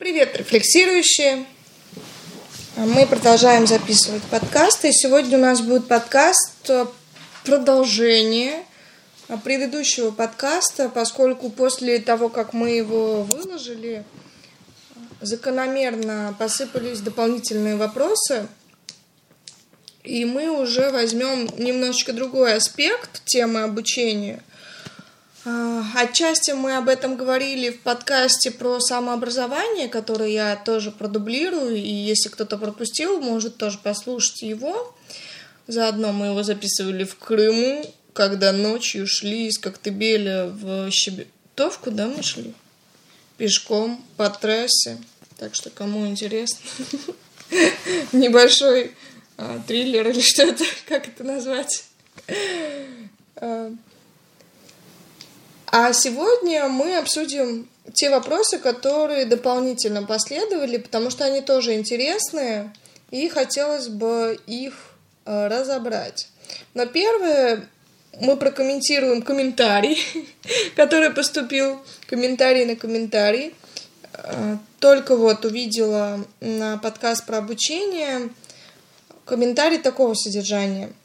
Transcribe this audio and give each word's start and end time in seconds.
Привет, 0.00 0.34
рефлексирующие! 0.34 1.44
Мы 2.74 3.06
продолжаем 3.06 3.66
записывать 3.66 4.22
подкасты. 4.22 4.88
И 4.88 4.92
сегодня 4.94 5.36
у 5.36 5.40
нас 5.42 5.60
будет 5.60 5.88
подкаст 5.88 6.70
э, 6.70 6.86
продолжение 7.44 8.64
предыдущего 9.44 10.10
подкаста, 10.10 10.88
поскольку 10.88 11.50
после 11.50 11.98
того, 11.98 12.30
как 12.30 12.54
мы 12.54 12.70
его 12.70 13.24
выложили, 13.24 14.04
закономерно 15.20 16.34
посыпались 16.38 17.00
дополнительные 17.00 17.76
вопросы, 17.76 18.48
и 20.02 20.24
мы 20.24 20.48
уже 20.48 20.88
возьмем 20.92 21.46
немножечко 21.58 22.14
другой 22.14 22.54
аспект 22.54 23.22
темы 23.26 23.64
обучения– 23.64 24.42
а, 24.49 24.49
отчасти 25.94 26.52
мы 26.52 26.76
об 26.76 26.88
этом 26.88 27.16
говорили 27.16 27.70
в 27.70 27.80
подкасте 27.80 28.50
про 28.50 28.80
самообразование, 28.80 29.88
который 29.88 30.32
я 30.32 30.56
тоже 30.56 30.90
продублирую, 30.90 31.76
и 31.76 31.88
если 31.88 32.28
кто-то 32.28 32.58
пропустил, 32.58 33.20
может 33.20 33.56
тоже 33.56 33.78
послушать 33.78 34.42
его. 34.42 34.94
Заодно 35.66 36.12
мы 36.12 36.26
его 36.26 36.42
записывали 36.42 37.04
в 37.04 37.16
Крыму, 37.16 37.84
когда 38.12 38.52
ночью 38.52 39.06
шли 39.06 39.46
из 39.46 39.58
Коктебеля 39.58 40.46
в 40.46 40.90
Щебетовку, 40.90 41.90
да, 41.90 42.08
мы 42.08 42.22
шли? 42.22 42.54
Пешком 43.36 44.04
по 44.16 44.28
трассе. 44.28 44.98
Так 45.38 45.54
что, 45.54 45.70
кому 45.70 46.06
интересно, 46.06 46.58
небольшой 48.12 48.94
а, 49.38 49.58
триллер 49.66 50.08
или 50.08 50.20
что 50.20 50.42
это, 50.42 50.64
как 50.88 51.08
это 51.08 51.24
назвать? 51.24 51.84
А, 55.72 55.92
сегодня 55.92 56.68
мы 56.68 56.96
обсудим 56.96 57.68
те 57.94 58.10
вопросы, 58.10 58.58
которые 58.58 59.24
дополнительно 59.24 60.02
последовали, 60.02 60.78
потому 60.78 61.10
что 61.10 61.24
они 61.24 61.42
тоже 61.42 61.74
интересные, 61.74 62.72
и 63.12 63.28
хотелось 63.28 63.86
бы 63.86 64.36
их 64.48 64.74
э, 65.26 65.46
разобрать. 65.46 66.28
Но 66.74 66.86
первое, 66.86 67.68
мы 68.20 68.36
прокомментируем 68.36 69.22
комментарий, 69.22 70.02
который 70.76 71.10
поступил, 71.10 71.80
комментарий 72.06 72.64
на 72.64 72.74
комментарий. 72.74 73.54
Э, 74.14 74.56
только 74.80 75.14
вот 75.14 75.44
увидела 75.44 76.24
на 76.40 76.78
подкаст 76.78 77.26
про 77.26 77.38
обучение 77.38 78.28
комментарий 79.24 79.78
такого 79.78 80.14
содержания– 80.14 80.90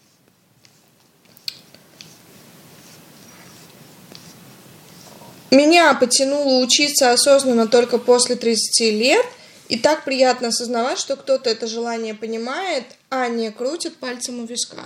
Меня 5.52 5.94
потянуло 5.94 6.64
учиться 6.64 7.12
осознанно 7.12 7.68
только 7.68 7.98
после 7.98 8.36
30 8.36 8.80
лет, 8.92 9.26
и 9.68 9.78
так 9.78 10.04
приятно 10.04 10.50
осознавать, 10.50 11.00
что 11.00 11.16
кто-то 11.16 11.50
это 11.50 11.68
желание 11.68 12.14
понимает, 12.14 12.84
а 13.10 13.28
не 13.28 13.52
крутит 13.52 13.98
пальцем 13.98 14.40
у 14.40 14.46
виска. 14.46 14.84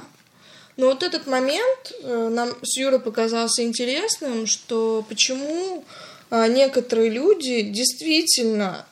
Но 0.77 0.87
вот 0.87 1.03
этот 1.03 1.27
момент 1.27 1.93
э, 2.01 2.29
нам 2.29 2.55
с 2.61 2.77
Юрой 2.77 2.99
показался 2.99 3.63
интересным, 3.63 4.47
что 4.47 5.05
почему 5.09 5.83
э, 6.29 6.47
некоторые 6.47 7.09
люди 7.09 7.61
действительно 7.61 8.85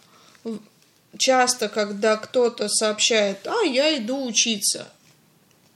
часто, 1.17 1.69
когда 1.69 2.17
кто-то 2.17 2.67
сообщает, 2.69 3.45
а, 3.47 3.63
я 3.63 3.97
иду 3.97 4.25
учиться 4.25 4.87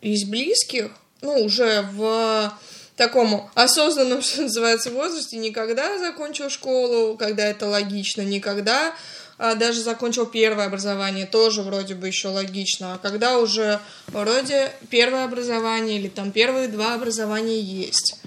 из 0.01 0.23
близких, 0.25 0.91
ну, 1.21 1.43
уже 1.43 1.87
в 1.93 2.53
такому 2.95 3.49
осознанном, 3.55 4.21
что 4.21 4.43
называется, 4.43 4.91
возрасте, 4.91 5.37
никогда 5.37 5.97
закончил 5.97 6.49
школу, 6.49 7.17
когда 7.17 7.45
это 7.45 7.67
логично, 7.67 8.21
никогда 8.21 8.93
а, 9.37 9.55
даже 9.55 9.81
закончил 9.81 10.25
первое 10.27 10.65
образование, 10.65 11.25
тоже 11.25 11.63
вроде 11.63 11.95
бы 11.95 12.07
еще 12.07 12.27
логично, 12.27 12.93
а 12.93 12.97
когда 12.97 13.39
уже 13.39 13.79
вроде 14.07 14.71
первое 14.89 15.25
образование 15.25 15.97
или 15.97 16.09
там 16.09 16.31
первые 16.31 16.67
два 16.67 16.93
образования 16.93 17.59
есть. 17.59 18.19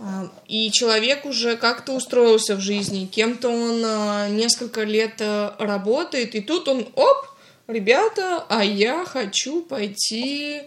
А, 0.00 0.28
и 0.46 0.70
человек 0.70 1.26
уже 1.26 1.56
как-то 1.56 1.92
устроился 1.92 2.56
в 2.56 2.60
жизни, 2.60 3.06
кем-то 3.06 3.48
он 3.48 3.82
а, 3.84 4.28
несколько 4.28 4.82
лет 4.82 5.14
а, 5.20 5.54
работает, 5.58 6.34
и 6.34 6.40
тут 6.40 6.68
он, 6.68 6.88
оп, 6.94 7.26
ребята, 7.66 8.44
а 8.48 8.64
я 8.64 9.04
хочу 9.04 9.62
пойти 9.62 10.62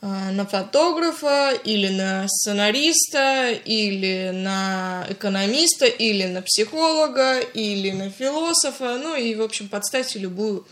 на 0.00 0.46
фотографа 0.46 1.52
или 1.64 1.88
на 1.88 2.28
сценариста 2.28 3.50
или 3.64 4.30
на 4.32 5.06
экономиста 5.08 5.86
или 5.86 6.26
на 6.26 6.42
психолога 6.42 7.40
или 7.40 7.90
на 7.90 8.10
философа, 8.10 8.98
ну 9.02 9.16
и, 9.16 9.34
в 9.34 9.42
общем, 9.42 9.68
подставьте 9.68 10.18
любую 10.18 10.66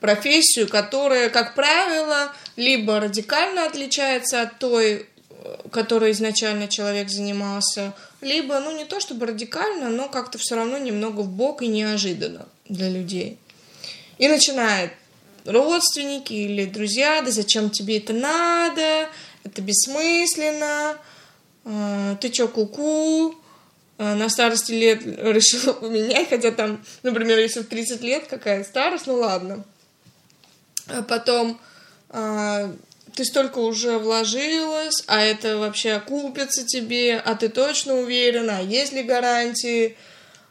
профессию, 0.00 0.68
которая, 0.68 1.28
как 1.28 1.54
правило, 1.54 2.32
либо 2.56 2.98
радикально 2.98 3.66
отличается 3.66 4.42
от 4.42 4.58
той, 4.58 5.06
которой 5.70 6.10
изначально 6.12 6.66
человек 6.66 7.08
занимался, 7.08 7.92
либо, 8.20 8.58
ну, 8.60 8.76
не 8.76 8.84
то 8.84 9.00
чтобы 9.00 9.26
радикально, 9.26 9.90
но 9.90 10.08
как-то 10.08 10.38
все 10.38 10.56
равно 10.56 10.78
немного 10.78 11.20
в 11.20 11.28
бок 11.28 11.62
и 11.62 11.68
неожиданно 11.68 12.46
для 12.68 12.88
людей. 12.88 13.38
И 14.18 14.28
начинает 14.28 14.92
родственники 15.44 16.32
или 16.32 16.64
друзья, 16.64 17.22
да 17.22 17.30
зачем 17.30 17.70
тебе 17.70 17.98
это 17.98 18.12
надо, 18.12 19.08
это 19.44 19.62
бессмысленно, 19.62 20.96
а, 21.64 22.16
ты 22.16 22.28
чё, 22.30 22.48
куку, 22.48 23.34
а, 23.98 24.14
на 24.14 24.28
старости 24.28 24.72
лет 24.72 25.02
решила 25.04 25.72
поменять, 25.72 26.28
хотя 26.28 26.50
там, 26.50 26.84
например, 27.02 27.38
если 27.38 27.60
в 27.60 27.68
30 27.68 28.02
лет 28.02 28.26
какая 28.28 28.64
старость, 28.64 29.06
ну 29.06 29.14
ладно. 29.14 29.64
А 30.88 31.02
потом 31.02 31.60
ты 33.14 33.24
столько 33.24 33.58
уже 33.58 33.98
вложилась, 33.98 35.04
а 35.06 35.22
это 35.22 35.58
вообще 35.58 35.92
окупится 35.92 36.64
тебе, 36.64 37.16
а 37.18 37.34
ты 37.34 37.48
точно 37.48 37.94
уверена, 37.94 38.58
а 38.58 38.62
есть 38.62 38.92
ли 38.92 39.02
гарантии, 39.02 39.96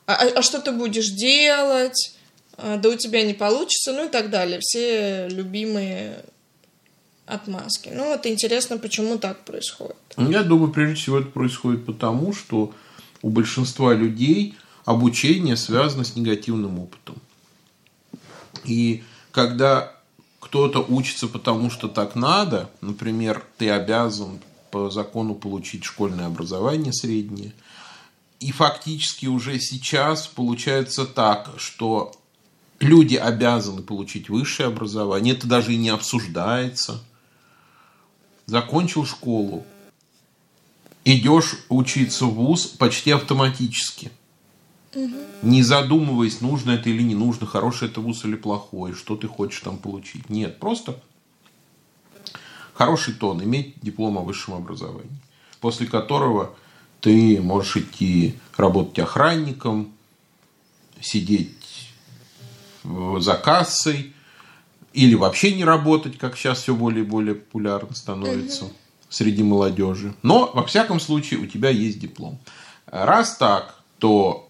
а, 0.05 0.15
а 0.35 0.41
что 0.41 0.59
ты 0.59 0.71
будешь 0.71 1.09
делать, 1.09 2.13
а, 2.15 2.20
да 2.61 2.89
у 2.89 2.95
тебя 2.95 3.23
не 3.23 3.33
получится, 3.33 3.91
ну 3.93 4.05
и 4.05 4.09
так 4.09 4.29
далее. 4.29 4.59
Все 4.61 5.27
любимые 5.27 6.23
отмазки. 7.25 7.89
Ну 7.93 8.09
вот 8.09 8.25
интересно, 8.25 8.77
почему 8.77 9.17
так 9.17 9.45
происходит. 9.45 9.95
Ну, 10.17 10.29
я 10.29 10.43
думаю, 10.43 10.71
прежде 10.71 10.95
всего 10.95 11.19
это 11.19 11.29
происходит 11.29 11.85
потому, 11.85 12.33
что 12.33 12.73
у 13.21 13.29
большинства 13.29 13.93
людей 13.93 14.55
обучение 14.85 15.55
связано 15.55 16.03
с 16.03 16.15
негативным 16.15 16.79
опытом. 16.79 17.15
И 18.65 19.03
когда 19.31 19.93
кто-то 20.39 20.79
учится 20.79 21.27
потому, 21.27 21.69
что 21.69 21.87
так 21.87 22.15
надо, 22.15 22.69
например, 22.81 23.45
ты 23.57 23.69
обязан 23.69 24.39
по 24.71 24.89
закону 24.89 25.35
получить 25.35 25.83
школьное 25.83 26.27
образование 26.27 26.93
среднее, 26.93 27.53
и 28.39 28.51
фактически 28.51 29.27
уже 29.27 29.59
сейчас 29.59 30.27
получается 30.27 31.05
так, 31.05 31.51
что 31.57 32.11
люди 32.81 33.15
обязаны 33.15 33.81
получить 33.81 34.29
высшее 34.29 34.67
образование, 34.67 35.33
это 35.33 35.47
даже 35.47 35.73
и 35.73 35.77
не 35.77 35.89
обсуждается. 35.89 37.03
Закончил 38.45 39.05
школу, 39.05 39.65
идешь 41.05 41.57
учиться 41.69 42.25
в 42.25 42.33
ВУЗ 42.33 42.65
почти 42.65 43.11
автоматически. 43.11 44.11
Угу. 44.93 45.15
Не 45.43 45.63
задумываясь, 45.63 46.41
нужно 46.41 46.71
это 46.71 46.89
или 46.89 47.01
не 47.01 47.15
нужно, 47.15 47.47
хороший 47.47 47.87
это 47.87 48.01
вуз 48.01 48.25
или 48.25 48.35
плохой, 48.35 48.93
что 48.93 49.15
ты 49.15 49.27
хочешь 49.27 49.61
там 49.61 49.77
получить. 49.77 50.29
Нет, 50.29 50.59
просто 50.59 50.99
хороший 52.73 53.13
тон, 53.13 53.41
иметь 53.43 53.75
диплом 53.81 54.17
о 54.17 54.21
высшем 54.21 54.55
образовании, 54.55 55.17
после 55.61 55.87
которого 55.87 56.55
ты 56.99 57.41
можешь 57.41 57.77
идти 57.77 58.35
работать 58.57 58.99
охранником, 58.99 59.91
сидеть 60.99 61.60
за 62.83 63.35
кассой, 63.35 64.13
или 64.93 65.15
вообще 65.15 65.53
не 65.53 65.63
работать, 65.63 66.17
как 66.17 66.37
сейчас 66.37 66.61
все 66.61 66.75
более 66.75 67.03
и 67.03 67.07
более 67.07 67.35
популярно 67.35 67.95
становится 67.95 68.65
угу. 68.65 68.73
среди 69.09 69.43
молодежи. 69.43 70.13
Но, 70.21 70.51
во 70.53 70.65
всяком 70.65 70.99
случае, 70.99 71.39
у 71.39 71.45
тебя 71.45 71.69
есть 71.69 71.99
диплом. 71.99 72.39
Раз 72.87 73.37
так, 73.37 73.81
то 73.99 74.49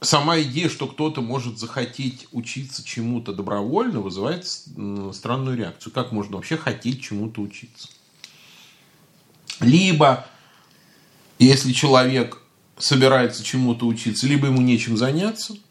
сама 0.00 0.40
идея, 0.40 0.68
что 0.68 0.86
кто-то 0.86 1.20
может 1.20 1.58
захотеть 1.58 2.28
учиться 2.32 2.84
чему-то 2.84 3.32
добровольно, 3.32 4.00
вызывает 4.00 4.46
странную 4.46 5.56
реакцию. 5.56 5.92
Как 5.92 6.12
можно 6.12 6.36
вообще 6.36 6.56
хотеть 6.56 7.02
чему-то 7.02 7.40
учиться? 7.40 7.88
Либо, 9.58 10.26
если 11.40 11.72
человек 11.72 12.38
собирается 12.78 13.42
чему-то 13.42 13.86
учиться, 13.86 14.28
либо 14.28 14.46
ему 14.46 14.60
нечем 14.60 14.96
заняться– 14.96 15.56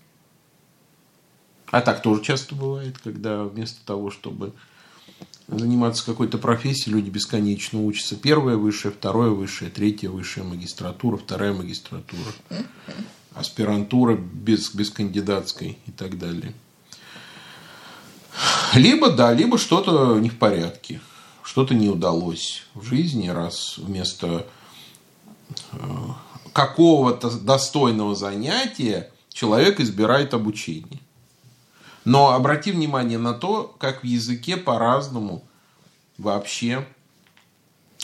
а 1.71 1.81
так 1.81 2.01
тоже 2.01 2.21
часто 2.21 2.55
бывает, 2.55 2.97
когда 2.99 3.43
вместо 3.43 3.85
того, 3.85 4.11
чтобы 4.11 4.53
заниматься 5.47 6.05
какой-то 6.05 6.37
профессией, 6.37 6.95
люди 6.95 7.09
бесконечно 7.09 7.83
учатся. 7.83 8.15
Первая 8.15 8.55
высшая, 8.55 8.91
второе 8.91 9.31
высшее, 9.31 9.71
третья 9.71 10.09
высшая 10.09 10.43
магистратура, 10.43 11.17
вторая 11.17 11.53
магистратура. 11.53 12.31
аспирантура 13.33 14.15
без, 14.15 14.73
без 14.73 14.89
кандидатской 14.89 15.77
и 15.85 15.91
так 15.91 16.17
далее. 16.17 16.53
Либо 18.73 19.09
да, 19.11 19.33
либо 19.33 19.57
что-то 19.57 20.19
не 20.19 20.29
в 20.29 20.37
порядке, 20.37 21.01
что-то 21.43 21.73
не 21.73 21.89
удалось 21.89 22.65
в 22.73 22.83
жизни, 22.83 23.27
раз 23.29 23.77
вместо 23.77 24.45
э, 25.71 25.77
какого-то 26.53 27.31
достойного 27.39 28.15
занятия 28.15 29.11
человек 29.29 29.79
избирает 29.79 30.33
обучение. 30.33 30.99
Но 32.09 32.31
обрати 32.31 32.71
внимание 32.71 33.19
на 33.19 33.35
то, 33.35 33.75
как 33.77 34.01
в 34.01 34.03
языке 34.03 34.57
по-разному 34.57 35.43
вообще 36.17 36.87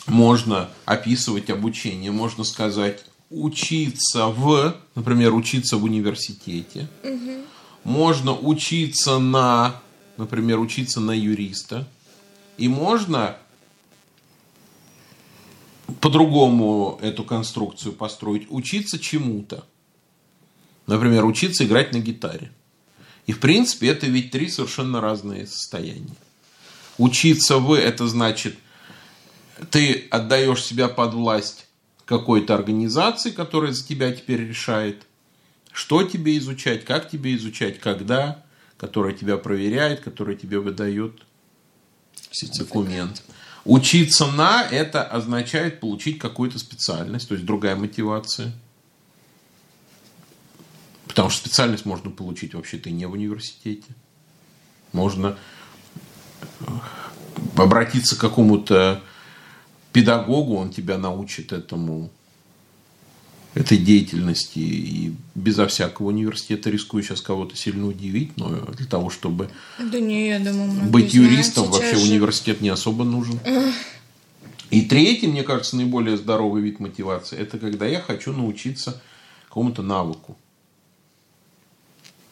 можно 0.05 0.69
описывать 0.85 1.49
обучение. 1.49 2.11
Можно 2.11 2.43
сказать 2.43 3.03
учиться 3.31 4.27
в, 4.27 4.75
например, 4.93 5.33
учиться 5.33 5.77
в 5.77 5.83
университете. 5.85 6.87
Угу. 7.03 7.45
Можно 7.83 8.37
учиться 8.37 9.17
на, 9.17 9.81
например, 10.17 10.59
учиться 10.59 10.99
на 10.99 11.11
юриста. 11.11 11.87
И 12.59 12.67
можно 12.67 13.37
по-другому 15.99 16.99
эту 17.01 17.23
конструкцию 17.23 17.93
построить. 17.93 18.45
Учиться 18.51 18.99
чему-то. 18.99 19.65
Например, 20.85 21.25
учиться 21.25 21.65
играть 21.65 21.91
на 21.91 21.97
гитаре. 21.97 22.51
И 23.27 23.31
в 23.31 23.39
принципе 23.39 23.87
это 23.87 24.05
ведь 24.07 24.31
три 24.31 24.49
совершенно 24.49 25.01
разные 25.01 25.47
состояния. 25.47 26.15
Учиться 26.97 27.57
в 27.57 27.73
это 27.73 28.07
значит 28.07 28.55
ты 29.71 30.07
отдаешь 30.11 30.63
себя 30.63 30.87
под 30.87 31.13
власть 31.13 31.65
какой-то 32.05 32.53
организации, 32.53 33.31
которая 33.31 33.71
за 33.71 33.85
тебя 33.85 34.11
теперь 34.11 34.41
решает, 34.41 35.03
что 35.71 36.03
тебе 36.03 36.37
изучать, 36.37 36.85
как 36.85 37.09
тебе 37.09 37.35
изучать, 37.35 37.79
когда, 37.79 38.43
которая 38.77 39.13
тебя 39.13 39.37
проверяет, 39.37 40.01
которая 40.01 40.35
тебе 40.35 40.59
выдает 40.59 41.13
документ. 42.57 43.23
Учиться 43.63 44.27
на 44.27 44.61
это 44.63 45.03
означает 45.03 45.79
получить 45.79 46.19
какую-то 46.19 46.59
специальность, 46.59 47.27
то 47.27 47.33
есть 47.33 47.45
другая 47.45 47.75
мотивация. 47.75 48.53
Потому 51.15 51.29
что 51.29 51.47
специальность 51.47 51.85
можно 51.85 52.11
получить 52.11 52.53
вообще-то 52.55 52.89
и 52.89 52.91
не 52.91 53.05
в 53.05 53.13
университете. 53.13 53.87
Можно 54.91 55.37
э, 56.59 56.65
обратиться 57.55 58.17
к 58.17 58.19
какому-то 58.19 59.01
педагогу, 59.93 60.57
он 60.57 60.71
тебя 60.71 60.97
научит 60.97 61.53
этому, 61.53 62.09
этой 63.53 63.77
деятельности. 63.77 64.59
И 64.59 65.15
безо 65.35 65.67
всякого 65.67 66.07
университета 66.07 66.69
рискую 66.69 67.01
сейчас 67.01 67.21
кого-то 67.21 67.55
сильно 67.55 67.87
удивить, 67.87 68.35
но 68.35 68.49
для 68.49 68.85
того, 68.85 69.09
чтобы 69.09 69.49
да 69.79 70.01
не, 70.01 70.27
я 70.27 70.39
думаю, 70.39 70.89
быть 70.89 71.13
юристом, 71.13 71.71
вообще 71.71 71.95
же... 71.95 72.03
университет 72.11 72.59
не 72.59 72.67
особо 72.67 73.05
нужен. 73.05 73.39
И 74.69 74.81
третий, 74.81 75.27
мне 75.27 75.43
кажется, 75.43 75.77
наиболее 75.77 76.17
здоровый 76.17 76.61
вид 76.61 76.81
мотивации, 76.81 77.37
это 77.37 77.57
когда 77.57 77.85
я 77.85 78.01
хочу 78.01 78.33
научиться 78.33 79.01
какому-то 79.47 79.81
навыку. 79.81 80.37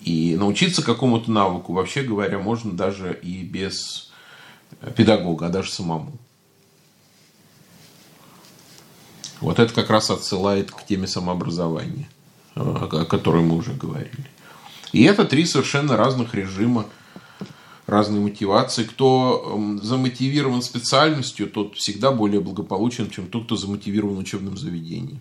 И 0.03 0.35
научиться 0.35 0.83
какому-то 0.83 1.31
навыку, 1.31 1.71
вообще 1.73 2.03
говоря, 2.03 2.37
можно 2.37 2.73
даже 2.73 3.17
и 3.23 3.43
без 3.43 4.11
педагога, 4.97 5.47
а 5.47 5.49
даже 5.49 5.71
самому. 5.71 6.11
Вот 9.39 9.59
это 9.59 9.73
как 9.73 9.89
раз 9.89 10.09
отсылает 10.09 10.71
к 10.71 10.85
теме 10.85 11.07
самообразования, 11.07 12.09
о 12.55 13.05
которой 13.05 13.43
мы 13.43 13.55
уже 13.55 13.73
говорили. 13.73 14.29
И 14.91 15.03
это 15.03 15.25
три 15.25 15.45
совершенно 15.45 15.95
разных 15.97 16.33
режима, 16.35 16.85
разные 17.87 18.21
мотивации. 18.21 18.83
Кто 18.83 19.77
замотивирован 19.81 20.61
специальностью, 20.61 21.49
тот 21.49 21.75
всегда 21.75 22.11
более 22.11 22.41
благополучен, 22.41 23.09
чем 23.09 23.27
тот, 23.27 23.45
кто 23.45 23.55
замотивирован 23.55 24.17
учебным 24.17 24.57
заведением. 24.57 25.19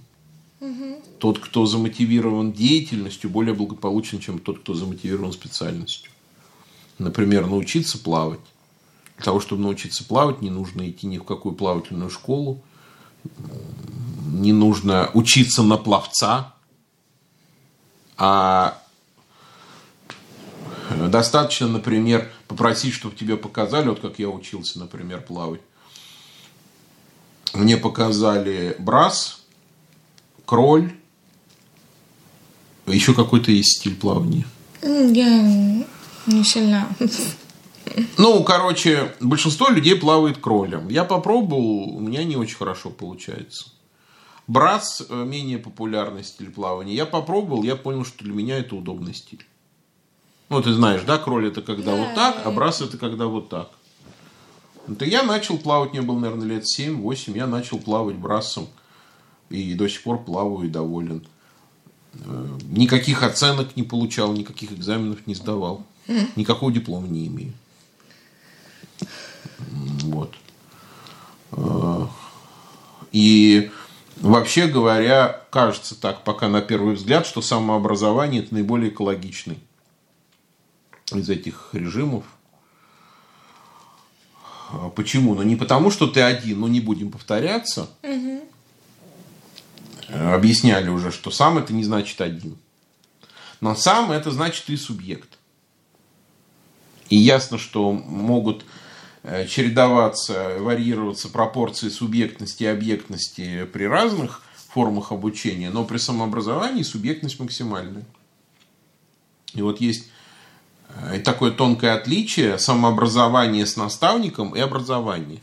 Угу. 0.62 1.03
Тот, 1.19 1.38
кто 1.41 1.67
замотивирован 1.67 2.53
деятельностью, 2.53 3.29
более 3.29 3.53
благополучен, 3.53 4.20
чем 4.20 4.38
тот, 4.38 4.61
кто 4.61 4.75
замотивирован 4.75 5.32
специальностью. 5.32 6.12
Например, 6.99 7.49
научиться 7.49 7.99
плавать. 7.99 8.38
Для 9.17 9.25
того, 9.25 9.41
чтобы 9.41 9.62
научиться 9.62 10.05
плавать, 10.05 10.41
не 10.41 10.50
нужно 10.50 10.88
идти 10.88 11.09
ни 11.09 11.19
в 11.19 11.25
какую 11.25 11.56
плавательную 11.56 12.11
школу, 12.11 12.62
не 14.25 14.53
нужно 14.53 15.11
учиться 15.14 15.64
на 15.64 15.76
пловца, 15.79 16.55
а 18.17 18.81
достаточно, 21.08 21.67
например, 21.67 22.31
попросить, 22.47 22.94
чтобы 22.94 23.17
тебе 23.17 23.37
показали, 23.37 23.88
вот 23.88 23.99
как 23.99 24.20
я 24.20 24.29
учился, 24.29 24.79
например, 24.79 25.23
плавать. 25.23 25.61
Мне 27.53 27.76
показали 27.76 28.76
брас, 28.79 29.42
кроль, 30.52 30.93
еще 32.87 33.14
какой-то 33.14 33.50
есть 33.50 33.78
стиль 33.78 33.96
плавания. 33.96 34.44
Я 34.82 35.40
не 36.26 36.44
сильно 36.44 36.94
ну, 38.19 38.44
короче, 38.44 39.14
большинство 39.20 39.70
людей 39.70 39.96
плавает 39.96 40.37
кролем. 40.37 40.88
Я 40.88 41.04
попробовал, 41.04 41.96
у 41.96 42.00
меня 42.00 42.22
не 42.25 42.37
очень 42.37 42.56
хорошо 42.56 42.90
получается. 42.90 43.70
Братс 44.46 45.02
э, 45.08 45.25
менее 45.25 45.56
популярный 45.56 46.22
стиль 46.22 46.50
плавания. 46.50 46.94
Я 46.94 47.06
попробовал, 47.06 47.62
я 47.62 47.75
понял, 47.75 48.05
что 48.05 48.22
для 48.22 48.34
меня 48.34 48.58
это 48.58 48.76
удобный 48.76 49.14
стиль. 49.14 49.46
Ну, 50.50 50.62
ты 50.62 50.75
знаешь, 50.75 51.02
да, 51.06 51.16
кроль 51.16 51.48
это 51.48 51.62
когда 51.62 51.94
вот 51.94 52.14
так, 52.14 52.43
а 52.44 52.50
брас 52.50 52.82
это 52.82 52.98
когда 52.98 53.26
вот 53.26 53.48
так. 53.48 53.70
Это 54.87 55.06
я 55.06 55.22
начал 55.22 55.56
плавать, 55.56 55.93
мне 55.93 56.02
было, 56.02 56.19
наверное, 56.19 56.46
лет 56.46 56.64
7-8, 56.78 57.37
я 57.37 57.46
начал 57.46 57.78
плавать 57.78 58.16
брасом. 58.16 58.69
И 59.52 59.75
до 59.75 59.88
сих 59.88 60.02
пор 60.02 60.25
плаваю 60.25 60.66
и 60.66 60.70
доволен. 60.70 61.26
Э, 62.14 62.58
никаких 62.69 63.22
оценок 63.22 63.76
не 63.76 63.82
получал, 63.82 64.32
никаких 64.32 64.72
экзаменов 64.72 65.26
не 65.26 65.34
сдавал. 65.34 65.84
Никакого 66.37 66.72
диплома 66.72 67.06
не 67.06 67.26
имею. 67.28 67.52
Вот. 69.69 70.34
Э, 71.52 72.06
и 73.12 73.70
вообще 74.20 74.66
говоря, 74.66 75.43
кажется 75.50 76.00
так, 76.00 76.25
пока 76.25 76.48
на 76.48 76.60
первый 76.60 76.94
взгляд, 76.94 77.26
что 77.26 77.43
самообразование 77.43 78.43
это 78.43 78.55
наиболее 78.55 78.90
экологичный 78.90 79.58
из 81.12 81.28
этих 81.28 81.70
режимов. 81.72 82.25
А 84.70 84.88
почему? 84.88 85.34
Ну 85.34 85.43
не 85.43 85.56
потому, 85.56 85.91
что 85.91 86.06
ты 86.06 86.22
один, 86.22 86.60
ну 86.60 86.67
не 86.67 86.81
будем 86.81 87.10
повторяться. 87.10 87.91
Угу. 88.03 88.41
Объясняли 90.09 90.89
уже, 90.89 91.11
что 91.11 91.31
сам 91.31 91.59
это 91.59 91.73
не 91.73 91.85
значит 91.85 92.21
один. 92.21 92.56
Но 93.61 93.75
сам 93.75 94.11
это 94.11 94.31
значит 94.31 94.69
и 94.69 94.77
субъект. 94.77 95.39
И 97.09 97.17
ясно, 97.17 97.59
что 97.59 97.93
могут 97.93 98.65
Э, 99.25 99.47
чередоваться, 99.47 100.56
варьироваться 100.59 101.29
пропорции 101.29 101.91
субъектности 101.91 102.65
и 102.65 102.67
объектности 102.67 103.65
при 103.73 103.85
разных 103.85 104.43
формах 104.69 105.13
обучения, 105.13 105.71
но 105.71 105.85
при 105.85 105.99
самообразовании 105.99 106.82
субъектность 106.82 107.39
максимальная. 107.39 108.05
И 109.55 109.63
вот 109.63 109.81
есть 109.81 110.09
э, 110.89 111.21
такое 111.21 111.53
тонкое 111.53 111.94
отличие 111.94 112.59
самообразования 112.59 113.65
с 113.65 113.77
наставником 113.77 114.56
и 114.56 114.61
образование. 114.61 115.41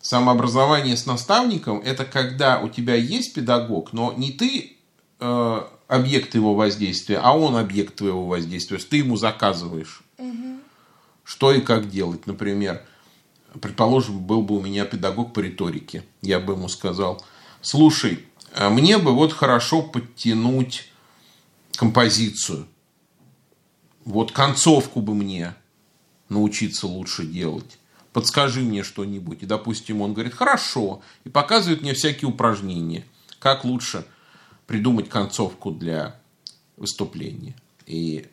Самообразование 0.00 0.96
с 0.96 1.06
наставником– 1.06 1.78
это 1.84 2.04
когда 2.04 2.60
у 2.60 2.68
тебя 2.68 2.94
есть 2.94 3.34
педагог, 3.34 3.92
но 3.92 4.12
не 4.16 4.32
ты 4.32 4.76
э, 5.18 5.62
объект 5.88 6.34
его 6.34 6.54
воздействия, 6.54 7.18
а 7.18 7.36
он 7.36 7.56
объект 7.56 7.96
твоего 7.96 8.26
воздействия. 8.26 8.76
То 8.76 8.80
есть 8.80 8.88
ты 8.88 8.98
ему 8.98 9.16
заказываешь. 9.16 10.02
Угу 10.18 10.48
что 11.28 11.52
и 11.52 11.60
как 11.60 11.90
делать. 11.90 12.26
Например, 12.26 12.82
предположим, 13.60 14.18
был 14.18 14.40
бы 14.40 14.56
у 14.56 14.62
меня 14.62 14.86
педагог 14.86 15.34
по 15.34 15.40
риторике. 15.40 16.02
Я 16.22 16.40
бы 16.40 16.54
ему 16.54 16.68
сказал, 16.68 17.22
слушай, 17.60 18.24
а 18.54 18.70
мне 18.70 18.96
бы 18.96 19.14
вот 19.14 19.34
хорошо 19.34 19.82
подтянуть 19.82 20.90
композицию. 21.72 22.66
Вот 24.06 24.32
концовку 24.32 25.02
бы 25.02 25.14
мне 25.14 25.54
научиться 26.30 26.86
лучше 26.86 27.26
делать. 27.26 27.77
Подскажи 28.18 28.60
мне 28.60 28.82
что-нибудь. 28.82 29.42
И, 29.42 29.46
допустим, 29.46 30.00
он 30.00 30.12
говорит, 30.12 30.34
хорошо. 30.34 31.02
И 31.24 31.28
показывает 31.28 31.82
мне 31.82 31.94
всякие 31.94 32.28
упражнения. 32.28 33.04
Как 33.38 33.64
лучше 33.64 34.04
придумать 34.66 35.08
концовку 35.08 35.70
для 35.70 36.18
выступления. 36.76 37.54
И 37.86 38.26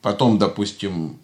потом, 0.00 0.38
допустим, 0.38 1.18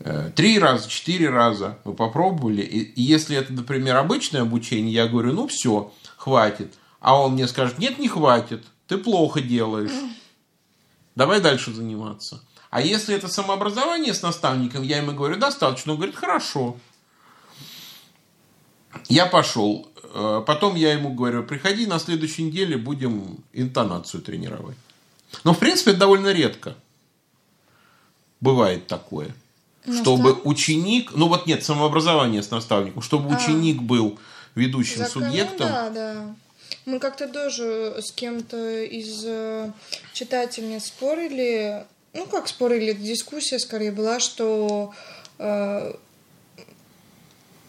Э, 0.00 0.30
три 0.34 0.58
раза, 0.58 0.88
четыре 0.88 1.28
раза 1.28 1.78
мы 1.84 1.92
попробовали. 1.92 2.62
И 2.62 3.02
если 3.02 3.36
это, 3.36 3.52
например, 3.52 3.96
обычное 3.96 4.42
обучение, 4.42 4.92
я 4.92 5.08
говорю, 5.08 5.32
ну 5.32 5.48
все, 5.48 5.92
хватит. 6.16 6.74
А 7.00 7.20
он 7.20 7.32
мне 7.32 7.48
скажет, 7.48 7.78
нет, 7.78 7.98
не 7.98 8.08
хватит. 8.08 8.64
ты 8.86 8.96
плохо 8.96 9.40
делаешь. 9.40 9.92
Давай 11.14 11.40
дальше 11.40 11.74
заниматься. 11.74 12.40
А 12.70 12.80
если 12.80 13.14
это 13.14 13.28
самообразование 13.28 14.14
с 14.14 14.22
наставником, 14.22 14.82
я 14.82 14.98
ему 14.98 15.12
говорю, 15.12 15.36
достаточно. 15.36 15.92
Он 15.92 15.98
говорит, 15.98 16.16
хорошо. 16.16 16.76
Я 19.08 19.26
пошел. 19.26 19.88
Э, 20.14 20.42
потом 20.46 20.74
я 20.74 20.92
ему 20.92 21.12
говорю, 21.14 21.44
приходи 21.44 21.86
на 21.86 21.98
следующей 21.98 22.44
неделе, 22.44 22.76
будем 22.76 23.38
интонацию 23.52 24.22
тренировать. 24.22 24.76
Но, 25.44 25.52
в 25.52 25.58
принципе, 25.58 25.90
это 25.90 26.00
довольно 26.00 26.32
редко. 26.32 26.74
Бывает 28.40 28.86
такое. 28.86 29.34
Наставник? 29.84 30.02
Чтобы 30.02 30.40
ученик... 30.44 31.12
Ну, 31.14 31.28
вот 31.28 31.46
нет, 31.46 31.64
самообразование 31.64 32.42
с 32.42 32.50
наставником. 32.50 33.02
Чтобы 33.02 33.34
а, 33.34 33.36
ученик 33.36 33.82
был 33.82 34.18
ведущим 34.54 34.98
закон, 34.98 35.24
субъектом. 35.24 35.68
Да, 35.68 35.90
да. 35.90 36.34
Мы 36.86 36.98
как-то 36.98 37.28
тоже 37.28 37.96
с 38.00 38.12
кем-то 38.12 38.82
из 38.82 39.22
э, 39.24 39.70
читательниц 40.12 40.86
спорили. 40.86 41.84
Ну, 42.14 42.26
как 42.26 42.48
спорили, 42.48 42.92
дискуссия 42.92 43.58
скорее 43.58 43.92
была, 43.92 44.20
что 44.20 44.94
э, 45.38 45.92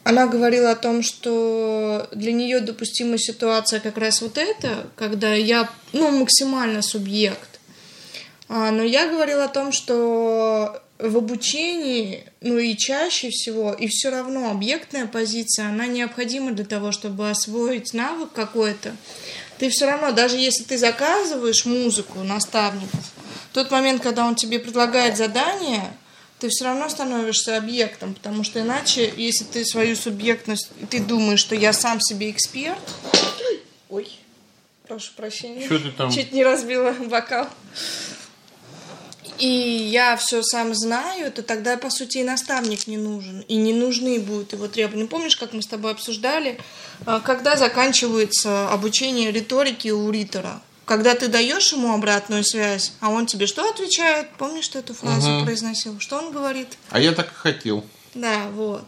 она 0.03 0.27
говорила 0.27 0.72
о 0.72 0.75
том, 0.75 1.03
что 1.03 2.08
для 2.12 2.32
нее 2.32 2.60
допустимая 2.62 3.18
ситуация 3.18 3.79
как 3.79 3.98
раз 3.98 4.22
вот 4.22 4.38
эта, 4.38 4.88
когда 4.96 5.34
я 5.34 5.70
ну, 5.94 6.10
максимально 6.12 6.82
субъект. 6.82 7.60
А, 8.48 8.72
но 8.72 8.84
я 8.84 9.08
говорила 9.08 9.46
о 9.46 9.50
том, 9.50 9.72
что 9.72 10.82
в 10.98 11.18
обучении, 11.18 12.25
ну 12.41 12.58
и 12.58 12.75
чаще 12.75 13.29
всего, 13.29 13.74
и 13.74 13.88
все 13.88 14.10
равно 14.10 14.51
объектная 14.51 15.08
позиция, 15.08 15.70
она 15.70 15.86
необходима 15.86 16.51
для 16.51 16.65
того, 16.65 16.91
чтобы 16.91 17.29
освоить 17.29 17.94
навык 17.94 18.32
какой-то. 18.34 18.96
Ты 19.60 19.70
все 19.70 19.86
равно, 19.86 20.12
даже 20.12 20.38
если 20.38 20.63
ты 20.63 20.77
заказываешь 20.77 21.65
музыку 21.65 22.20
наставников, 22.24 23.12
тот 23.53 23.72
момент, 23.72 24.01
когда 24.01 24.25
он 24.25 24.36
тебе 24.36 24.60
предлагает 24.60 25.18
задание, 25.18 25.91
ты 26.39 26.50
все 26.50 26.65
равно 26.65 26.89
становишься 26.89 27.58
объектом, 27.58 28.13
потому 28.15 28.43
что 28.43 28.62
иначе, 28.62 29.13
если 29.15 29.43
ты 29.43 29.65
свою 29.65 29.96
субъектность, 29.96 30.69
ты 30.89 31.00
думаешь, 31.00 31.39
что 31.39 31.55
я 31.55 31.74
сам 31.74 32.00
себе 32.00 32.31
эксперт, 32.31 32.79
ой, 33.89 34.10
прошу 34.88 35.12
прощения, 35.15 35.65
что 35.65 35.79
ты 35.79 35.91
там? 35.91 36.12
чуть 36.12 36.31
не 36.31 36.43
разбила 36.43 36.91
бокал, 36.93 37.48
и 39.38 39.48
я 39.48 40.17
все 40.17 40.43
сам 40.43 40.75
знаю, 40.75 41.31
то 41.31 41.43
тогда, 41.43 41.77
по 41.77 41.89
сути, 41.89 42.19
и 42.19 42.24
наставник 42.24 42.88
не 42.88 42.98
нужен, 42.98 43.41
и 43.48 43.55
не 43.55 43.74
нужны 43.74 44.19
будут 44.19 44.51
его 44.53 44.67
требования. 44.67 45.08
Помнишь, 45.08 45.38
как 45.38 45.53
мы 45.53 45.62
с 45.62 45.67
тобой 45.67 45.91
обсуждали, 45.91 46.60
а, 47.05 47.22
когда 47.22 47.55
заканчивается 47.55 48.69
обучение 48.69 49.31
риторики 49.31 49.89
у 49.89 50.12
ритора? 50.12 50.62
Когда 50.89 51.13
ты 51.13 51.27
даешь 51.27 51.72
ему 51.72 51.93
обратную 51.93 52.43
связь, 52.43 52.93
а 53.00 53.12
он 53.12 53.27
тебе 53.27 53.46
что 53.46 53.69
отвечает? 53.69 54.27
Помнишь, 54.39 54.65
что 54.65 54.79
эту 54.79 54.96
фразу 54.96 55.29
угу. 55.29 55.46
произносил? 55.46 56.00
Что 56.00 56.17
он 56.17 56.31
говорит? 56.31 56.67
А 56.89 57.00
я 57.00 57.12
так 57.12 57.27
и 57.27 57.36
хотел. 57.36 57.86
Да, 58.15 58.48
вот. 58.55 58.84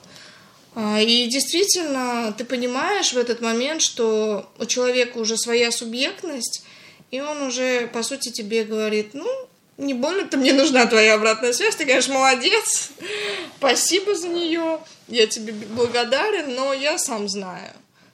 А, 0.73 0.99
и 0.99 1.27
действительно, 1.27 2.33
ты 2.35 2.43
понимаешь 2.43 3.13
в 3.13 3.17
этот 3.19 3.39
момент, 3.41 3.83
что 3.83 4.51
у 4.57 4.65
человека 4.65 5.19
уже 5.19 5.37
своя 5.37 5.69
субъектность, 5.69 6.63
и 7.11 7.21
он 7.21 7.43
уже, 7.43 7.85
по 7.93 8.01
сути, 8.01 8.29
тебе 8.29 8.63
говорит, 8.63 9.13
ну, 9.13 9.29
не 9.77 9.93
больно-то 9.93 10.37
мне 10.37 10.53
нужна 10.53 10.87
твоя 10.87 11.13
обратная 11.13 11.53
связь, 11.53 11.75
ты, 11.75 11.85
конечно, 11.85 12.15
молодец, 12.15 12.89
спасибо 13.57 14.15
за 14.15 14.27
нее, 14.27 14.79
я 15.07 15.27
тебе 15.27 15.53
благодарен, 15.53 16.55
но 16.55 16.73
я 16.73 16.97
сам 16.97 17.29
знаю. 17.29 17.73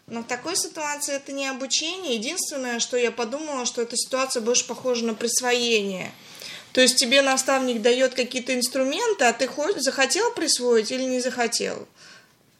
Но 0.10 0.22
в 0.22 0.28
такой 0.28 0.56
ситуации 0.56 1.16
это 1.16 1.34
не 1.34 1.48
обучение. 1.48 2.16
Единственное, 2.16 2.80
что 2.80 2.96
я 2.96 3.12
подумала, 3.12 3.66
что 3.66 3.82
эта 3.82 3.98
ситуация 3.98 4.42
больше 4.42 4.66
похожа 4.66 5.06
на 5.06 5.14
присвоение. 5.14 6.14
То 6.72 6.80
есть 6.80 6.96
тебе 6.96 7.22
наставник 7.22 7.82
дает 7.82 8.14
какие-то 8.14 8.56
инструменты, 8.56 9.26
а 9.26 9.34
ты 9.34 9.48
хоть 9.48 9.82
захотел 9.82 10.32
присвоить 10.32 10.92
или 10.92 11.04
не 11.04 11.20
захотел 11.20 11.88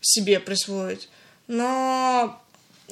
себе 0.02 0.40
присвоить. 0.42 1.08
Но 1.48 2.38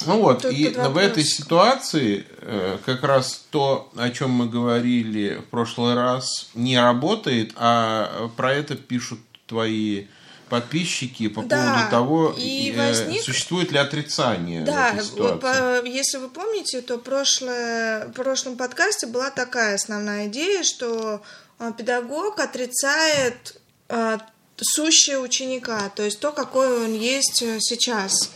ну 0.05 0.21
вот, 0.21 0.43
Тут 0.43 0.53
и 0.53 0.69
в 0.69 0.97
этой 0.97 1.23
ситуации 1.23 2.25
э, 2.41 2.77
как 2.85 3.03
раз 3.03 3.45
то, 3.49 3.89
о 3.95 4.09
чем 4.09 4.31
мы 4.31 4.47
говорили 4.47 5.35
в 5.35 5.49
прошлый 5.49 5.95
раз, 5.95 6.49
не 6.53 6.79
работает, 6.79 7.53
а 7.55 8.29
про 8.35 8.53
это 8.53 8.75
пишут 8.75 9.19
твои 9.47 10.05
подписчики 10.49 11.27
по 11.27 11.41
да, 11.43 11.57
поводу 11.57 11.91
того, 11.91 12.35
и 12.37 12.71
э, 12.71 12.77
возник... 12.77 13.23
существует 13.23 13.71
ли 13.71 13.79
отрицание 13.79 14.63
да, 14.63 14.91
в 14.91 14.95
этой 14.95 15.05
ситуации. 15.05 15.89
если 15.89 16.17
вы 16.17 16.29
помните, 16.29 16.81
то 16.81 16.97
прошлое, 16.97 18.07
в 18.07 18.11
прошлом 18.11 18.55
подкасте 18.55 19.07
была 19.07 19.31
такая 19.31 19.75
основная 19.75 20.27
идея, 20.27 20.63
что 20.63 21.21
э, 21.59 21.71
педагог 21.77 22.39
отрицает 22.39 23.59
э, 23.89 24.17
сущее 24.57 25.19
ученика, 25.19 25.89
то 25.95 26.03
есть 26.03 26.19
то, 26.19 26.31
какой 26.31 26.85
он 26.85 26.93
есть 26.93 27.41
э, 27.41 27.59
сейчас. 27.59 28.31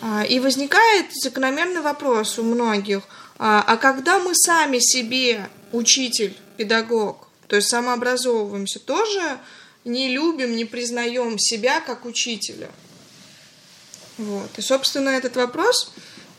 А, 0.00 0.24
и 0.24 0.40
возникает 0.40 1.06
закономерный 1.12 1.80
вопрос 1.80 2.38
у 2.38 2.42
многих, 2.42 3.02
а, 3.38 3.62
а 3.66 3.76
когда 3.76 4.18
мы 4.18 4.34
сами 4.34 4.78
себе 4.78 5.48
учитель, 5.72 6.36
педагог, 6.56 7.28
то 7.48 7.56
есть 7.56 7.68
самообразовываемся, 7.68 8.78
тоже 8.78 9.38
не 9.86 10.08
любим, 10.08 10.56
не 10.56 10.64
признаем 10.64 11.38
себя 11.38 11.80
как 11.80 12.04
учителя. 12.04 12.68
Вот. 14.18 14.50
И, 14.58 14.60
собственно, 14.60 15.10
этот 15.10 15.36
вопрос 15.36 15.92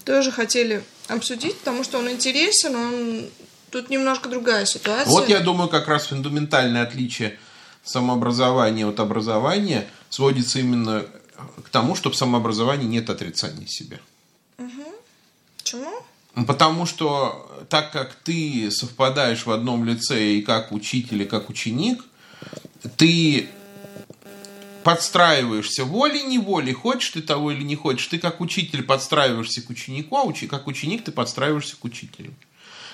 тоже 0.04 0.32
хотели 0.32 0.84
обсудить, 1.08 1.58
потому 1.60 1.84
что 1.84 2.00
он 2.00 2.10
интересен, 2.10 2.76
он 2.76 3.30
тут 3.72 3.90
немножко 3.90 4.30
другая 4.30 4.66
ситуация. 4.66 5.10
Вот 5.10 5.30
я 5.30 5.40
думаю, 5.40 5.70
как 5.70 5.88
раз 5.88 6.08
фундаментальное 6.08 6.84
отличие 6.84 7.40
самообразования 7.84 8.86
от 8.86 9.00
образования 9.00 9.88
сводится 10.10 10.60
именно 10.60 11.06
к 11.64 11.70
тому, 11.70 11.96
что 11.96 12.12
в 12.12 12.16
самообразовании 12.16 12.88
нет 12.88 13.10
отрицания 13.10 13.68
себя. 13.68 14.00
Угу. 14.58 14.94
Почему? 15.58 15.94
Потому 16.46 16.86
что 16.86 17.66
так 17.70 17.92
как 17.92 18.14
ты 18.16 18.70
совпадаешь 18.72 19.46
в 19.46 19.52
одном 19.52 19.86
лице 19.86 20.34
и 20.34 20.42
как 20.42 20.74
учитель, 20.74 21.22
и 21.22 21.26
как 21.26 21.50
ученик– 21.50 22.04
ты 22.96 23.50
подстраиваешься 24.84 25.84
волей-неволей, 25.84 26.74
хочешь 26.74 27.10
ты 27.10 27.22
того 27.22 27.52
или 27.52 27.62
не 27.64 27.76
хочешь, 27.76 28.08
ты 28.08 28.20
как 28.20 28.40
учитель 28.40 28.84
подстраиваешься 28.84 29.62
к 29.62 29.70
ученику, 29.70 30.16
а 30.16 30.24
учи, 30.24 30.48
как 30.48 30.68
ученик 30.68 31.04
ты 31.04 31.12
подстраиваешься 31.12 31.76
к 31.76 31.84
учителю. 31.84 32.34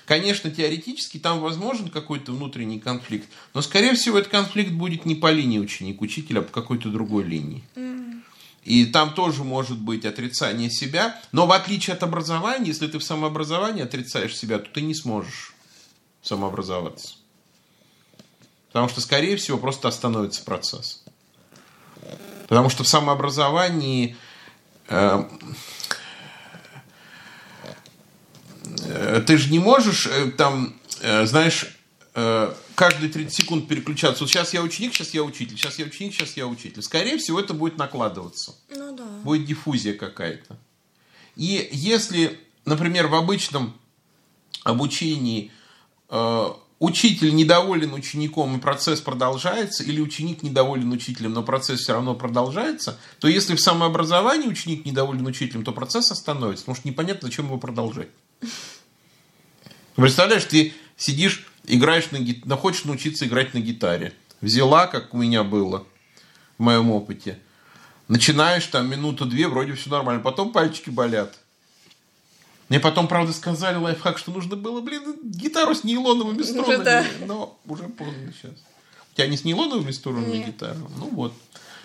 Конечно, 0.05 0.49
теоретически 0.49 1.17
там 1.17 1.39
возможен 1.39 1.89
какой-то 1.89 2.31
внутренний 2.31 2.79
конфликт, 2.79 3.29
но, 3.53 3.61
скорее 3.61 3.93
всего, 3.93 4.17
этот 4.17 4.31
конфликт 4.31 4.71
будет 4.71 5.05
не 5.05 5.15
по 5.15 5.31
линии 5.31 5.59
ученик-учитель, 5.59 6.39
а 6.39 6.41
по 6.41 6.51
какой-то 6.51 6.89
другой 6.89 7.23
линии. 7.23 7.63
И 8.63 8.85
там 8.85 9.13
тоже 9.13 9.43
может 9.43 9.77
быть 9.77 10.05
отрицание 10.05 10.69
себя, 10.69 11.21
но 11.31 11.45
в 11.45 11.51
отличие 11.51 11.95
от 11.95 12.03
образования, 12.03 12.67
если 12.67 12.87
ты 12.87 12.97
в 12.97 13.03
самообразовании 13.03 13.83
отрицаешь 13.83 14.35
себя, 14.35 14.57
то 14.57 14.69
ты 14.69 14.81
не 14.81 14.95
сможешь 14.95 15.53
самообразоваться. 16.21 17.15
Потому 18.73 18.89
что, 18.89 19.01
скорее 19.01 19.37
всего, 19.37 19.59
просто 19.59 19.87
остановится 19.87 20.43
процесс. 20.43 21.03
Потому 22.47 22.69
что 22.69 22.83
в 22.83 22.87
самообразовании 22.87 24.17
э, 24.87 25.23
э, 28.81 29.23
ты 29.27 29.37
же 29.37 29.51
не 29.51 29.59
можешь 29.59 30.07
э, 30.07 30.31
там, 30.31 30.75
э, 31.01 31.25
знаешь, 31.25 31.77
каждые 32.75 33.11
30 33.11 33.33
секунд 33.33 33.67
переключаться. 33.67 34.23
Вот 34.23 34.29
сейчас 34.29 34.53
я 34.53 34.61
ученик, 34.61 34.93
сейчас 34.93 35.15
я 35.15 35.23
учитель, 35.23 35.57
сейчас 35.57 35.79
я 35.79 35.85
ученик, 35.85 36.13
сейчас 36.13 36.37
я 36.37 36.45
учитель. 36.45 36.83
Скорее 36.83 37.17
всего, 37.17 37.39
это 37.39 37.55
будет 37.55 37.79
накладываться. 37.79 38.55
Ну 38.69 38.95
да. 38.95 39.03
Будет 39.23 39.47
диффузия 39.47 39.95
какая-то. 39.95 40.55
И 41.35 41.69
если, 41.71 42.39
например, 42.65 43.07
в 43.07 43.15
обычном 43.15 43.75
обучении 44.63 45.51
учитель 46.83 47.33
недоволен 47.33 47.93
учеником 47.93 48.57
и 48.57 48.59
процесс 48.59 48.99
продолжается, 48.99 49.85
или 49.85 50.01
ученик 50.01 50.43
недоволен 50.43 50.91
учителем, 50.91 51.31
но 51.31 51.41
процесс 51.41 51.79
все 51.79 51.93
равно 51.93 52.13
продолжается, 52.13 52.99
то 53.19 53.29
если 53.29 53.55
в 53.55 53.61
самообразовании 53.61 54.49
ученик 54.49 54.83
недоволен 54.83 55.25
учителем, 55.25 55.63
то 55.63 55.71
процесс 55.71 56.11
остановится, 56.11 56.65
потому 56.65 56.75
что 56.75 56.87
непонятно, 56.89 57.29
зачем 57.29 57.45
его 57.45 57.57
продолжать. 57.57 58.09
Представляешь, 59.95 60.43
ты 60.43 60.73
сидишь, 60.97 61.47
играешь 61.65 62.11
на 62.11 62.19
гитаре, 62.19 62.57
хочешь 62.57 62.83
научиться 62.83 63.25
играть 63.25 63.53
на 63.53 63.59
гитаре. 63.59 64.13
Взяла, 64.41 64.87
как 64.87 65.13
у 65.13 65.17
меня 65.17 65.45
было 65.45 65.87
в 66.57 66.63
моем 66.63 66.91
опыте. 66.91 67.39
Начинаешь 68.09 68.65
там 68.65 68.89
минуту-две, 68.89 69.47
вроде 69.47 69.73
все 69.75 69.89
нормально. 69.89 70.21
Потом 70.21 70.51
пальчики 70.51 70.89
болят. 70.89 71.39
Мне 72.69 72.79
потом, 72.79 73.07
правда, 73.07 73.33
сказали 73.33 73.77
лайфхак, 73.77 74.17
что 74.17 74.31
нужно 74.31 74.55
было, 74.55 74.81
блин, 74.81 75.15
гитару 75.23 75.75
с 75.75 75.83
нейлоновыми 75.83 76.41
струнами. 76.41 76.75
Уже, 76.75 76.83
да. 76.83 77.05
Но 77.25 77.57
уже 77.65 77.83
поздно 77.83 78.33
сейчас. 78.33 78.53
У 79.11 79.15
тебя 79.15 79.27
не 79.27 79.37
с 79.37 79.43
нейлоновыми 79.43 79.91
струнами 79.91 80.37
Нет. 80.37 80.47
гитара? 80.47 80.77
Ну 80.97 81.09
вот. 81.11 81.33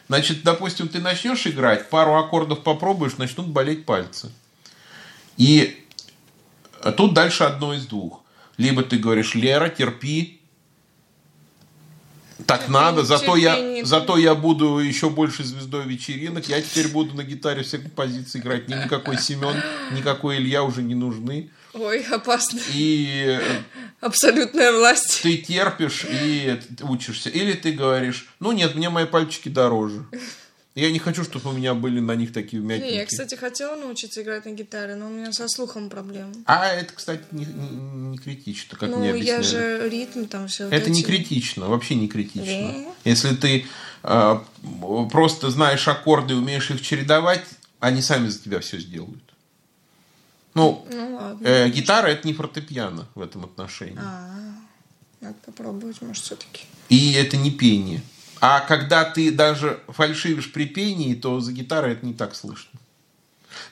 Значит, 0.06 0.42
допустим, 0.42 0.88
ты 0.88 1.00
начнешь 1.00 1.47
играть, 1.47 1.90
пару 1.90 2.14
аккордов 2.14 2.62
попробуешь, 2.62 3.18
начнут 3.18 3.49
болеть 3.49 3.85
пальцы. 3.85 4.32
И 5.37 5.85
тут 6.97 7.12
дальше 7.12 7.44
одно 7.44 7.75
из 7.75 7.87
двух. 7.87 8.23
Либо 8.56 8.82
ты 8.82 8.97
говоришь, 8.97 9.35
Лера, 9.35 9.68
терпи, 9.68 10.38
так 12.47 12.62
Терпи- 12.66 12.71
надо, 12.71 13.02
зато 13.04 13.37
я, 13.37 13.54
терпение. 13.57 13.85
зато 13.85 14.16
я 14.18 14.35
буду 14.35 14.78
еще 14.78 15.11
больше 15.11 15.45
звездой 15.45 15.85
вечеринок, 15.87 16.49
я 16.49 16.61
теперь 16.62 16.88
буду 16.88 17.14
на 17.16 17.25
гитаре 17.25 17.62
все 17.62 17.78
композиции 17.78 18.38
играть, 18.38 18.68
мне 18.68 18.85
никакой 18.85 19.18
Семен, 19.18 19.61
никакой 19.92 20.37
Илья 20.38 20.62
уже 20.62 20.83
не 20.83 20.95
нужны. 20.95 21.50
Ой, 21.75 22.02
опасно. 22.11 22.61
И 22.75 23.38
э, 23.40 23.62
Абсолютная 24.00 24.73
власть. 24.73 25.21
ты 25.23 25.37
терпишь 25.37 26.04
и 26.11 26.59
учишься. 26.83 27.28
Или 27.28 27.52
ты 27.52 27.73
говоришь, 27.73 28.28
ну 28.40 28.52
нет, 28.52 28.75
мне 28.75 28.88
мои 28.88 29.04
пальчики 29.04 29.49
дороже. 29.49 30.04
Я 30.75 30.92
не 30.92 30.98
хочу, 31.00 31.25
чтобы 31.25 31.50
у 31.50 31.52
меня 31.52 31.75
были 31.75 31.98
на 31.98 32.14
них 32.14 32.32
такие 32.32 32.62
вмятинки. 32.62 32.92
я, 32.92 33.04
кстати, 33.04 33.34
хотела 33.34 33.75
научиться 33.75 34.22
играть 34.22 34.44
на 34.44 34.50
гитаре, 34.52 34.94
но 34.94 35.06
у 35.06 35.10
меня 35.10 35.32
со 35.32 35.48
слухом 35.48 35.90
проблемы. 35.90 36.32
А 36.46 36.66
это, 36.68 36.92
кстати, 36.92 37.25
не, 37.32 37.46
не- 37.46 38.10
не 38.10 38.18
критично, 38.18 38.78
как 38.78 38.90
ну, 38.90 38.98
мне 38.98 39.08
я 39.08 39.14
объясняли. 39.14 39.42
же 39.42 39.88
ритм 39.88 40.25
там 40.26 40.46
все. 40.46 40.68
Это 40.68 40.90
не 40.90 41.02
критично, 41.02 41.66
вообще 41.68 41.96
не 41.96 42.06
критично. 42.06 42.72
Да? 42.72 42.94
Если 43.04 43.34
ты 43.34 43.66
э, 44.04 44.38
просто 45.10 45.50
знаешь 45.50 45.88
аккорды 45.88 46.34
и 46.34 46.37
умеешь 46.37 46.70
их 46.70 46.80
чередовать, 46.80 47.44
они 47.80 48.00
сами 48.00 48.28
за 48.28 48.38
тебя 48.38 48.60
все 48.60 48.78
сделают. 48.78 49.22
Ну, 50.54 50.87
Ну 50.92 51.16
ладно. 51.16 51.44
э, 51.46 51.68
гитара 51.70 52.06
это 52.08 52.26
не 52.26 52.34
фортепиано 52.34 53.06
в 53.14 53.20
этом 53.20 53.44
отношении. 53.44 53.98
А, 54.00 54.30
надо 55.20 55.37
попробовать, 55.44 56.00
может, 56.02 56.22
все-таки. 56.25 56.64
И 56.88 57.12
это 57.14 57.37
не 57.37 57.50
пение. 57.50 58.00
А 58.40 58.61
когда 58.61 59.04
ты 59.04 59.30
даже 59.33 59.80
фальшивишь 59.88 60.52
при 60.52 60.66
пении, 60.66 61.14
то 61.14 61.40
за 61.40 61.52
гитарой 61.52 61.92
это 61.92 62.07
не 62.07 62.14
так 62.14 62.35
слышно. 62.35 62.78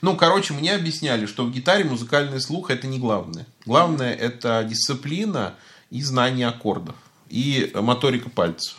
Ну, 0.01 0.17
короче, 0.17 0.53
мне 0.53 0.73
объясняли, 0.75 1.25
что 1.25 1.45
в 1.45 1.51
гитаре 1.51 1.83
музыкальный 1.85 2.41
слух 2.41 2.69
это 2.69 2.87
не 2.87 2.99
главное. 2.99 3.47
Главное 3.65 4.13
это 4.13 4.63
дисциплина 4.67 5.55
и 5.89 6.01
знание 6.01 6.47
аккордов. 6.47 6.95
И 7.29 7.71
моторика 7.73 8.29
пальцев. 8.29 8.75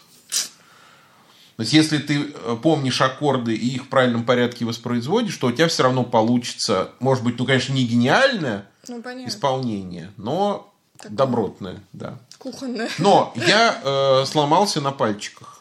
То 1.56 1.62
есть, 1.62 1.72
если 1.72 1.98
ты 1.98 2.30
э, 2.32 2.56
помнишь 2.62 3.00
аккорды 3.00 3.52
и 3.54 3.74
их 3.74 3.86
в 3.86 3.88
правильном 3.88 4.24
порядке 4.24 4.64
воспроизводишь, 4.64 5.36
то 5.38 5.48
у 5.48 5.52
тебя 5.52 5.66
все 5.66 5.82
равно 5.82 6.04
получится, 6.04 6.92
может 7.00 7.24
быть, 7.24 7.36
ну, 7.38 7.46
конечно, 7.46 7.72
не 7.72 7.84
гениальное 7.84 8.66
Ну, 8.86 9.02
понятно. 9.02 9.28
исполнение, 9.28 10.12
но 10.16 10.72
добротное, 11.08 11.82
да. 11.92 12.18
Кухонная. 12.38 12.88
Но 12.98 13.32
я 13.34 13.80
э, 13.82 14.24
сломался 14.26 14.80
на 14.80 14.92
пальчиках. 14.92 15.57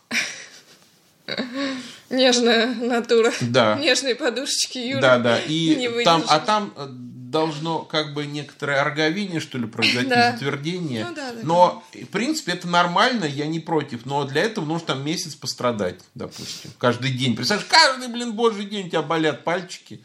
Нежная 2.09 2.67
натура. 2.67 3.33
Да. 3.41 3.75
Нежные 3.75 4.15
подушечки 4.15 4.77
Юры. 4.77 5.01
Да, 5.01 5.19
да. 5.19 5.39
И 5.45 6.03
там, 6.05 6.23
а 6.29 6.39
там 6.39 6.73
э, 6.77 6.87
должно 6.89 7.79
как 7.79 8.13
бы 8.13 8.25
некоторое 8.25 8.79
орговение, 8.79 9.41
что 9.41 9.57
ли, 9.57 9.67
произойти, 9.67 10.09
Да. 10.09 10.31
затвердение. 10.31 11.05
Ну 11.05 11.13
да, 11.15 11.33
да, 11.33 11.39
но, 11.43 11.83
в 11.93 12.05
принципе, 12.07 12.53
это 12.53 12.67
нормально, 12.67 13.25
я 13.25 13.45
не 13.45 13.59
против. 13.59 14.05
Но 14.05 14.23
для 14.23 14.43
этого 14.43 14.65
нужно 14.65 14.87
там 14.87 15.05
месяц 15.05 15.35
пострадать, 15.35 15.99
допустим. 16.15 16.71
Каждый 16.77 17.11
день. 17.11 17.35
Представляешь, 17.35 17.69
каждый, 17.69 18.07
блин, 18.07 18.33
божий 18.33 18.65
день 18.65 18.87
у 18.87 18.89
тебя 18.89 19.01
болят 19.01 19.43
пальчики. 19.43 20.01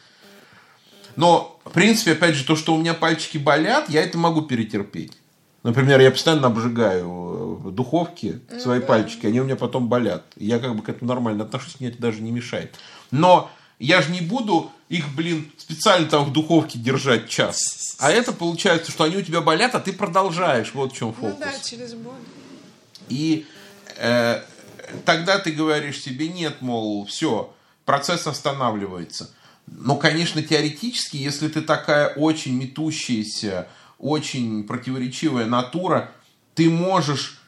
Но, 1.14 1.60
в 1.64 1.70
принципе, 1.70 2.12
опять 2.12 2.34
же, 2.34 2.44
то, 2.44 2.56
что 2.56 2.74
у 2.74 2.78
меня 2.78 2.94
пальчики 2.94 3.38
болят, 3.38 3.88
я 3.88 4.02
это 4.02 4.18
могу 4.18 4.42
перетерпеть. 4.42 5.12
Например, 5.62 6.00
я 6.00 6.10
постоянно 6.10 6.48
обжигаю 6.48 7.04
э, 7.04 7.68
в 7.68 7.70
духовке 7.70 8.40
свои 8.60 8.80
пальчики, 8.80 9.26
они 9.26 9.40
у 9.40 9.44
меня 9.44 9.56
потом 9.56 9.88
болят. 9.88 10.24
Я 10.36 10.58
как 10.58 10.74
бы 10.74 10.82
к 10.82 10.88
этому 10.88 11.08
нормально 11.08 11.44
отношусь, 11.44 11.78
мне 11.78 11.88
это 11.88 11.98
даже 11.98 12.20
не 12.20 12.32
мешает. 12.32 12.74
Но 13.10 13.50
я 13.78 14.02
же 14.02 14.10
не 14.10 14.20
буду 14.20 14.70
их, 14.88 15.14
блин, 15.14 15.50
специально 15.56 16.08
там 16.08 16.24
в 16.24 16.32
духовке 16.32 16.78
держать 16.78 17.28
час. 17.28 17.96
А 17.98 18.10
это 18.10 18.32
получается, 18.32 18.90
что 18.90 19.04
они 19.04 19.16
у 19.16 19.22
тебя 19.22 19.40
болят, 19.40 19.74
а 19.74 19.80
ты 19.80 19.92
продолжаешь. 19.92 20.72
Вот 20.74 20.92
в 20.92 20.96
чем 20.96 21.08
Ну 21.08 21.14
фокус. 21.14 21.38
да, 21.38 21.52
через 21.64 21.94
боль. 21.94 22.14
И 23.08 23.46
э, 23.96 24.42
тогда 25.04 25.38
ты 25.38 25.52
говоришь 25.52 26.00
себе, 26.00 26.28
нет, 26.28 26.60
мол, 26.60 27.06
все, 27.06 27.54
процесс 27.84 28.26
останавливается. 28.26 29.30
Но, 29.66 29.96
конечно, 29.96 30.42
теоретически, 30.42 31.16
если 31.16 31.48
ты 31.48 31.62
такая 31.62 32.08
очень 32.08 32.56
метущаяся, 32.56 33.68
очень 34.02 34.64
противоречивая 34.64 35.46
натура, 35.46 36.10
ты 36.54 36.68
можешь 36.68 37.40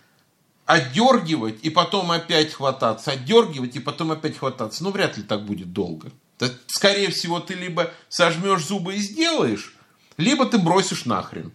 отдергивать 0.65 1.59
и 1.63 1.69
потом 1.69 2.11
опять 2.11 2.55
хвататься, 2.55 3.11
отдергивать 3.11 3.77
и 3.77 3.81
потом 3.81 4.13
опять 4.13 4.39
хвататься. 4.39 4.83
Ну, 4.83 4.91
вряд 4.91 5.19
ли 5.19 5.23
так 5.25 5.45
будет 5.45 5.73
долго. 5.75 6.11
Скорее 6.67 7.11
всего, 7.11 7.41
ты 7.41 7.55
либо 7.55 7.91
сожмешь 8.09 8.65
зубы 8.65 8.95
и 8.95 8.99
сделаешь, 8.99 9.77
либо 10.17 10.47
ты 10.47 10.59
бросишь 10.59 11.05
нахрен. 11.05 11.53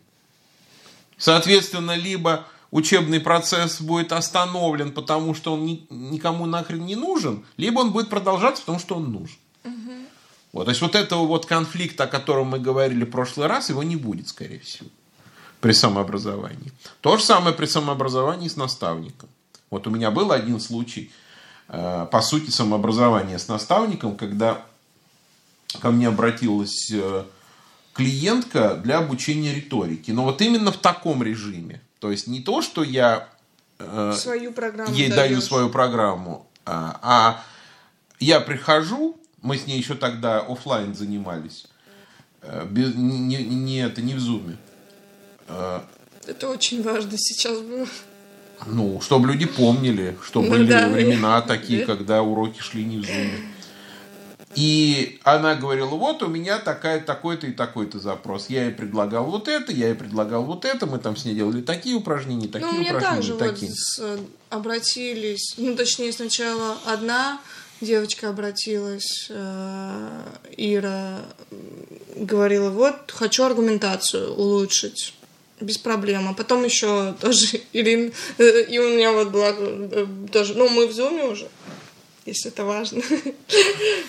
Соответственно, 1.18 1.96
либо 1.96 2.46
учебный 2.72 3.20
процесс 3.20 3.82
будет 3.82 4.12
остановлен, 4.12 4.92
потому 4.92 5.34
что 5.34 5.54
он 5.54 5.66
ни- 5.66 5.88
никому 5.90 6.46
нахрен 6.46 6.86
не 6.86 6.96
нужен, 6.96 7.46
либо 7.58 7.80
он 7.80 7.92
будет 7.92 8.10
продолжаться, 8.10 8.62
потому 8.62 8.80
что 8.80 8.96
он 8.96 9.12
нужен. 9.12 9.38
Вот, 10.52 10.66
то 10.66 10.72
есть 10.72 10.82
вот 10.82 10.96
этого 10.96 11.26
вот 11.26 11.46
конфликта, 11.46 12.06
о 12.06 12.08
котором 12.08 12.48
мы 12.48 12.60
говорили 12.60 13.04
в 13.04 13.12
прошлый 13.12 13.48
раз, 13.48 13.70
его 13.70 13.84
не 13.84 13.96
будет, 13.96 14.28
скорее 14.28 14.60
всего, 14.60 14.90
при 15.62 15.74
самообразовании. 15.74 16.72
То 17.02 17.18
же 17.18 17.24
самое 17.24 17.56
при 17.56 17.68
самообразовании 17.68 18.48
с 18.48 18.56
наставником. 18.56 19.30
Вот 19.70 19.86
у 19.86 19.92
меня 19.92 20.10
был 20.10 20.32
один 20.32 20.60
случай, 20.60 21.12
э, 21.68 22.08
по 22.12 22.22
сути, 22.22 22.50
самообразования 22.50 23.38
с 23.38 23.48
наставником, 23.48 24.18
когда 24.18 24.66
ко 25.80 25.92
мне 25.92 26.08
обратилась 26.08 26.90
э, 26.92 27.24
клиентка 27.94 28.76
для 28.76 28.98
обучения 28.98 29.54
риторики. 29.54 30.10
Но 30.10 30.24
вот 30.24 30.42
именно 30.42 30.72
в 30.72 30.78
таком 30.78 31.22
режиме. 31.22 31.82
То 32.00 32.10
есть 32.12 32.28
не 32.28 32.42
то, 32.42 32.62
что 32.62 32.82
я 32.82 33.28
э, 33.78 34.14
Свою 34.18 34.52
ей 34.90 35.10
даю 35.10 35.36
даёшь. 35.36 35.44
свою 35.44 35.70
программу, 35.70 36.48
а, 36.66 37.00
а 37.04 37.44
я 38.20 38.40
прихожу, 38.40 39.18
мы 39.42 39.58
с 39.58 39.68
ней 39.68 39.78
еще 39.78 39.96
тогда 39.96 40.40
оффлайн 40.40 40.94
занимались, 40.96 41.66
э, 42.42 42.66
без- 42.70 42.96
не, 42.96 43.20
не- 43.20 43.44
не 43.44 43.78
это, 43.82 44.02
не 44.02 44.14
в 44.14 44.20
зуме. 44.20 44.58
Э, 45.48 45.82
Это 46.28 46.50
очень 46.50 46.84
важно 46.84 47.18
сейчас 47.18 47.60
было. 47.60 47.88
Ну, 48.68 49.00
чтобы 49.02 49.28
люди 49.30 49.46
помнили, 49.46 50.18
что 50.24 50.42
Ну 50.42 50.50
были 50.50 50.68
да. 50.68 50.90
времена 50.90 51.42
такие, 51.42 51.86
Да. 51.86 51.96
когда 51.96 52.22
уроки 52.22 52.60
шли 52.60 52.84
не 52.84 52.98
в 52.98 53.06
зуме. 53.06 53.40
И 54.56 55.20
она 55.24 55.54
говорила, 55.56 55.90
вот 55.90 56.24
у 56.24 56.28
меня 56.28 56.58
такая, 56.58 57.00
такой-то 57.00 57.46
и 57.48 57.52
такой-то 57.52 58.00
запрос. 58.00 58.50
Я 58.50 58.66
ей 58.66 58.72
предлагал 58.74 59.26
вот 59.26 59.48
это, 59.48 59.72
я 59.72 59.90
ей 59.90 59.96
предлагал 59.96 60.44
вот 60.44 60.66
это, 60.66 60.88
мы 60.88 60.98
там 60.98 61.16
с 61.16 61.24
ней 61.24 61.36
делали 61.36 61.62
такие 61.62 61.96
упражнения, 61.96 62.48
такие 62.48 62.66
ну, 62.72 62.82
упражнения, 62.82 63.00
также 63.16 63.34
вот 63.34 63.40
такие. 63.40 63.72
с- 63.72 64.00
э, 64.00 64.18
обратились, 64.50 65.54
ну, 65.58 65.76
точнее, 65.76 66.12
сначала 66.12 66.78
одна 66.86 67.40
девочка 67.82 68.30
обратилась, 68.30 69.28
э, 69.30 70.22
Ира, 70.58 71.20
говорила, 72.16 72.70
вот, 72.70 73.12
хочу 73.12 73.44
аргументацию 73.44 74.34
улучшить. 74.34 75.14
Без 75.62 75.78
проблем. 75.78 76.30
А 76.30 76.34
потом 76.34 76.64
еще 76.64 77.14
тоже 77.20 77.62
Ирина, 77.74 78.12
э, 78.38 78.64
и 78.64 78.80
у 78.80 78.90
меня 78.90 79.12
вот 79.12 79.30
была 79.30 79.54
э, 79.58 80.06
тоже, 80.32 80.54
ну, 80.54 80.70
мы 80.70 80.88
в 80.88 80.94
зуме 80.94 81.26
уже, 81.26 81.50
если 82.26 82.52
это 82.52 82.66
важно. 82.66 83.02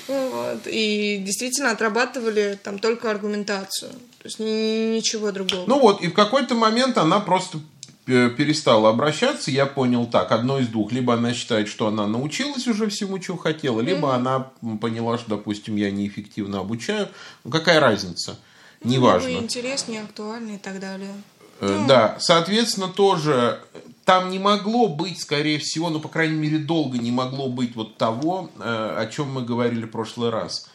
Вот. 0.09 0.67
И 0.67 1.19
действительно 1.25 1.71
отрабатывали 1.71 2.59
там 2.63 2.79
только 2.81 3.11
аргументацию. 3.11 3.93
То 3.93 4.25
есть 4.25 4.39
ни- 4.41 4.97
ничего 4.97 5.31
другого. 5.31 5.65
Ну 5.67 5.79
вот, 5.79 6.03
и 6.03 6.09
в 6.09 6.15
какой-то 6.15 6.55
момент 6.55 6.99
она 6.99 7.21
просто 7.21 7.61
перестала 8.07 8.89
обращаться, 8.91 9.51
я 9.51 9.67
понял 9.67 10.07
так, 10.07 10.33
одно 10.33 10.59
из 10.59 10.69
двух. 10.69 10.93
Либо 10.93 11.15
она 11.15 11.33
считает, 11.35 11.69
что 11.69 11.87
она 11.87 12.07
научилась 12.07 12.67
уже 12.67 12.89
всему, 12.89 13.19
чего 13.19 13.37
хотела, 13.37 13.81
либо 13.81 14.15
она 14.15 14.51
м, 14.63 14.79
поняла, 14.79 15.19
что, 15.19 15.31
допустим, 15.31 15.77
я 15.77 15.91
неэффективно 15.91 16.61
обучаю. 16.61 17.09
Ну, 17.45 17.51
какая 17.51 17.79
разница? 17.81 18.39
Ну, 18.83 18.91
Неважно. 18.93 19.29
либо 19.29 19.43
интереснее, 19.43 20.03
актуальнее 20.03 20.57
и 20.57 20.59
так 20.59 20.81
далее. 20.81 21.13
Э, 21.61 21.85
Да, 21.87 22.17
соответственно, 22.19 22.89
тоже 22.89 23.61
там 24.05 24.31
не 24.31 24.39
могло 24.39 24.89
быть, 24.89 25.21
скорее 25.21 25.59
всего, 25.59 25.91
ну, 25.91 26.01
по 26.01 26.09
крайней 26.09 26.37
мере, 26.39 26.59
долго 26.59 26.99
не 26.99 27.13
могло 27.13 27.49
быть 27.49 27.77
вот 27.77 27.97
того, 27.99 28.51
э, 28.59 28.63
о 28.99 29.07
чем 29.07 29.33
мы 29.33 29.43
говорили 29.43 29.85
в 29.85 29.91
прошлый 29.91 30.31
раз. 30.31 30.69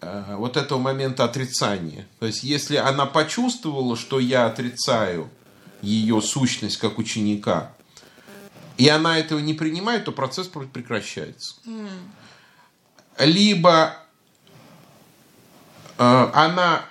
Э, 0.00 0.36
Вот 0.36 0.56
этого 0.56 0.78
момента 0.78 1.24
отрицания. 1.24 2.06
То 2.20 2.26
есть, 2.26 2.44
если 2.44 2.76
она 2.76 3.06
почувствовала, 3.06 3.96
что 3.96 4.18
я 4.20 4.46
отрицаю 4.46 5.28
ее 5.84 6.20
сущность 6.20 6.78
как 6.78 6.98
ученика, 6.98 7.72
и 8.76 8.88
она 8.88 9.18
этого 9.18 9.38
не 9.38 9.54
принимает, 9.54 10.04
то 10.04 10.12
процесс 10.12 10.48
прекращается. 10.48 11.56
Либо 13.18 13.96
э, 15.98 16.30
она 16.34 16.84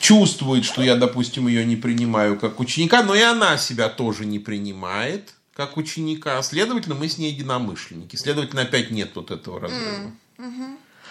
чувствует, 0.00 0.64
что 0.64 0.82
я, 0.82 0.96
допустим, 0.96 1.48
ее 1.48 1.64
не 1.64 1.76
принимаю 1.76 2.38
как 2.38 2.60
ученика, 2.60 3.02
но 3.02 3.14
и 3.14 3.22
она 3.22 3.56
себя 3.56 3.88
тоже 3.88 4.26
не 4.26 4.38
принимает 4.38 5.34
как 5.54 5.76
ученика. 5.76 6.42
Следовательно, 6.42 6.94
мы 6.94 7.08
с 7.08 7.16
ней 7.16 7.32
единомышленники. 7.32 8.16
Следовательно, 8.16 8.62
опять 8.62 8.90
нет 8.90 9.12
вот 9.14 9.30
этого 9.30 9.60
разрыва. 9.60 10.12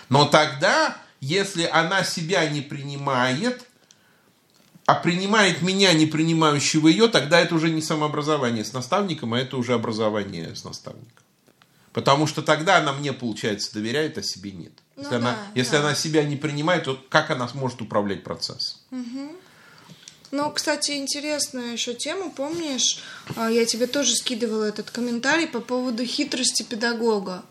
Но 0.10 0.25
тогда, 0.25 0.97
если 1.19 1.63
она 1.63 2.04
себя 2.04 2.47
не 2.49 2.62
принимает, 2.62 3.65
а 4.91 4.95
принимает 4.95 5.62
меня, 5.62 5.93
не 5.93 6.06
принимающего 6.06 6.89
ее, 6.89 7.08
тогда 7.08 7.39
это 7.39 7.56
уже 7.56 7.69
не 7.69 7.82
самообразование 7.82 8.65
с 8.65 8.73
наставником, 8.73 9.34
а 9.34 9.39
это 9.39 9.56
уже 9.56 9.73
образование 9.73 10.54
с 10.54 10.65
наставником. 10.65 11.23
Потому 11.93 12.27
что 12.27 12.41
тогда 12.41 12.75
она 12.75 12.91
мне, 12.91 13.13
получается, 13.13 13.73
доверяет, 13.73 14.17
а 14.17 14.21
себе 14.21 14.51
нет. 14.51 14.73
Ну 14.97 15.04
если 15.04 15.12
да, 15.12 15.17
она, 15.17 15.38
если 15.56 15.71
да. 15.71 15.80
она 15.80 15.95
себя 15.95 16.25
не 16.25 16.36
принимает, 16.36 16.84
то 16.84 17.01
как 17.08 17.32
она 17.32 17.47
сможет 17.47 17.82
управлять 17.82 18.25
процессом? 18.25 18.80
Ну, 20.32 20.51
кстати, 20.51 20.91
интересная 20.91 21.71
еще 21.71 21.93
тема, 21.93 22.30
помнишь, 22.30 22.99
а, 23.38 23.49
я 23.49 23.65
тебе 23.65 23.88
тоже 23.88 24.13
скидывала 24.15 24.65
этот 24.65 24.91
комментарий 24.91 25.47
по 25.47 25.62
поводу 25.62 26.06
хитрости 26.06 26.63
педагога. 26.63 27.43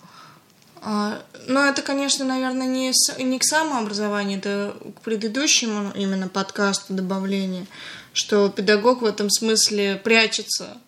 А, 0.83 1.23
Но 1.47 1.65
это, 1.67 1.83
конечно, 1.83 2.25
наверное, 2.25 2.67
не, 2.67 2.93
с- 2.93 3.17
не 3.19 3.39
к 3.39 3.45
самообразованию, 3.45 4.39
это 4.39 4.75
к 4.97 5.03
предыдущему 5.03 5.93
именно 5.95 6.29
подкасту 6.29 6.95
добавление, 6.95 7.67
что 8.13 8.49
педагог 8.49 9.03
в 9.03 9.05
этом 9.05 9.29
смысле 9.31 9.97
прячется, 10.03 10.79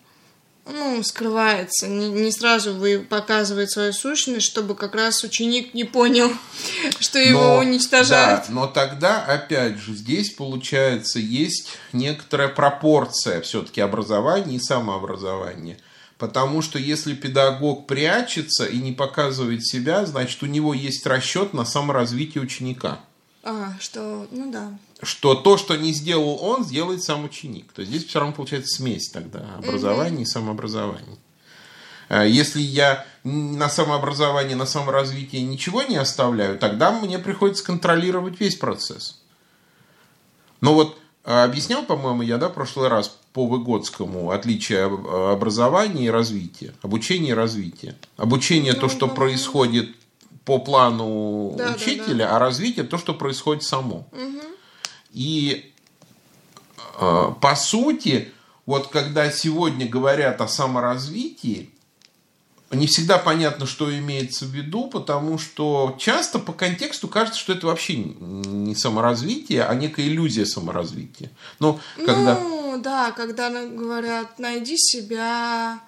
ну, 0.65 1.03
скрывается, 1.03 1.87
не, 1.87 2.09
не 2.09 2.31
сразу 2.31 2.73
вы 2.73 2.99
показывает 2.99 3.69
свою 3.69 3.93
сущность, 3.93 4.45
чтобы 4.47 4.75
как 4.75 4.95
раз 4.95 5.23
ученик 5.23 5.73
не 5.73 5.83
понял, 5.83 6.31
что 6.99 7.19
его 7.19 7.41
Но- 7.41 7.57
уничтожают. 7.59 8.45
Да, 8.47 8.53
но 8.53 8.67
тогда, 8.67 9.21
опять 9.23 9.77
же, 9.77 9.93
здесь, 9.93 10.31
получается, 10.31 11.19
есть 11.19 11.67
некоторая 11.91 12.47
пропорция 12.47 13.41
все-таки 13.41 13.81
образования 13.81 14.55
и 14.55 14.59
самообразования. 14.59 15.77
Потому 16.23 16.61
что 16.61 16.79
если 16.79 17.15
педагог 17.15 17.85
прячется 17.85 18.63
и 18.63 18.77
не 18.77 18.93
показывает 18.93 19.65
себя, 19.65 20.05
значит, 20.05 20.41
у 20.41 20.45
него 20.45 20.73
есть 20.73 21.05
расчет 21.05 21.53
на 21.53 21.65
саморазвитие 21.65 22.41
ученика. 22.41 23.01
А, 23.43 23.73
что, 23.81 24.25
ну 24.31 24.49
да. 24.49 24.71
Что 25.01 25.35
то, 25.35 25.57
что 25.57 25.75
не 25.75 25.91
сделал 25.91 26.41
он, 26.41 26.63
сделает 26.63 27.03
сам 27.03 27.25
ученик. 27.25 27.73
То 27.73 27.81
есть 27.81 27.91
здесь 27.91 28.05
все 28.07 28.19
равно 28.19 28.33
получается 28.33 28.77
смесь 28.77 29.09
тогда 29.09 29.55
образования 29.57 30.21
и 30.21 30.25
самообразования. 30.25 31.17
А 32.07 32.23
Если 32.23 32.61
я 32.61 33.05
на 33.25 33.67
самообразование, 33.67 34.55
на 34.55 34.65
саморазвитие 34.65 35.41
ничего 35.41 35.83
не 35.83 35.97
оставляю, 35.97 36.57
тогда 36.57 36.93
мне 36.93 37.19
приходится 37.19 37.65
контролировать 37.65 38.39
весь 38.39 38.55
процесс. 38.55 39.19
Но 40.61 40.73
вот 40.73 40.97
объяснял, 41.23 41.83
по-моему, 41.83 42.21
я, 42.21 42.37
да, 42.37 42.49
в 42.49 42.53
прошлый 42.53 42.89
раз 42.89 43.17
по 43.31 43.45
Выгодскому 43.47 44.31
отличие 44.31 44.83
об- 44.85 45.07
образования 45.07 46.05
и 46.05 46.09
развития, 46.09 46.73
обучения 46.81 47.29
и 47.29 47.33
развития. 47.33 47.95
Обучение 48.17 48.73
то, 48.73 48.83
Ну, 48.83 48.89
что 48.89 48.99
по-моему, 49.07 49.15
происходит 49.15 49.95
по 50.45 50.59
плану 50.59 51.53
Да, 51.57 51.69
да, 51.69 51.75
учителя, 51.75 52.35
а 52.35 52.39
развитие 52.39 52.85
то, 52.85 52.97
что 52.97 53.13
происходит 53.13 53.63
само. 53.63 54.05
И 55.11 55.71
э, 56.99 57.31
по 57.39 57.55
сути, 57.55 58.31
вот 58.65 58.87
когда 58.87 59.31
сегодня 59.31 59.87
говорят 59.87 60.41
о 60.41 60.47
саморазвитии, 60.47 61.69
не 62.73 62.87
всегда 62.87 63.17
понятно, 63.17 63.65
что 63.65 63.95
имеется 63.97 64.45
в 64.45 64.49
виду, 64.49 64.87
потому 64.87 65.37
что 65.37 65.95
часто 65.99 66.39
по 66.39 66.53
контексту 66.53 67.07
кажется, 67.07 67.39
что 67.39 67.53
это 67.53 67.67
вообще 67.67 67.95
не 67.95 68.75
саморазвитие, 68.75 69.63
а 69.63 69.73
некая 69.75 70.07
иллюзия 70.07 70.45
саморазвития. 70.45 71.31
Ну, 71.59 71.79
когда... 71.97 72.39
Ну, 72.39 72.81
да, 72.81 73.11
когда 73.11 73.49
говорят, 73.49 74.39
найди 74.39 74.75
себя, 74.77 75.79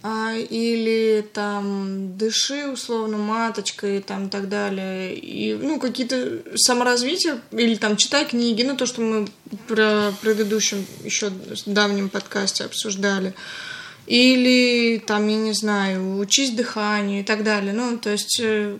а, 0.00 0.34
или 0.34 1.28
там 1.32 2.16
дыши 2.16 2.68
условно 2.68 3.18
маточкой, 3.18 4.00
там 4.00 4.26
и 4.26 4.30
так 4.30 4.48
далее. 4.48 5.16
И, 5.16 5.54
ну, 5.54 5.80
какие-то 5.80 6.42
саморазвития, 6.54 7.40
или 7.50 7.74
там 7.74 7.96
читай 7.96 8.24
книги, 8.24 8.62
ну, 8.62 8.76
то, 8.76 8.86
что 8.86 9.00
мы 9.00 9.28
про 9.66 10.12
предыдущем 10.20 10.86
еще 11.02 11.32
давнем 11.66 12.10
подкасте 12.10 12.64
обсуждали. 12.64 13.34
Или 14.08 15.02
там, 15.06 15.28
я 15.28 15.36
не 15.36 15.52
знаю, 15.52 16.18
учись 16.18 16.52
дыханию 16.52 17.20
и 17.20 17.22
так 17.22 17.44
далее. 17.44 17.74
Ну, 17.74 17.98
то 17.98 18.08
есть 18.08 18.40
э, 18.40 18.78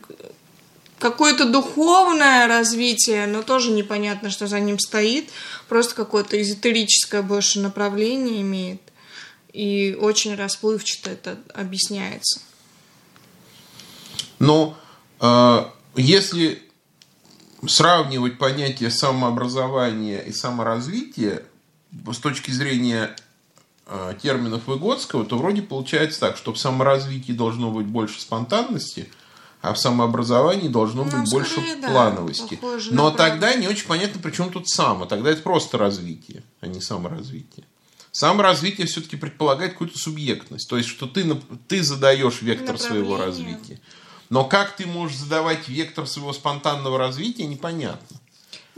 какое-то 0.99 1.45
духовное 1.45 2.47
развитие, 2.47 3.27
но 3.27 3.43
тоже 3.43 3.73
непонятно, 3.73 4.31
что 4.31 4.47
за 4.47 4.59
ним 4.59 4.79
стоит. 4.79 5.29
Просто 5.69 5.95
какое-то 5.95 6.41
эзотерическое 6.41 7.21
больше 7.21 7.61
направление 7.61 8.41
имеет. 8.41 8.81
И 9.53 9.95
очень 10.01 10.35
расплывчато 10.35 11.11
это 11.11 11.39
объясняется. 11.53 12.41
Но 14.39 14.79
э, 15.21 15.65
если 15.95 16.63
сравнивать 17.67 18.39
понятие 18.39 18.91
самообразования 18.91 20.21
и 20.21 20.33
саморазвития 20.33 21.43
с 22.11 22.17
точки 22.17 22.51
зрения 22.51 23.15
терминов 24.23 24.67
Выгодского, 24.67 25.25
то 25.25 25.39
вроде 25.39 25.63
получается 25.63 26.21
так, 26.21 26.37
что 26.37 26.53
в 26.53 26.59
саморазвитии 26.59 27.33
должно 27.33 27.71
быть 27.71 27.87
больше 27.87 28.21
спонтанности, 28.21 29.09
а 29.61 29.73
в 29.73 29.79
самообразовании 29.79 30.69
должно 30.69 31.05
Ну, 31.05 31.11
быть 31.11 31.31
больше 31.31 31.61
да, 31.81 31.89
плановости. 31.91 32.57
похоже 32.57 32.95
Но 32.95 33.11
тогда 33.11 33.55
не 33.55 33.67
очень 33.67 33.87
понятно, 33.87 34.21
при 34.21 34.31
чем 34.31 34.53
тут 34.53 34.69
само. 34.69 35.07
Тогда 35.07 35.31
это 35.31 35.43
просто 35.43 35.79
развитие, 35.79 36.43
а 36.61 36.67
не 36.67 36.81
саморазвитие. 36.81 37.67
Саморазвитие 38.13 38.87
все-таки 38.87 39.17
предполагает 39.17 39.73
какую-то 39.73 39.99
субъектность. 39.99 40.69
То 40.69 40.77
есть, 40.77 40.89
что 40.89 41.07
ты, 41.07 41.35
ты 41.67 41.83
задаешь 41.83 42.43
вектор 42.43 42.79
своего 42.79 43.17
развития. 43.17 43.81
Но 44.31 44.45
как 44.45 44.77
ты 44.77 44.87
можешь 44.87 45.17
задавать 45.17 45.69
вектор 45.69 46.07
своего 46.07 46.33
спонтанного 46.33 46.99
развития, 46.99 47.47
непонятно. 47.47 48.19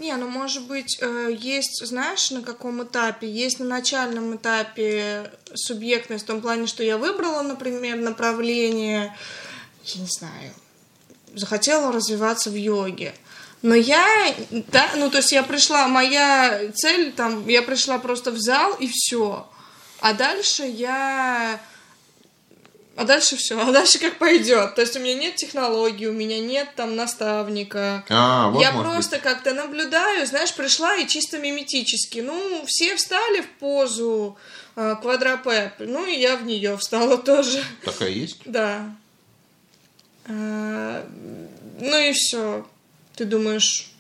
Не, 0.01 0.17
ну 0.17 0.31
может 0.31 0.63
быть, 0.63 0.97
э, 1.03 1.29
есть, 1.39 1.87
знаешь, 1.87 2.31
на 2.31 2.41
каком 2.41 2.83
этапе? 2.83 3.31
Есть 3.31 3.59
на 3.59 3.67
начальном 3.67 4.35
этапе 4.35 5.31
субъектность 5.53 6.25
в 6.25 6.27
том 6.27 6.41
плане, 6.41 6.67
что 6.67 6.83
я 6.83 6.97
выбрала, 6.97 7.43
например, 7.43 7.99
направление, 7.99 9.15
я 9.85 10.01
не 10.01 10.07
знаю, 10.07 10.55
захотела 11.35 11.93
развиваться 11.93 12.49
в 12.49 12.55
йоге. 12.55 13.13
Но 13.61 13.75
я, 13.75 14.35
да, 14.73 14.89
ну 14.97 15.11
то 15.11 15.19
есть 15.19 15.33
я 15.33 15.43
пришла, 15.43 15.87
моя 15.87 16.73
цель 16.75 17.13
там, 17.13 17.47
я 17.47 17.61
пришла 17.61 17.99
просто 17.99 18.31
в 18.31 18.39
зал 18.41 18.73
и 18.81 18.89
все. 18.91 19.47
А 20.01 20.15
дальше 20.15 20.63
я 20.63 21.61
а 23.01 23.05
дальше 23.05 23.37
все, 23.37 23.59
а 23.59 23.73
дальше 23.73 23.99
как 23.99 24.19
пойдет. 24.19 24.75
То 24.75 24.83
есть 24.83 24.95
у 24.95 25.01
меня 25.01 25.15
нет 25.15 25.37
технологий, 25.37 26.07
у 26.07 26.13
меня 26.13 26.39
нет 26.39 26.69
там 26.77 26.97
наставника. 26.97 28.05
А, 28.11 28.51
вот 28.51 28.61
я 28.61 28.73
просто 28.73 29.19
как-то 29.19 29.55
наблюдаю, 29.55 30.27
знаешь, 30.27 30.53
пришла 30.53 30.97
и 30.97 31.07
чисто 31.07 31.39
миметически. 31.39 32.19
Ну, 32.19 32.63
все 32.67 32.97
встали 32.97 33.41
в 33.41 33.49
позу 33.59 34.37
э, 34.77 34.97
квадропеп, 35.01 35.73
ну 35.79 36.07
и 36.07 36.21
я 36.21 36.37
в 36.37 36.45
нее 36.45 36.77
встала 36.77 37.17
тоже. 37.33 37.65
быть, 37.81 37.95
такая 37.95 38.11
есть. 38.11 38.41
Да. 38.45 38.95
А, 40.27 41.07
ну 41.81 41.99
и 41.99 42.13
все. 42.13 42.67
Ты 43.17 43.25
думаешь, 43.25 43.91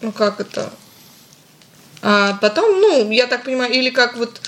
ну 0.00 0.12
как 0.12 0.38
это? 0.38 0.72
А 2.00 2.34
потом, 2.34 2.80
ну, 2.80 3.10
я 3.10 3.26
так 3.26 3.42
понимаю, 3.42 3.72
или 3.72 3.90
как 3.90 4.16
вот 4.16 4.40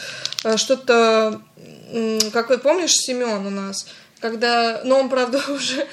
э, 0.44 0.56
что-то, 0.56 1.42
как 2.32 2.62
помнишь, 2.62 2.94
Семен 2.94 3.46
у 3.46 3.50
нас, 3.50 3.86
когда, 4.20 4.80
ну, 4.84 4.96
он, 4.96 5.08
правда, 5.08 5.40
уже 5.48 5.86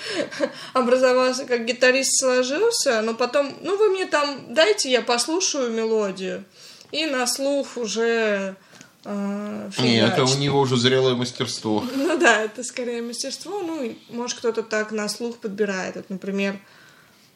образовался 0.73 1.45
как 1.45 1.65
гитарист, 1.65 2.19
сложился, 2.19 3.01
но 3.01 3.13
потом, 3.13 3.53
ну, 3.61 3.77
вы 3.77 3.89
мне 3.89 4.05
там 4.05 4.53
дайте, 4.53 4.91
я 4.91 5.01
послушаю 5.01 5.71
мелодию, 5.71 6.43
и 6.91 7.05
на 7.05 7.27
слух 7.27 7.77
уже 7.77 8.55
э, 9.03 9.69
Нет, 9.79 10.13
это 10.13 10.23
у 10.23 10.37
него 10.37 10.59
уже 10.59 10.77
зрелое 10.77 11.15
мастерство. 11.15 11.83
Ну 11.95 12.17
да, 12.17 12.41
это 12.41 12.63
скорее 12.63 13.01
мастерство. 13.01 13.61
Ну, 13.61 13.95
может, 14.09 14.37
кто-то 14.37 14.63
так 14.63 14.91
на 14.91 15.09
слух 15.09 15.37
подбирает. 15.37 15.95
Вот, 15.95 16.09
например, 16.09 16.59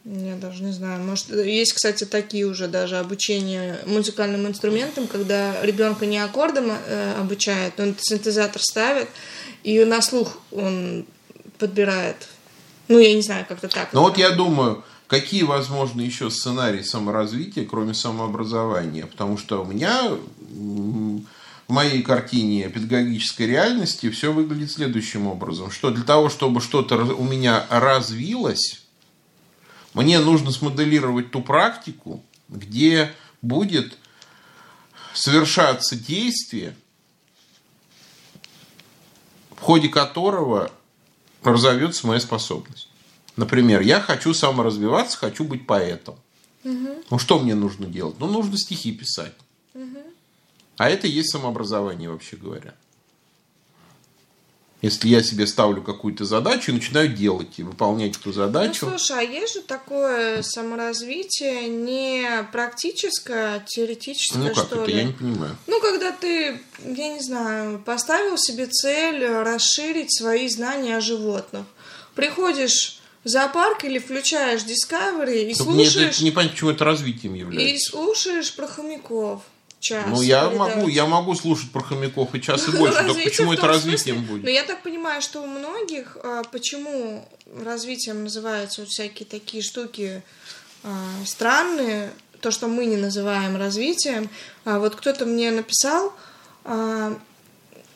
я 0.06 0.36
даже 0.36 0.64
не 0.64 0.72
знаю, 0.72 1.04
может, 1.04 1.30
есть, 1.30 1.74
кстати, 1.74 2.06
такие 2.06 2.46
уже 2.46 2.68
даже 2.68 2.98
обучения 2.98 3.80
музыкальным 3.86 4.48
инструментам, 4.48 5.08
когда 5.08 5.62
ребенка 5.64 6.06
не 6.06 6.18
аккордом 6.18 6.72
э, 6.72 7.16
обучают, 7.20 7.80
он 7.80 7.96
синтезатор 8.00 8.62
ставит, 8.62 9.10
и 9.64 9.84
на 9.84 10.02
слух 10.02 10.38
он 10.52 11.06
подбирает. 11.58 12.28
Ну, 12.88 12.98
я 12.98 13.14
не 13.14 13.22
знаю, 13.22 13.46
как-то 13.48 13.68
так. 13.68 13.94
Но 13.94 14.02
вот 14.02 14.18
я 14.18 14.32
думаю, 14.32 14.84
какие 15.08 15.44
возможны 15.44 16.02
еще 16.02 16.30
сценарии 16.32 16.82
саморазвития, 16.82 17.66
кроме 17.66 17.94
самообразования? 17.94 19.06
Потому 19.06 19.38
что 19.38 19.62
у 19.62 19.66
меня 19.66 20.12
в 21.70 21.72
моей 21.72 22.02
картине 22.02 22.70
педагогической 22.70 23.46
реальности 23.46 24.10
все 24.10 24.34
выглядит 24.34 24.72
следующим 24.72 25.28
образом, 25.28 25.70
что 25.70 25.92
для 25.92 26.04
того, 26.04 26.30
чтобы 26.30 26.62
что-то 26.62 26.98
у 26.98 27.24
меня 27.24 27.66
развилось, 27.70 28.79
мне 29.94 30.20
нужно 30.20 30.52
смоделировать 30.52 31.32
ту 31.32 31.42
практику, 31.42 32.24
где 32.48 33.14
будет 33.42 33.98
совершаться 35.14 35.96
действие, 35.96 36.76
в 39.52 39.62
ходе 39.62 39.90
которого 39.90 40.72
разовьется 41.44 42.08
моя 42.08 42.20
способность. 42.20 42.90
Например, 43.36 43.82
я 43.82 44.02
хочу 44.02 44.34
саморазвиваться, 44.34 45.18
хочу 45.18 45.44
быть 45.44 45.66
поэтом. 45.66 46.16
Ну 46.64 47.18
что 47.18 47.40
мне 47.40 47.56
нужно 47.56 47.88
делать? 47.88 48.16
Ну 48.20 48.28
нужно 48.28 48.58
стихи 48.58 48.92
писать. 48.92 49.34
А 50.78 50.90
это 50.90 51.08
и 51.08 51.12
есть 51.12 51.32
самообразование, 51.32 52.10
вообще 52.10 52.38
говоря. 52.38 52.74
Если 54.82 55.10
я 55.10 55.22
себе 55.22 55.46
ставлю 55.46 55.82
какую-то 55.82 56.24
задачу 56.24 56.72
и 56.72 56.76
начинаю 56.76 57.10
делать 57.10 57.50
и 57.58 57.64
выполнять 57.64 58.16
эту 58.16 58.32
задачу. 58.32 58.86
Ну, 58.86 58.98
слушай, 58.98 59.20
а 59.20 59.22
есть 59.22 59.56
же 59.56 59.62
такое 59.62 60.42
саморазвитие 60.42 61.68
не 61.68 62.48
практическое, 62.54 63.56
а 63.56 63.60
теоретическое, 63.60 64.40
ну 64.40 64.48
как 64.54 64.66
что 64.68 64.76
это? 64.84 64.86
ли? 64.92 64.98
Я 64.98 65.04
не 65.04 65.12
понимаю. 65.14 65.58
Ну, 65.68 65.82
когда 65.82 66.12
ты, 66.14 66.62
я 66.86 67.14
не 67.14 67.20
знаю, 67.20 67.80
поставил 67.80 68.38
себе 68.38 68.68
цель 68.68 69.26
расширить 69.28 70.18
свои 70.18 70.48
знания 70.48 70.96
о 70.98 71.02
животных. 71.02 71.66
Приходишь 72.16 73.02
в 73.26 73.28
зоопарк 73.30 73.84
или 73.84 74.00
включаешь 74.00 74.62
Discovery 74.62 75.52
и 75.52 75.56
Только 75.56 75.72
мне 75.74 75.86
слушаешь... 75.90 76.16
это 76.16 76.24
не 76.24 76.32
понятно, 76.32 76.54
почему 76.56 76.70
это 76.72 76.86
развитием 76.86 77.36
И 77.36 77.40
является. 77.40 77.92
слушаешь 77.92 78.56
про 78.56 78.66
хомяков. 78.66 79.42
Час 79.80 80.06
Ну, 80.10 80.22
я 80.22 80.50
могу, 80.50 80.88
я 80.90 81.06
могу 81.06 81.36
слушать 81.36 81.72
про 81.72 81.82
хомяков 81.82 82.36
и 82.36 82.42
час 82.42 82.68
и 82.68 82.72
больше, 82.72 82.98
только 83.06 83.22
почему 83.22 83.54
это 83.54 83.68
развитием 83.68 84.18
смысле- 84.18 84.32
будет? 84.32 84.44
Но 84.44 84.50
я 84.50 84.64
так 84.64 84.84
понимаю, 84.84 85.22
что 85.22 85.42
у 85.42 85.48
многих, 85.48 86.18
а, 86.22 86.44
почему 86.52 87.28
развитием 87.64 88.24
называются 88.24 88.82
вот 88.82 88.90
всякие 88.90 89.26
такие 89.26 89.64
штуки 89.64 90.22
а, 90.84 90.90
странные, 91.26 92.12
то, 92.42 92.52
что 92.52 92.68
мы 92.68 92.86
не 92.86 92.98
называем 92.98 93.58
развитием. 93.58 94.30
А 94.66 94.80
вот 94.80 94.96
кто-то 94.96 95.26
мне 95.26 95.52
написал, 95.52 96.14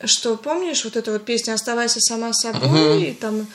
что 0.04 0.36
помнишь 0.36 0.84
вот 0.84 0.96
эта 0.96 1.12
вот 1.12 1.24
песня 1.24 1.54
«Оставайся 1.54 2.00
сама 2.00 2.32
собой», 2.32 3.04
и 3.04 3.12
там 3.14 3.46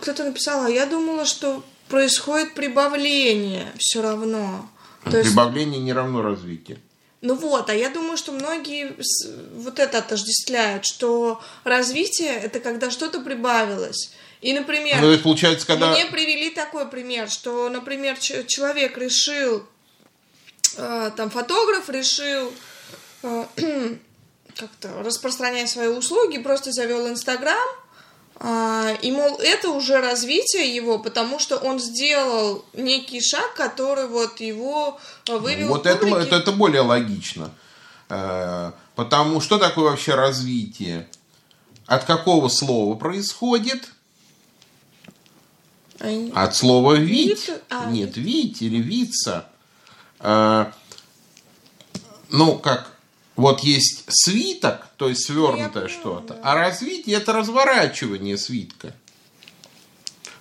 кто-то 0.00 0.24
написал, 0.24 0.64
а 0.66 0.70
я 0.70 0.84
думала, 0.86 1.24
что 1.24 1.64
происходит 1.88 2.54
прибавление 2.54 3.66
все 3.78 4.02
равно. 4.02 4.68
То 5.04 5.16
есть 5.18 5.30
Прибавление 5.30 5.80
не 5.80 5.92
равно 5.92 6.20
развитию. 6.22 6.78
Ну 7.20 7.34
вот, 7.34 7.68
а 7.68 7.74
я 7.74 7.90
думаю, 7.90 8.16
что 8.16 8.32
многие 8.32 8.96
вот 9.54 9.78
это 9.80 9.98
отождествляют, 9.98 10.84
что 10.84 11.40
развитие 11.64 12.32
это 12.32 12.60
когда 12.60 12.90
что-то 12.90 13.20
прибавилось. 13.20 14.12
И, 14.40 14.52
например, 14.52 15.00
Ну, 15.00 15.18
получается, 15.18 15.66
когда... 15.66 15.90
мне 15.90 16.06
привели 16.06 16.50
такой 16.50 16.88
пример, 16.88 17.28
что, 17.28 17.68
например, 17.68 18.16
человек 18.18 18.96
решил, 18.96 19.66
э, 20.76 21.10
там 21.16 21.30
фотограф 21.30 21.90
решил 21.90 22.52
э, 23.24 23.44
как-то 24.54 25.02
распространять 25.02 25.70
свои 25.70 25.88
услуги, 25.88 26.38
просто 26.38 26.70
завел 26.70 27.08
Инстаграм, 27.08 27.68
и, 28.40 29.10
мол, 29.10 29.38
это 29.40 29.70
уже 29.70 30.00
развитие 30.00 30.74
его, 30.74 30.98
потому 30.98 31.38
что 31.40 31.56
он 31.56 31.80
сделал 31.80 32.64
некий 32.72 33.20
шаг, 33.20 33.54
который 33.54 34.06
вот 34.06 34.40
его 34.40 35.00
э, 35.26 35.36
вывел 35.36 35.68
Вот 35.68 35.86
это, 35.86 36.06
это, 36.06 36.36
это 36.36 36.52
более 36.52 36.82
логично. 36.82 37.50
Э, 38.08 38.72
Потому 38.94 39.40
что 39.40 39.58
такое 39.58 39.90
вообще 39.90 40.14
развитие? 40.14 41.08
От 41.86 42.04
какого 42.04 42.48
слова 42.48 42.96
происходит? 42.96 43.92
А 46.00 46.44
От 46.44 46.54
слова 46.56 46.94
вить. 46.94 47.48
Вит- 47.48 47.62
а, 47.70 47.86
Нет, 47.90 48.16
вить 48.16 48.62
или 48.62 48.78
виться. 48.78 49.46
Э, 50.20 50.66
Ну, 52.30 52.58
как, 52.58 52.92
вот 53.38 53.60
есть 53.60 54.04
свиток, 54.08 54.88
то 54.96 55.08
есть 55.08 55.24
свернутое 55.24 55.86
что-то, 55.86 56.40
а 56.42 56.56
развитие 56.56 57.18
это 57.18 57.32
разворачивание 57.32 58.36
свитка. 58.36 58.92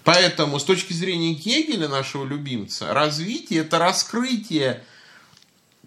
Поэтому 0.03 0.59
с 0.59 0.63
точки 0.63 0.93
зрения 0.93 1.33
Гегеля, 1.33 1.89
нашего 1.89 2.25
любимца, 2.25 2.91
развитие 2.95 3.59
это 3.59 3.77
раскрытие 3.77 4.83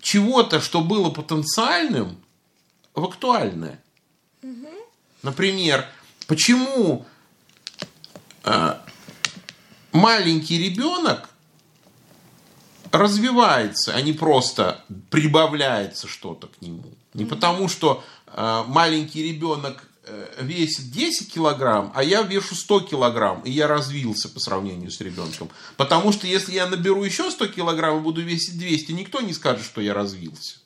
чего-то, 0.00 0.60
что 0.60 0.82
было 0.82 1.10
потенциальным, 1.10 2.16
в 2.94 3.02
актуальное. 3.02 3.80
Например, 5.24 5.86
почему 6.28 7.04
э, 8.44 8.74
маленький 9.90 10.58
ребенок 10.62 11.29
развивается, 12.92 13.94
а 13.94 14.00
не 14.00 14.12
просто 14.12 14.84
прибавляется 15.10 16.08
что-то 16.08 16.48
к 16.48 16.60
нему. 16.62 16.84
Не 17.14 17.24
потому, 17.24 17.68
что 17.68 18.04
э, 18.26 18.62
маленький 18.66 19.22
ребенок 19.22 19.84
э, 20.04 20.26
весит 20.40 20.90
10 20.90 21.32
килограмм, 21.32 21.92
а 21.94 22.02
я 22.02 22.22
вешу 22.22 22.54
100 22.54 22.80
килограмм, 22.80 23.42
и 23.42 23.50
я 23.50 23.66
развился 23.66 24.28
по 24.28 24.40
сравнению 24.40 24.90
с 24.90 25.00
ребенком. 25.00 25.50
Потому 25.76 26.12
что 26.12 26.26
если 26.26 26.52
я 26.52 26.66
наберу 26.66 27.04
еще 27.04 27.30
100 27.30 27.48
килограмм 27.48 27.98
и 27.98 28.02
буду 28.02 28.22
весить 28.22 28.58
200, 28.58 28.92
никто 28.92 29.20
не 29.20 29.32
скажет, 29.32 29.64
что 29.64 29.80
я 29.80 29.94
развился. 29.94 30.58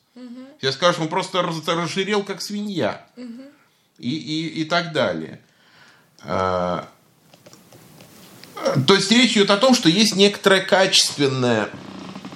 Я 0.60 0.72
скажу, 0.72 1.02
он 1.02 1.08
просто 1.08 1.42
раз- 1.42 1.66
разжирел, 1.66 2.22
как 2.22 2.40
свинья. 2.40 3.06
И, 3.98 4.10
и, 4.10 4.62
и 4.62 4.64
так 4.64 4.92
далее. 4.92 5.40
А, 6.22 6.88
то 8.86 8.94
есть 8.94 9.10
речь 9.10 9.32
идет 9.32 9.50
о 9.50 9.56
том, 9.56 9.74
что 9.74 9.88
есть 9.88 10.16
некоторое 10.16 10.60
качественное 10.60 11.70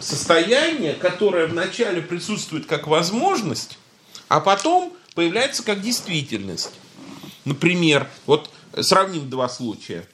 состояние, 0.00 0.94
которое 0.94 1.46
вначале 1.46 2.02
присутствует 2.02 2.66
как 2.66 2.86
возможность, 2.86 3.78
а 4.28 4.40
потом 4.40 4.92
появляется 5.14 5.62
как 5.62 5.80
действительность. 5.80 6.72
Например, 7.44 8.08
вот 8.26 8.50
сравним 8.80 9.30
два 9.30 9.48
случая. 9.48 10.06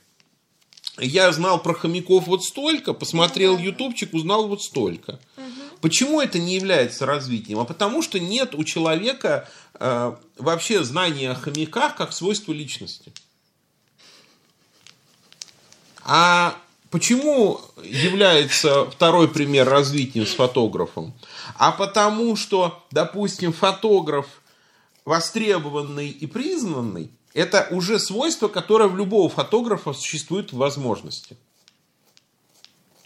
Я 0.99 1.33
знал 1.33 1.61
про 1.61 1.75
хомяков 1.75 2.27
вот 2.27 2.44
столько, 2.44 2.92
посмотрел 2.92 3.59
ютубчик, 3.59 4.14
узнал 4.14 4.47
вот 4.47 4.62
столько. 4.62 5.18
Почему 5.81 6.20
это 6.20 6.38
не 6.38 6.55
является 6.55 7.05
развитием? 7.05 7.59
А 7.59 7.64
потому 7.64 8.01
что 8.01 8.20
нет 8.20 8.55
у 8.55 8.64
человека 8.64 9.49
э, 9.75 10.16
вообще 10.38 10.85
знания 10.85 11.33
о 11.33 11.35
хомяках 11.35 11.97
как 11.97 12.12
свойство 12.12 12.53
личности. 12.53 13.12
А 16.03 16.57
почему 16.94 17.61
является 17.83 18.88
второй 18.88 19.26
пример 19.26 19.68
развитием 19.68 20.28
с 20.28 20.33
фотографом? 20.33 21.12
А 21.57 21.72
потому 21.72 22.37
что, 22.37 22.85
допустим, 22.92 23.52
фотограф 23.52 24.26
востребованный 25.04 26.09
и 26.09 26.26
признанный, 26.28 27.11
это 27.33 27.66
уже 27.72 27.98
свойство, 27.98 28.46
которое 28.46 28.88
в 28.88 28.96
любого 28.96 29.28
фотографа 29.28 29.92
существует 29.92 30.52
в 30.52 30.57
возможности. 30.57 31.37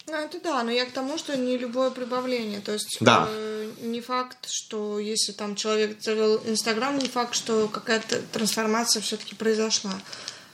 Ну, 0.07 0.17
это 0.17 0.39
да, 0.39 0.63
но 0.65 0.71
я 0.71 0.85
к 0.85 0.93
тому, 0.93 1.17
что 1.17 1.35
не 1.39 1.57
любое 1.57 1.91
прибавление. 1.91 2.61
То 2.61 2.73
есть 2.73 2.99
Да. 3.01 3.27
э, 3.31 3.71
не 3.81 4.03
факт, 4.03 4.51
что 4.51 4.99
если 4.99 5.33
там 5.33 5.55
человек 5.55 5.97
завел 6.03 6.43
Инстаграм, 6.45 6.99
не 6.99 7.09
факт, 7.09 7.35
что 7.35 7.69
какая-то 7.69 8.21
трансформация 8.33 9.01
все-таки 9.01 9.35
произошла. 9.35 9.95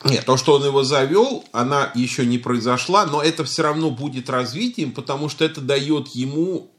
Нет, 0.04 0.24
то, 0.26 0.36
что 0.36 0.54
он 0.54 0.64
его 0.64 0.84
завел, 0.84 1.44
она 1.52 1.90
еще 1.94 2.26
не 2.26 2.38
произошла, 2.38 3.06
но 3.06 3.22
это 3.22 3.44
все 3.44 3.62
равно 3.62 3.90
будет 3.90 4.28
развитием, 4.28 4.92
потому 4.92 5.28
что 5.28 5.44
это 5.44 5.60
дает 5.60 6.08
ему 6.08 6.70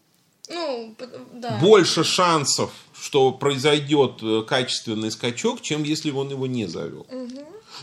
Ну, 0.49 0.95
да. 1.33 1.57
больше 1.59 2.03
шансов, 2.03 2.71
что 2.99 3.31
произойдет 3.31 4.19
э, 4.21 4.43
качественный 4.47 5.11
скачок, 5.11 5.61
чем 5.61 5.83
если 5.83 6.11
он 6.11 6.29
его 6.29 6.45
не 6.45 6.67
завел. 6.67 7.07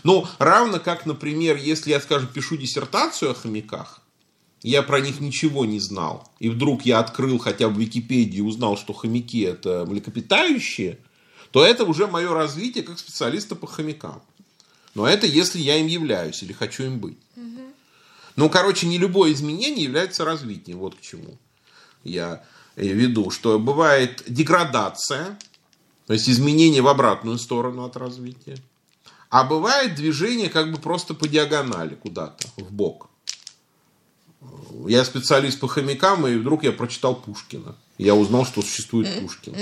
Ну, 0.05 0.27
равно 0.39 0.81
как, 0.81 1.07
например, 1.07 1.57
если 1.57 1.91
я, 1.91 2.01
скажем, 2.01 2.29
пишу 2.29 2.57
диссертацию 2.57 3.33
о 3.33 3.35
хомяках, 3.35 4.01
я 4.63 4.83
про 4.83 5.01
них 5.01 5.21
ничего 5.21 5.65
не 5.65 5.81
знал, 5.81 6.29
и 6.39 6.49
вдруг 6.49 6.87
я 6.87 7.01
открыл 7.01 7.39
хотя 7.39 7.69
бы 7.69 7.83
Википедию 7.83 8.45
и 8.45 8.49
узнал, 8.49 8.77
что 8.77 8.93
хомяки 8.93 9.41
это 9.41 9.85
млекопитающие, 9.89 10.99
то 11.51 11.65
это 11.65 11.85
уже 11.85 12.07
мое 12.07 12.33
развитие 12.33 12.85
как 12.85 12.99
специалиста 12.99 13.57
по 13.57 13.67
хомякам. 13.67 14.23
Но 14.95 15.07
это 15.07 15.27
если 15.27 15.59
я 15.59 15.77
им 15.77 15.87
являюсь 15.87 16.43
или 16.43 16.53
хочу 16.53 16.85
им 16.85 16.99
быть. 16.99 17.19
Ну, 18.37 18.49
короче, 18.49 18.87
не 18.87 18.99
любое 18.99 19.33
изменение 19.33 19.85
является 19.85 20.25
развитием. 20.25 20.79
Вот 20.79 20.95
к 20.95 21.01
чему 21.01 21.37
я 22.03 22.45
веду. 22.77 23.31
Что 23.31 23.59
бывает 23.59 24.23
деградация, 24.27 25.39
то 26.07 26.15
есть 26.15 26.29
изменение 26.29 26.83
в 26.83 26.89
обратную 26.89 27.39
сторону 27.39 27.85
от 27.85 27.97
развития. 27.97 28.57
А 29.29 29.45
бывает 29.45 29.95
движение 29.95 30.51
как 30.51 30.71
бы 30.71 30.79
просто 30.79 31.15
по 31.15 31.27
диагонали 31.27 31.95
куда-то, 31.95 32.49
в 32.57 32.73
бок. 32.73 33.09
Я 34.87 35.05
специалист 35.05 35.61
по 35.61 35.69
хомякам, 35.69 36.27
и 36.27 36.37
вдруг 36.37 36.65
я 36.65 36.73
прочитал 36.73 37.15
Пушкина. 37.15 37.77
Я 37.99 38.15
узнал, 38.15 38.45
что 38.45 38.63
существует 38.63 39.21
Пушкин. 39.21 39.55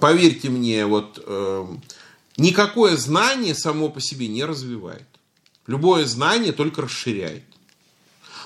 Поверьте 0.00 0.48
мне, 0.48 0.86
вот 0.86 1.22
эм, 1.26 1.82
никакое 2.38 2.96
знание 2.96 3.54
само 3.54 3.90
по 3.90 4.00
себе 4.00 4.28
не 4.28 4.44
развивает. 4.44 5.06
Любое 5.66 6.06
знание 6.06 6.52
только 6.52 6.82
расширяет. 6.82 7.44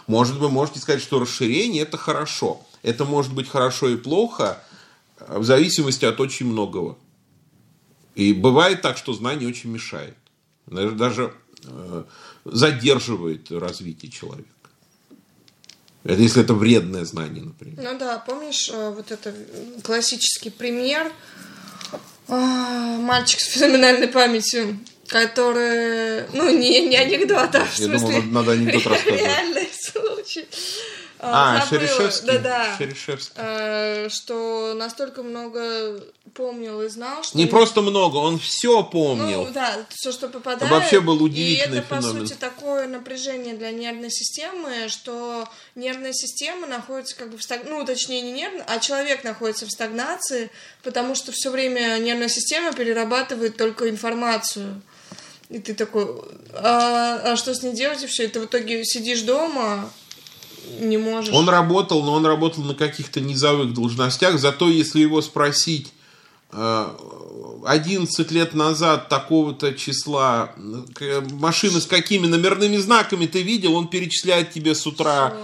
Может 0.08 0.40
быть, 0.40 0.50
можете 0.50 0.80
сказать, 0.80 1.00
что 1.00 1.20
расширение 1.20 1.82
это 1.82 1.96
хорошо. 1.96 2.66
Это 2.82 3.04
может 3.04 3.32
быть 3.32 3.48
хорошо 3.48 3.88
и 3.88 3.96
плохо 3.96 4.62
э, 5.18 5.38
в 5.38 5.44
зависимости 5.44 6.04
от 6.04 6.20
очень 6.20 6.46
многого. 6.46 6.98
И 8.16 8.32
бывает 8.32 8.82
так, 8.82 8.98
что 8.98 9.12
знание 9.12 9.48
очень 9.48 9.70
мешает. 9.70 10.16
Даже, 10.66 10.90
даже 10.96 11.34
э, 11.64 12.04
задерживает 12.44 13.52
развитие 13.52 14.10
человека. 14.10 14.48
Это 16.02 16.20
если 16.20 16.42
это 16.42 16.54
вредное 16.54 17.04
знание, 17.04 17.44
например. 17.44 17.78
Ну 17.80 17.98
да, 17.98 18.18
помнишь 18.18 18.68
э, 18.72 18.90
вот 18.90 19.12
это 19.12 19.32
классический 19.84 20.50
пример, 20.50 21.12
мальчик 22.28 23.40
с 23.40 23.48
феноменальной 23.52 24.08
памятью, 24.08 24.78
который... 25.08 26.24
Ну, 26.32 26.50
не, 26.56 26.88
не 26.88 26.96
анекдот, 26.96 27.54
а 27.54 27.64
в 27.64 27.78
Я 27.78 27.86
смысле... 27.86 28.08
думал, 28.08 28.22
надо 28.22 28.52
анекдот 28.52 28.86
рассказывать. 28.86 29.20
Реальный 29.20 29.68
случай. 29.72 30.46
А, 31.24 31.64
забыла. 31.64 31.86
Шерешевский. 31.86 32.26
Да-да. 32.26 32.76
Шерешевский. 32.76 33.34
Э, 33.36 34.08
Что 34.08 34.74
настолько 34.74 35.22
много 35.22 36.02
помнил 36.34 36.82
и 36.82 36.88
знал, 36.88 37.22
что... 37.22 37.38
Не 37.38 37.46
просто 37.46 37.80
много, 37.80 38.16
он 38.16 38.38
все 38.38 38.82
помнил. 38.82 39.44
Ну, 39.44 39.52
да, 39.52 39.86
все, 39.90 40.10
что 40.10 40.28
попадает. 40.28 40.70
Вообще 40.70 41.00
был 41.00 41.22
удивительный 41.22 41.76
И 41.76 41.80
это, 41.80 41.86
феномен. 41.88 42.20
по 42.20 42.26
сути, 42.26 42.38
такое 42.38 42.88
напряжение 42.88 43.54
для 43.54 43.70
нервной 43.70 44.10
системы, 44.10 44.88
что 44.88 45.48
нервная 45.76 46.12
система 46.12 46.66
находится 46.66 47.16
как 47.16 47.30
бы 47.30 47.38
в 47.38 47.42
стаг... 47.42 47.62
Ну, 47.66 47.84
точнее, 47.84 48.22
не 48.22 48.32
нервная, 48.32 48.64
а 48.66 48.80
человек 48.80 49.22
находится 49.22 49.66
в 49.66 49.70
стагнации, 49.70 50.50
потому 50.82 51.14
что 51.14 51.30
все 51.30 51.50
время 51.50 51.98
нервная 51.98 52.28
система 52.28 52.72
перерабатывает 52.72 53.56
только 53.56 53.88
информацию. 53.88 54.82
И 55.50 55.58
ты 55.58 55.74
такой, 55.74 56.06
а, 56.54 57.20
а 57.32 57.36
что 57.36 57.54
с 57.54 57.62
ней 57.62 57.74
делать 57.74 58.02
и 58.02 58.06
все? 58.06 58.24
И 58.24 58.28
ты 58.28 58.40
в 58.40 58.46
итоге 58.46 58.84
сидишь 58.84 59.20
дома, 59.20 59.92
не 60.80 60.96
можешь. 60.96 61.34
Он 61.34 61.48
работал, 61.48 62.02
но 62.02 62.12
он 62.12 62.26
работал 62.26 62.64
на 62.64 62.74
каких-то 62.74 63.20
низовых 63.20 63.74
должностях. 63.74 64.38
Зато 64.38 64.68
если 64.68 65.00
его 65.00 65.22
спросить, 65.22 65.92
э, 66.52 66.88
11 67.64 68.30
лет 68.30 68.54
назад 68.54 69.08
такого-то 69.08 69.72
числа 69.72 70.52
э, 71.00 71.20
машины 71.32 71.80
с 71.80 71.86
какими 71.86 72.26
номерными 72.26 72.76
знаками 72.76 73.26
ты 73.26 73.42
видел, 73.42 73.74
он 73.74 73.88
перечисляет 73.88 74.52
тебе 74.52 74.74
с 74.74 74.86
утра 74.86 75.34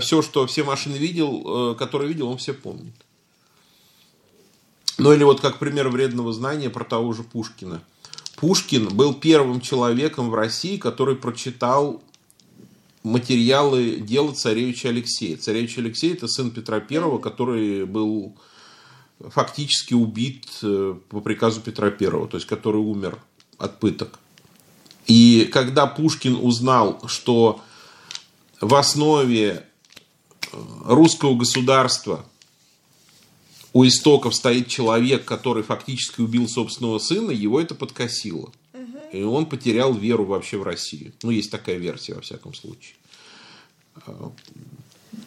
все, 0.00 0.20
что 0.20 0.46
все 0.46 0.62
машины 0.62 0.96
видел, 0.96 1.72
э, 1.72 1.74
которые 1.74 2.08
видел, 2.08 2.28
он 2.28 2.38
все 2.38 2.52
помнит. 2.52 2.94
Ну 4.98 5.12
или 5.12 5.24
вот 5.24 5.40
как 5.40 5.58
пример 5.58 5.88
вредного 5.88 6.32
знания 6.32 6.68
про 6.68 6.84
того 6.84 7.12
же 7.14 7.22
Пушкина. 7.22 7.80
Пушкин 8.36 8.88
был 8.88 9.14
первым 9.14 9.60
человеком 9.62 10.28
в 10.28 10.34
России, 10.34 10.76
который 10.76 11.16
прочитал 11.16 12.02
материалы 13.02 13.96
дела 13.96 14.32
царевича 14.32 14.88
Алексея. 14.88 15.36
Царевич 15.36 15.78
Алексей 15.78 16.12
это 16.12 16.28
сын 16.28 16.50
Петра 16.50 16.80
Первого, 16.80 17.18
который 17.18 17.86
был 17.86 18.36
фактически 19.20 19.94
убит 19.94 20.46
э, 20.62 20.94
по 21.08 21.20
приказу 21.20 21.60
Петра 21.60 21.90
Первого, 21.90 22.28
то 22.28 22.36
есть 22.36 22.46
который 22.46 22.80
умер 22.80 23.18
от 23.58 23.78
пыток. 23.78 24.18
И 25.06 25.48
когда 25.52 25.86
Пушкин 25.86 26.36
узнал, 26.36 27.02
что 27.06 27.60
в 28.60 28.74
основе 28.74 29.66
э, 30.52 30.56
русского 30.84 31.34
государства 31.34 32.24
у 33.72 33.86
истоков 33.86 34.34
стоит 34.34 34.68
человек, 34.68 35.24
который 35.24 35.62
фактически 35.62 36.20
убил 36.20 36.48
собственного 36.48 36.98
сына, 36.98 37.30
его 37.30 37.60
это 37.60 37.74
подкосило. 37.74 38.50
И 39.12 39.22
он 39.22 39.46
потерял 39.46 39.92
веру 39.92 40.24
вообще 40.24 40.56
в 40.56 40.62
Россию. 40.62 41.12
Ну, 41.22 41.30
есть 41.30 41.50
такая 41.50 41.76
версия, 41.76 42.14
во 42.14 42.20
всяком 42.20 42.54
случае. 42.54 42.94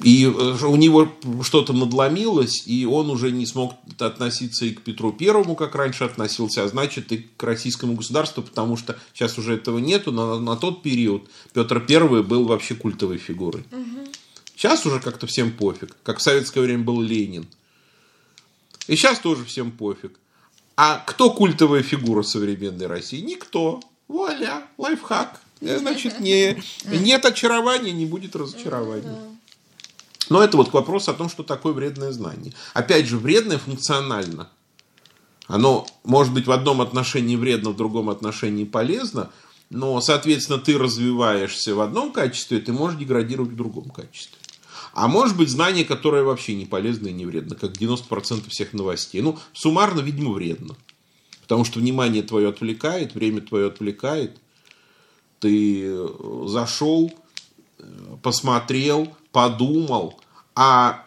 И 0.02 0.26
э, 0.26 0.66
у 0.66 0.76
него 0.76 1.12
что-то 1.44 1.74
надломилось, 1.74 2.64
и 2.66 2.86
он 2.86 3.10
уже 3.10 3.32
не 3.32 3.46
смог 3.46 3.76
относиться 4.00 4.66
и 4.66 4.72
к 4.72 4.82
Петру 4.82 5.12
Первому, 5.12 5.56
как 5.56 5.76
раньше 5.76 6.04
относился, 6.04 6.64
а 6.64 6.68
значит 6.68 7.12
и 7.12 7.28
к 7.38 7.44
российскому 7.44 7.94
государству, 7.94 8.44
потому 8.44 8.78
что 8.78 8.98
сейчас 9.14 9.38
уже 9.38 9.56
этого 9.56 9.80
нету. 9.80 10.12
На, 10.12 10.40
на 10.40 10.56
тот 10.56 10.82
период 10.82 11.30
Петр 11.54 11.80
Первый 11.82 12.24
был 12.24 12.46
вообще 12.46 12.76
культовой 12.76 13.18
фигурой. 13.18 13.64
Сейчас 14.56 14.86
уже 14.86 15.00
как-то 15.00 15.28
всем 15.28 15.52
пофиг, 15.52 15.96
как 16.04 16.20
в 16.20 16.22
советское 16.22 16.62
время 16.62 16.84
был 16.84 17.02
Ленин. 17.02 17.46
И 18.88 18.96
сейчас 18.96 19.20
тоже 19.20 19.46
всем 19.46 19.72
пофиг. 19.72 20.18
А 20.76 20.98
кто 21.00 21.30
культовая 21.30 21.84
фигура 21.84 22.24
современной 22.24 22.88
России? 22.88 23.22
Никто. 23.22 23.82
Вуаля, 24.08 24.64
лайфхак. 24.78 25.40
Э, 25.62 25.78
Значит, 25.78 26.20
не, 26.20 26.62
нет 26.86 27.26
очарования, 27.26 27.92
не 27.92 28.06
будет 28.06 28.36
разочарования. 28.36 29.18
Но 30.30 30.42
это 30.44 30.58
вот 30.58 30.70
к 30.70 30.74
вопросу 30.74 31.12
о 31.12 31.14
том, 31.14 31.30
что 31.30 31.44
такое 31.44 31.74
вредное 31.74 32.12
знание. 32.12 32.54
Опять 32.74 33.06
же, 33.06 33.18
вредное 33.18 33.58
функционально. 33.58 34.50
Оно 35.48 35.86
может 36.04 36.34
быть 36.34 36.48
в 36.48 36.52
одном 36.52 36.82
отношении 36.82 37.36
вредно, 37.36 37.72
в 37.72 37.76
другом 37.76 38.10
отношении 38.10 38.64
полезно, 38.64 39.30
но, 39.70 40.00
соответственно, 40.02 40.60
ты 40.60 40.78
развиваешься 40.78 41.76
в 41.76 41.82
одном 41.82 42.12
качестве, 42.12 42.60
ты 42.60 42.72
можешь 42.72 43.00
деградировать 43.00 43.52
в 43.52 43.56
другом 43.56 43.90
качестве. 43.90 44.38
А 44.94 45.08
может 45.08 45.36
быть 45.36 45.50
знание, 45.50 45.86
которое 45.86 46.24
вообще 46.24 46.54
не 46.54 46.66
полезно 46.66 47.08
и 47.08 47.14
не 47.14 47.26
вредно, 47.26 47.56
как 47.56 47.72
90% 47.72 48.48
всех 48.50 48.74
новостей. 48.74 49.22
Ну, 49.22 49.40
суммарно, 49.52 50.02
видимо, 50.02 50.34
вредно. 50.34 50.76
Потому 51.42 51.66
что 51.66 51.80
внимание 51.80 52.22
твое 52.22 52.50
отвлекает, 52.50 53.16
время 53.16 53.42
твое 53.42 53.68
отвлекает. 53.68 54.38
Ты 55.40 55.84
э, 55.86 56.44
зашел, 56.48 57.12
э, 57.80 57.84
посмотрел, 58.22 59.14
подумал, 59.32 60.22
а 60.56 61.04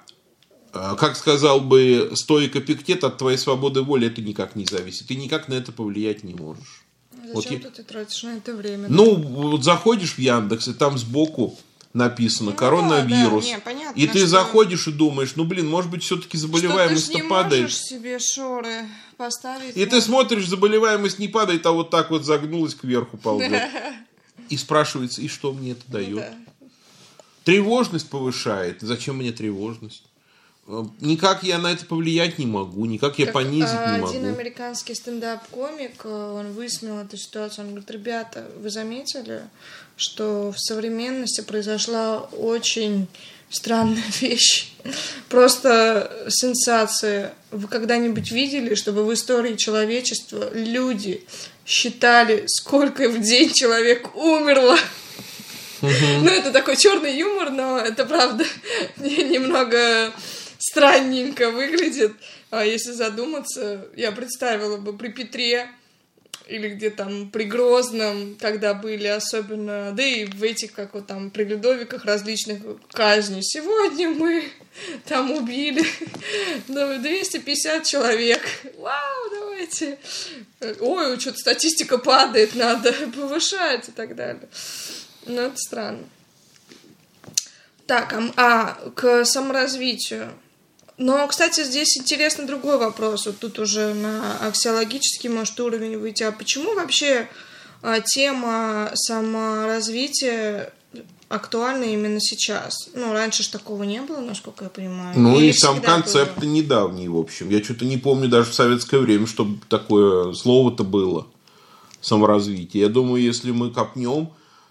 э, 0.74 0.96
как 0.98 1.16
сказал 1.16 1.60
бы 1.60 2.10
стоик 2.14 2.56
Эпиктет, 2.56 3.04
от 3.04 3.18
твоей 3.18 3.38
свободы 3.38 3.82
воли 3.82 4.08
это 4.08 4.20
никак 4.20 4.56
не 4.56 4.66
зависит. 4.66 5.06
Ты 5.06 5.14
никак 5.14 5.46
на 5.46 5.54
это 5.54 5.70
повлиять 5.70 6.24
не 6.24 6.34
можешь. 6.34 6.84
Вот 7.32 7.44
Зачем 7.44 7.60
я- 7.62 7.70
ты 7.70 7.82
тратишь 7.84 8.22
на 8.24 8.36
это 8.36 8.54
время? 8.54 8.88
Ну, 8.88 9.14
вот 9.14 9.64
заходишь 9.64 10.14
в 10.14 10.18
Яндекс, 10.18 10.68
и 10.68 10.74
там 10.74 10.98
сбоку 10.98 11.56
написано 11.96 12.50
Ну, 12.50 12.56
коронавирус. 12.56 13.44
да, 13.46 13.50
не, 13.52 13.58
понятно, 13.58 13.98
и 13.98 14.06
ты 14.06 14.18
что- 14.20 14.26
заходишь 14.28 14.86
и 14.86 14.92
думаешь, 14.92 15.32
ну 15.36 15.44
блин, 15.44 15.66
может 15.68 15.90
быть, 15.90 16.02
все-таки 16.04 16.36
Что 16.36 16.46
заболеваемость 16.46 17.06
ты 17.06 17.12
ж 17.18 17.22
не 17.22 17.28
падает. 17.28 17.72
себе 17.72 18.18
шоры 18.18 18.86
поставить. 19.16 19.76
И 19.76 19.86
ты 19.86 20.00
смотришь, 20.00 20.46
заболеваемость 20.46 21.18
не 21.18 21.28
падает, 21.28 21.64
а 21.66 21.72
вот 21.72 21.90
так 21.90 22.10
вот 22.10 22.24
загнулась 22.24 22.74
кверху 22.74 23.16
ползет. 23.16 23.62
И 24.50 24.56
спрашивается, 24.56 25.22
и 25.22 25.28
что 25.28 25.52
мне 25.52 25.72
это 25.72 25.82
дает? 25.88 26.10
Ну 26.10 26.16
Да. 26.20 26.68
Тревожность 27.44 28.08
повышает. 28.10 28.78
Зачем 28.80 29.16
мне 29.16 29.32
тревожность? 29.32 30.02
Э, 30.68 30.84
Никак 31.00 31.42
я 31.42 31.58
на 31.58 31.72
это 31.72 31.84
повлиять 31.86 32.38
не 32.38 32.46
могу, 32.46 32.84
никак 32.86 33.18
я 33.18 33.26
Как, 33.26 33.34
понизить 33.34 33.68
а, 33.72 33.98
не 33.98 34.04
Один 34.04 34.22
могу. 34.26 34.34
американский 34.34 34.94
стендап-комик, 34.94 36.00
э, 36.04 36.08
он 36.38 36.52
высмеял 36.52 36.98
эту 36.98 37.16
ситуацию. 37.16 37.64
Он 37.64 37.70
говорит, 37.70 37.90
ребята, 37.90 38.46
вы 38.58 38.70
заметили, 38.70 39.42
что 39.96 40.52
в 40.52 40.58
современности 40.58 41.40
произошла 41.40 42.18
очень 42.32 43.06
странная 43.50 44.02
вещь. 44.20 44.72
Просто 45.28 46.26
сенсация. 46.28 47.34
Вы 47.50 47.68
когда-нибудь 47.68 48.30
видели, 48.32 48.74
чтобы 48.74 49.04
в 49.04 49.12
истории 49.14 49.54
человечества 49.56 50.50
люди 50.52 51.24
считали, 51.64 52.44
сколько 52.48 53.08
в 53.08 53.20
день 53.20 53.52
человек 53.52 54.14
умерло? 54.16 54.76
Ну, 55.82 56.28
это 56.28 56.52
такой 56.52 56.76
черный 56.76 57.16
юмор, 57.18 57.50
но 57.50 57.78
это 57.78 58.04
правда 58.06 58.44
не- 58.96 59.24
немного 59.24 60.12
странненько 60.76 61.50
выглядит. 61.50 62.12
А 62.50 62.66
если 62.66 62.92
задуматься, 62.92 63.86
я 63.96 64.12
представила 64.12 64.76
бы 64.76 64.96
при 64.96 65.08
Петре 65.08 65.70
или 66.46 66.68
где 66.68 66.90
там 66.90 67.30
при 67.30 67.44
Грозном, 67.44 68.36
когда 68.38 68.74
были 68.74 69.06
особенно, 69.06 69.92
да 69.92 70.02
и 70.02 70.26
в 70.26 70.42
этих, 70.42 70.74
как 70.74 70.92
вот 70.92 71.06
там, 71.06 71.30
при 71.30 71.44
Людовиках 71.44 72.04
различных 72.04 72.60
казней. 72.92 73.42
Сегодня 73.42 74.10
мы 74.10 74.44
там 75.06 75.30
убили 75.30 75.82
ну, 76.68 77.00
250 77.00 77.84
человек. 77.84 78.42
Вау, 78.76 79.30
давайте. 79.30 79.98
Ой, 80.80 81.18
что-то 81.18 81.38
статистика 81.38 81.96
падает, 81.96 82.54
надо 82.54 82.92
повышать 83.16 83.88
и 83.88 83.92
так 83.92 84.14
далее. 84.14 84.48
Ну, 85.24 85.40
это 85.40 85.56
странно. 85.56 86.04
Так, 87.86 88.12
а, 88.12 88.32
а 88.36 88.90
к 88.90 89.24
саморазвитию. 89.24 90.32
Но, 90.98 91.26
кстати, 91.28 91.62
здесь 91.62 91.96
интересный 91.98 92.46
другой 92.46 92.78
вопрос. 92.78 93.26
Вот 93.26 93.38
тут 93.38 93.58
уже 93.58 93.92
на 93.92 94.38
аксиологический, 94.38 95.28
может, 95.28 95.58
уровень 95.60 95.98
выйти. 95.98 96.22
А 96.22 96.32
почему 96.32 96.74
вообще 96.74 97.28
а, 97.82 98.00
тема 98.00 98.90
саморазвития 98.94 100.72
актуальна 101.28 101.84
именно 101.84 102.18
сейчас? 102.20 102.88
Ну, 102.94 103.12
раньше 103.12 103.42
ж 103.42 103.48
такого 103.48 103.82
не 103.82 104.00
было, 104.00 104.20
насколько 104.20 104.64
я 104.64 104.70
понимаю. 104.70 105.18
Ну 105.18 105.38
Или 105.38 105.48
и 105.48 105.52
сам 105.52 105.82
концепт 105.82 106.38
было? 106.38 106.48
недавний, 106.48 107.08
в 107.08 107.18
общем. 107.18 107.50
Я 107.50 107.62
что-то 107.62 107.84
не 107.84 107.98
помню 107.98 108.28
даже 108.28 108.50
в 108.50 108.54
советское 108.54 108.98
время, 108.98 109.26
чтобы 109.26 109.58
такое 109.68 110.32
слово-то 110.32 110.82
было. 110.82 111.26
Саморазвитие. 112.00 112.84
Я 112.84 112.88
думаю, 112.88 113.22
если 113.22 113.50
мы 113.50 113.70
копнем 113.70 114.30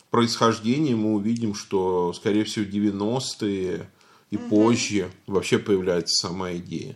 происхождение, 0.09 0.95
мы 0.95 1.13
увидим, 1.13 1.53
что, 1.53 2.13
скорее 2.13 2.45
всего, 2.45 2.65
90-е 2.65 3.88
и 4.32 4.38
позже 4.38 5.11
вообще 5.28 5.59
появляется 5.59 6.28
сама 6.28 6.53
идея 6.53 6.95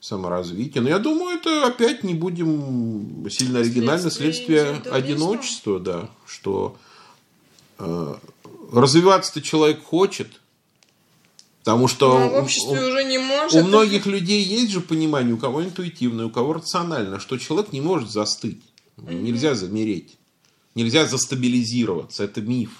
саморазвития. 0.00 0.80
Но 0.80 0.88
я 0.88 0.98
думаю, 0.98 1.36
это 1.36 1.66
опять 1.66 2.04
не 2.04 2.14
будем 2.14 3.28
сильно 3.30 3.58
оригинально 3.60 4.10
Следствие 4.10 4.80
одиночества, 4.90 5.78
да, 5.78 6.08
что 6.26 6.76
э, 7.78 8.14
развиваться-то 8.72 9.42
человек 9.42 9.82
хочет, 9.84 10.28
Потому 11.62 11.88
что 11.88 12.18
Но 12.18 12.28
в 12.30 12.32
у- 12.32 12.36
обществе 12.38 12.80
у- 12.82 12.88
уже 12.88 13.04
не 13.04 13.18
может. 13.18 13.52
у 13.54 13.62
многих 13.66 14.06
людей 14.06 14.42
есть 14.42 14.70
же 14.72 14.80
понимание, 14.80 15.34
у 15.34 15.36
кого 15.36 15.62
интуитивное, 15.62 16.24
у 16.24 16.30
кого 16.30 16.54
рациональное, 16.54 17.18
что 17.18 17.36
человек 17.36 17.70
не 17.74 17.82
может 17.82 18.10
застыть. 18.10 18.62
Нельзя 18.96 19.54
замереть. 19.54 20.16
Нельзя 20.74 21.04
застабилизироваться. 21.04 22.24
Это 22.24 22.40
миф. 22.40 22.70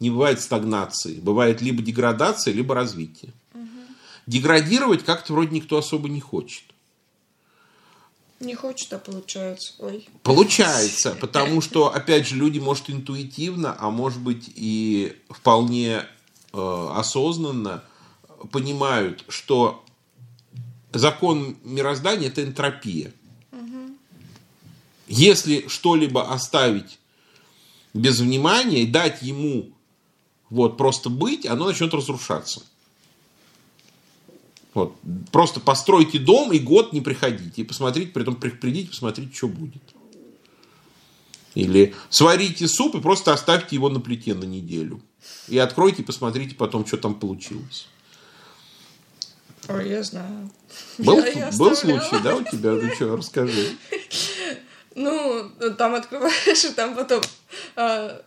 Не 0.00 0.10
бывает 0.10 0.40
стагнации. 0.40 1.18
Бывает 1.20 1.60
либо 1.60 1.82
деградация, 1.82 2.54
либо 2.54 2.74
развитие. 2.74 3.32
Деградировать 4.26 5.04
как-то 5.04 5.32
вроде 5.32 5.56
никто 5.56 5.78
особо 5.78 6.08
не 6.08 6.20
хочет. 6.20 6.64
Не 8.40 8.54
хочет, 8.54 8.92
а 8.92 8.98
получается. 8.98 9.72
Ой. 9.78 10.08
Получается, 10.22 11.16
потому 11.20 11.60
что, 11.60 11.92
опять 11.92 12.28
же, 12.28 12.36
люди, 12.36 12.58
может, 12.58 12.90
интуитивно, 12.90 13.74
а 13.78 13.90
может 13.90 14.20
быть 14.20 14.50
и 14.54 15.16
вполне 15.30 16.04
э, 16.52 16.88
осознанно 16.94 17.82
понимают, 18.52 19.24
что 19.28 19.84
закон 20.92 21.56
мироздания– 21.64 22.28
это 22.28 22.44
энтропия. 22.44 23.12
Если 25.08 25.66
что-либо 25.68 26.30
оставить 26.32 26.98
без 27.94 28.20
внимания 28.20 28.82
и 28.82 28.86
дать 28.86 29.22
ему 29.22 29.70
вот 30.50 30.76
просто 30.76 31.10
быть, 31.10 31.46
оно 31.46 31.66
начнет 31.66 31.92
разрушаться. 31.92 32.62
Вот. 34.74 34.94
Просто 35.32 35.60
постройте 35.60 36.18
дом 36.18 36.52
и 36.52 36.58
год 36.58 36.92
не 36.92 37.00
приходите. 37.00 37.62
И 37.62 37.64
посмотрите, 37.64 38.12
при 38.12 38.22
этом 38.22 38.36
придите, 38.36 38.90
посмотрите, 38.90 39.34
что 39.34 39.48
будет. 39.48 39.82
Или 41.54 41.94
сварите 42.10 42.68
суп 42.68 42.94
и 42.94 43.00
просто 43.00 43.32
оставьте 43.32 43.74
его 43.74 43.88
на 43.88 44.00
плите 44.00 44.34
на 44.34 44.44
неделю. 44.44 45.00
И 45.48 45.58
откройте 45.58 46.02
посмотрите 46.02 46.54
потом, 46.54 46.86
что 46.86 46.96
там 46.96 47.14
получилось. 47.14 47.88
Ой, 49.68 49.88
я 49.88 50.02
знаю. 50.02 50.50
Был, 50.98 51.18
Я- 51.24 51.50
был 51.58 51.74
случай, 51.74 52.22
да, 52.22 52.36
у 52.36 52.44
тебя? 52.44 52.72
Ну 52.72 52.94
что, 52.94 53.16
расскажи. 53.16 53.70
Ну, 54.94 55.48
там 55.78 55.94
открываешь, 55.94 56.64
и 56.64 56.70
там 56.70 56.96
потом 56.96 57.22
а, 57.76 58.20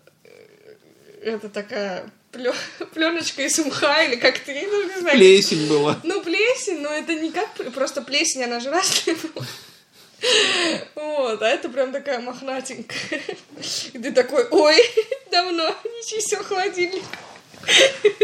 это 1.22 1.50
такая 1.50 2.10
пленочка 2.32 3.42
из 3.46 3.58
мха 3.60 4.04
или 4.04 4.16
как 4.16 4.40
ты, 4.40 4.68
ну, 4.70 4.88
не 4.88 5.00
знаю. 5.00 5.18
Плесень 5.18 5.68
была. 5.68 6.00
Ну, 6.04 6.22
плесень, 6.22 6.82
но 6.82 6.90
это 6.90 7.14
не 7.16 7.32
как 7.32 7.54
просто 7.74 8.02
плесень, 8.02 8.44
она 8.44 8.60
же 8.60 8.70
разная 8.70 9.16
была. 9.16 9.46
Вот, 10.96 11.42
а 11.42 11.48
это 11.48 11.68
прям 11.70 11.92
такая 11.92 12.20
мохнатенькая. 12.20 13.22
И 13.94 13.98
ты 13.98 14.12
такой, 14.12 14.48
ой, 14.52 14.76
давно 15.32 15.76
не 15.84 16.08
чистил 16.08 16.44
холодильник. 16.44 17.04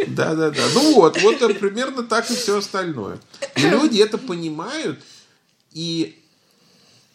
Да, 0.08 0.36
да, 0.36 0.52
да. 0.52 0.64
Ну 0.74 0.94
вот, 0.94 1.20
вот 1.22 1.60
примерно 1.60 2.04
так 2.04 2.30
и 2.30 2.36
все 2.36 2.58
остальное. 2.58 3.20
И 3.56 3.62
люди 3.62 4.02
это 4.02 4.18
понимают, 4.18 5.00
и 5.74 6.24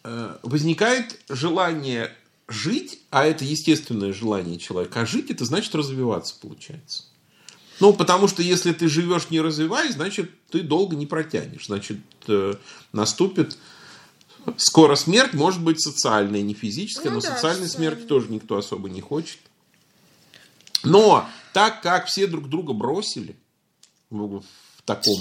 э, 0.05 0.37
возникает 0.43 1.19
желание 1.29 2.13
жить, 2.49 3.01
а 3.11 3.25
это 3.25 3.45
естественное 3.45 4.13
желание 4.13 4.59
человека. 4.59 5.01
А 5.01 5.07
жить 5.07 5.31
это 5.31 5.45
значит 5.45 5.75
развиваться, 5.75 6.35
получается. 6.41 7.05
Ну, 7.81 7.93
потому 7.93 8.29
что 8.29 8.43
если 8.43 8.73
ты 8.73 8.89
живешь 8.89 9.31
не 9.31 9.41
развиваясь, 9.41 9.95
значит, 9.95 10.31
ты 10.51 10.61
долго 10.61 10.95
не 10.95 11.07
протянешь. 11.07 11.67
Значит, 11.67 11.99
э, 12.29 12.55
наступит 12.93 13.59
скоро 14.57 14.95
смерть, 14.95 15.33
может 15.33 15.63
быть, 15.63 15.81
социальная, 15.81 16.43
не 16.43 16.55
физическая, 16.55 17.11
Ну 17.11 17.17
но 17.17 17.21
да, 17.21 17.35
социальной 17.35 17.69
смерти 17.69 18.03
тоже 18.03 18.29
никто 18.29 18.57
особо 18.57 18.89
не 18.89 19.01
хочет. 19.01 19.39
Но 20.85 21.29
так 21.53 21.81
как 21.83 22.07
все 22.07 22.27
друг 22.27 22.49
друга 22.49 22.73
бросили, 22.73 23.37
в 24.83 24.87
таком 24.87 25.15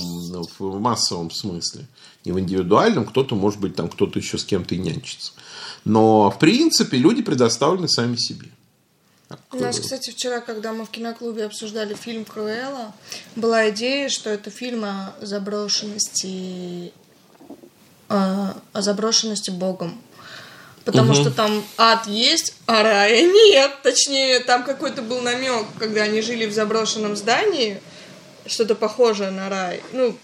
в 0.60 0.80
массовом 0.80 1.30
смысле, 1.30 1.86
не 2.26 2.32
в 2.32 2.40
индивидуальном, 2.40 3.06
кто-то, 3.06 3.36
может 3.36 3.60
быть, 3.60 3.76
там 3.76 3.90
кто-то 3.90 4.18
еще 4.18 4.38
с 4.38 4.44
кем-то 4.44 4.76
и 4.76 4.80
нянчится. 4.80 5.34
Но, 5.86 6.32
в 6.32 6.40
принципе, 6.40 6.98
люди 6.98 7.22
предоставлены 7.22 7.88
сами 7.88 8.16
себе. 8.16 8.50
У 9.52 9.58
нас, 9.58 9.80
кстати, 9.80 10.10
вчера, 10.10 10.42
когда 10.42 10.74
мы 10.74 10.86
в 10.86 10.90
киноклубе 10.90 11.46
обсуждали 11.46 11.94
фильм 11.94 12.26
Круэлла, 12.26 12.94
была 13.36 13.70
идея, 13.70 14.10
что 14.10 14.30
это 14.30 14.50
фильм 14.50 14.84
о 14.84 15.16
заброшенности, 15.22 16.92
э, 18.10 18.54
о 18.74 18.82
заброшенности 18.82 19.52
Богом. 19.52 20.02
Потому 20.84 21.14
что 21.14 21.30
там 21.30 21.64
ад 21.78 22.08
есть, 22.08 22.56
а 22.66 22.82
рая 22.84 23.22
нет. 23.32 23.72
Точнее, 23.84 24.40
там 24.40 24.64
какой-то 24.64 25.02
был 25.02 25.22
намек, 25.22 25.68
когда 25.78 26.04
они 26.04 26.22
жили 26.22 26.46
в 26.46 26.54
заброшенном 26.54 27.16
здании, 27.16 27.80
что-то 28.46 28.76
похожее 28.76 29.32
на 29.32 29.50
рай. 29.50 29.82
Ну, 29.92 30.18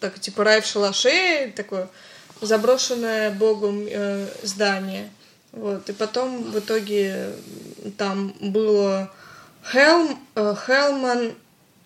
так 0.00 0.18
типа 0.18 0.44
рай 0.44 0.60
в 0.60 0.66
шалаше, 0.66 1.52
такое 1.54 1.88
заброшенное 2.40 3.30
Богом 3.30 3.86
э, 3.88 4.28
здание. 4.42 5.10
Вот. 5.52 5.88
И 5.88 5.92
потом 5.92 6.50
в 6.50 6.58
итоге 6.58 7.34
там 7.96 8.34
было 8.40 9.12
Хелм, 9.72 10.18
э, 10.34 10.54
Хелман 10.66 11.34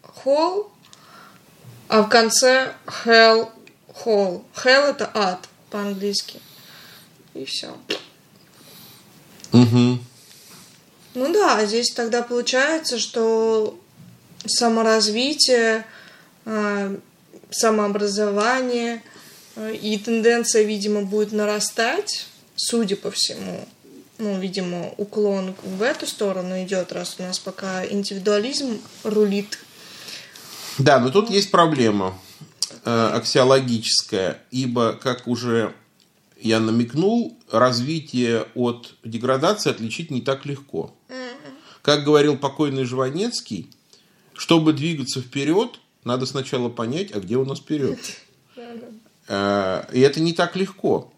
Холл, 0.02 0.70
а 1.88 2.02
в 2.02 2.08
конце 2.08 2.74
Hell 3.04 3.50
Холл. 3.92 4.44
Hell 4.54 4.90
это 4.90 5.10
ад 5.14 5.48
по-английски. 5.70 6.40
И 7.34 7.44
все. 7.44 7.74
мгм. 9.52 10.04
Ну 11.14 11.32
да, 11.32 11.64
здесь 11.66 11.92
тогда 11.92 12.22
получается, 12.22 12.98
что 12.98 13.78
саморазвитие, 14.46 15.86
э, 16.44 16.96
самообразование 17.50 19.02
э, 19.56 19.74
и 19.74 19.98
тенденция, 19.98 20.62
видимо, 20.62 21.02
будет 21.02 21.32
нарастать, 21.32 22.26
судя 22.56 22.96
по 22.96 23.10
всему. 23.10 23.66
Ну, 24.18 24.38
видимо, 24.38 24.90
уклон 24.98 25.54
в 25.62 25.82
эту 25.82 26.06
сторону 26.06 26.62
идет, 26.62 26.92
раз 26.92 27.16
у 27.18 27.22
нас 27.22 27.38
пока 27.38 27.84
индивидуализм 27.84 28.80
рулит. 29.02 29.58
Да, 30.78 31.00
но 31.00 31.10
тут 31.10 31.30
есть 31.30 31.50
проблема 31.50 32.18
э, 32.84 33.10
аксиологическая, 33.14 34.38
ибо, 34.50 34.94
как 34.94 35.26
уже 35.26 35.74
я 36.40 36.60
намекнул, 36.60 37.38
развитие 37.50 38.46
от 38.54 38.94
деградации 39.04 39.70
отличить 39.70 40.10
не 40.10 40.20
так 40.20 40.44
легко. 40.44 40.94
Как 41.82 42.04
говорил 42.04 42.36
покойный 42.36 42.84
Жванецкий, 42.84 43.68
чтобы 44.42 44.72
двигаться 44.72 45.20
вперед, 45.22 45.78
надо 46.02 46.26
сначала 46.26 46.68
понять, 46.68 47.12
а 47.14 47.20
где 47.20 47.36
у 47.36 47.44
нас 47.44 47.60
вперед. 47.60 47.98
Э, 49.28 49.84
И 49.92 50.00
это 50.00 50.18
не 50.20 50.32
так 50.32 50.56
легко. 50.56 51.12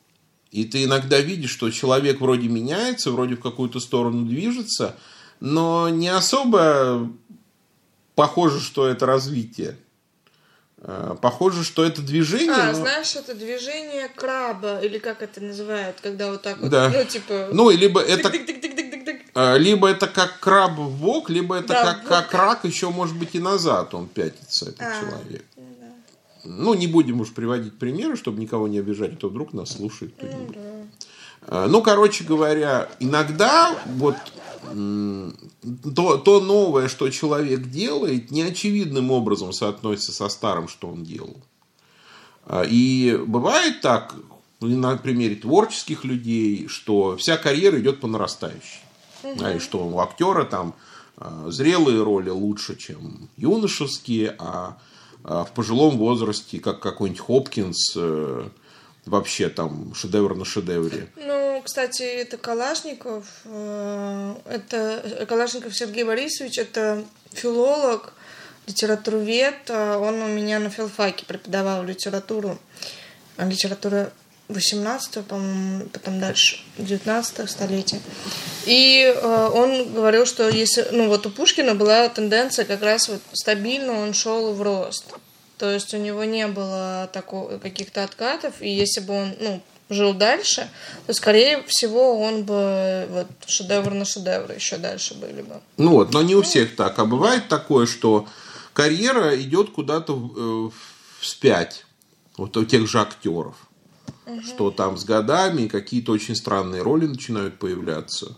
И 0.50 0.64
ты 0.66 0.84
иногда 0.84 1.18
видишь, 1.20 1.50
что 1.50 1.70
человек 1.70 2.20
вроде 2.20 2.48
меняется, 2.48 3.10
вроде 3.10 3.34
в 3.36 3.40
какую-то 3.40 3.80
сторону 3.80 4.26
движется, 4.26 4.94
но 5.40 5.88
не 5.88 6.08
особо 6.08 7.10
похоже, 8.14 8.60
что 8.60 8.86
это 8.86 9.06
развитие. 9.06 9.78
Э, 10.86 11.16
Похоже, 11.22 11.64
что 11.64 11.82
это 11.82 12.02
движение. 12.02 12.52
А, 12.52 12.66
но- 12.66 12.74
знаешь, 12.74 13.16
это 13.16 13.34
движение 13.34 14.08
краба, 14.14 14.80
или 14.80 14.98
как 14.98 15.22
это 15.22 15.40
называют, 15.40 15.96
когда 16.02 16.30
вот 16.30 16.42
так 16.42 16.60
вот, 16.60 16.70
Да. 16.70 16.90
ну, 16.94 17.04
типа... 17.04 17.48
Ну, 17.54 17.70
либо 17.70 18.00
это, 18.02 18.28
тык-тык-тык-тык-тык-тык. 18.28 18.83
э, 18.83 18.83
либо 19.34 19.88
это 19.88 20.06
как 20.06 20.38
краб 20.40 20.78
в 20.78 21.00
бок, 21.00 21.28
либо 21.30 21.56
это 21.56 21.68
Да, 21.68 21.84
как, 21.84 22.00
бок. 22.00 22.08
как 22.08 22.34
рак, 22.34 22.64
еще 22.64 22.90
может 22.90 23.16
быть 23.18 23.34
и 23.34 23.40
назад 23.40 23.94
он 23.94 24.06
пятится, 24.06 24.66
этот 24.68 24.80
А, 24.82 25.00
человек. 25.00 25.44
Ну, 26.44 26.74
не 26.74 26.86
будем 26.86 27.20
уж 27.20 27.32
приводить 27.32 27.78
примеры, 27.78 28.16
чтобы 28.16 28.40
никого 28.40 28.68
не 28.68 28.78
обижать, 28.78 29.14
а 29.14 29.16
то 29.16 29.28
вдруг 29.28 29.54
нас 29.54 29.72
слушает 29.72 30.14
кто-нибудь. 30.16 30.56
Э, 31.46 31.66
Ну, 31.68 31.82
короче 31.82 32.22
говоря, 32.24 32.88
иногда 33.00 33.74
вот 33.96 34.16
то, 35.94 36.16
то 36.18 36.40
новое, 36.40 36.88
что 36.88 37.08
человек 37.10 37.68
делает, 37.70 38.30
неочевидным 38.30 39.10
образом 39.10 39.52
соотносится 39.52 40.12
со 40.12 40.28
старым, 40.28 40.68
что 40.68 40.88
он 40.88 41.04
делал. 41.04 41.36
А, 42.46 42.62
И 42.62 43.16
бывает 43.26 43.80
так, 43.80 44.14
на 44.60 44.96
примере 44.96 45.34
творческих 45.36 46.04
людей, 46.04 46.68
что 46.68 47.16
вся 47.16 47.36
карьера 47.36 47.78
идет 47.80 48.00
по 48.00 48.06
нарастающей. 48.06 48.80
И 49.24 49.58
что 49.58 49.86
у 49.86 49.98
актера 49.98 50.44
там 50.44 50.74
а, 51.16 51.46
зрелые 51.48 52.02
роли 52.02 52.30
лучше, 52.30 52.76
чем 52.76 53.28
юношеские, 53.36 54.34
а 54.38 54.76
а 55.26 55.44
в 55.44 55.52
пожилом 55.52 55.96
возрасте, 55.96 56.60
как 56.60 56.80
какой-нибудь 56.80 57.24
Хопкинс, 57.24 57.94
э, 57.96 58.48
вообще 59.06 59.48
там 59.48 59.94
шедевр 59.94 60.34
на 60.34 60.44
шедевре. 60.44 61.08
Ну, 61.16 61.62
кстати, 61.64 62.02
это 62.02 62.36
Калашников. 62.36 63.24
э, 63.46 64.34
Это 64.44 65.24
Калашников 65.26 65.74
Сергей 65.74 66.04
Борисович, 66.04 66.58
это 66.58 67.04
филолог, 67.32 68.12
литературовед. 68.66 69.70
э, 69.70 69.96
Он 69.96 70.20
у 70.20 70.28
меня 70.28 70.58
на 70.58 70.68
филфаке 70.68 71.24
преподавал 71.24 71.84
литературу. 71.84 72.58
А 73.38 73.46
Литература 73.46 74.12
18 74.48 75.24
по-моему, 75.24 75.86
потом 75.92 76.20
дальше, 76.20 76.60
19 76.78 77.50
столетие. 77.50 78.00
И 78.66 79.02
э, 79.02 79.50
он 79.54 79.92
говорил, 79.92 80.26
что 80.26 80.48
если, 80.48 80.86
ну 80.92 81.08
вот 81.08 81.26
у 81.26 81.30
Пушкина 81.30 81.74
была 81.74 82.08
тенденция 82.08 82.64
как 82.64 82.82
раз 82.82 83.08
вот 83.08 83.20
стабильно 83.32 83.92
он 83.92 84.12
шел 84.12 84.52
в 84.52 84.60
рост. 84.60 85.06
То 85.56 85.70
есть 85.70 85.94
у 85.94 85.98
него 85.98 86.24
не 86.24 86.46
было 86.46 87.08
такого, 87.12 87.58
каких-то 87.58 88.04
откатов, 88.04 88.54
и 88.60 88.68
если 88.68 89.00
бы 89.00 89.14
он, 89.14 89.34
ну, 89.40 89.62
жил 89.88 90.12
дальше, 90.12 90.68
то, 91.06 91.14
скорее 91.14 91.62
всего, 91.64 92.20
он 92.20 92.44
бы 92.44 93.06
вот 93.10 93.26
шедевр 93.46 93.94
на 93.94 94.04
шедевр 94.04 94.52
еще 94.52 94.76
дальше 94.78 95.14
были 95.14 95.42
бы. 95.42 95.60
Ну 95.76 95.92
вот, 95.92 96.12
но 96.12 96.22
не 96.22 96.34
у 96.34 96.42
всех 96.42 96.74
так. 96.76 96.98
А 96.98 97.04
бывает 97.04 97.48
такое, 97.48 97.86
что 97.86 98.26
карьера 98.72 99.40
идет 99.40 99.70
куда-то 99.70 100.30
э, 100.36 100.70
вспять. 101.20 101.84
Вот 102.36 102.56
у 102.56 102.64
тех 102.64 102.88
же 102.88 103.00
актеров. 103.00 103.54
Угу. 104.26 104.42
Что 104.42 104.70
там 104.70 104.96
с 104.96 105.04
годами 105.04 105.68
какие-то 105.68 106.12
очень 106.12 106.34
странные 106.34 106.82
роли 106.82 107.06
начинают 107.06 107.58
появляться. 107.58 108.36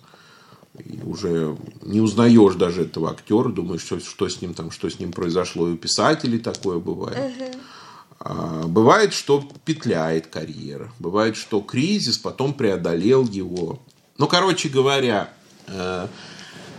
И 0.78 1.01
уже 1.03 1.57
не 1.82 2.01
узнаешь 2.01 2.55
даже 2.55 2.82
этого 2.82 3.11
актера, 3.11 3.49
думаешь, 3.49 3.82
что, 3.82 3.99
что 4.01 4.28
с 4.28 4.41
ним 4.41 4.53
там, 4.53 4.70
что 4.70 4.91
с 4.91 4.99
ним 4.99 5.12
произошло. 5.12 5.68
И 5.68 5.72
у 5.72 5.76
писателей 5.76 6.39
такое 6.39 6.78
бывает. 6.78 7.32
Угу. 7.37 7.61
А, 8.20 8.64
бывает, 8.66 9.12
что 9.12 9.47
петляет 9.64 10.26
карьера. 10.26 10.93
Бывает, 10.99 11.37
что 11.37 11.61
кризис 11.61 12.18
потом 12.18 12.55
преодолел 12.55 13.26
его. 13.26 13.80
Ну, 14.18 14.26
короче 14.26 14.68
говоря, 14.68 15.32
э, 15.66 16.09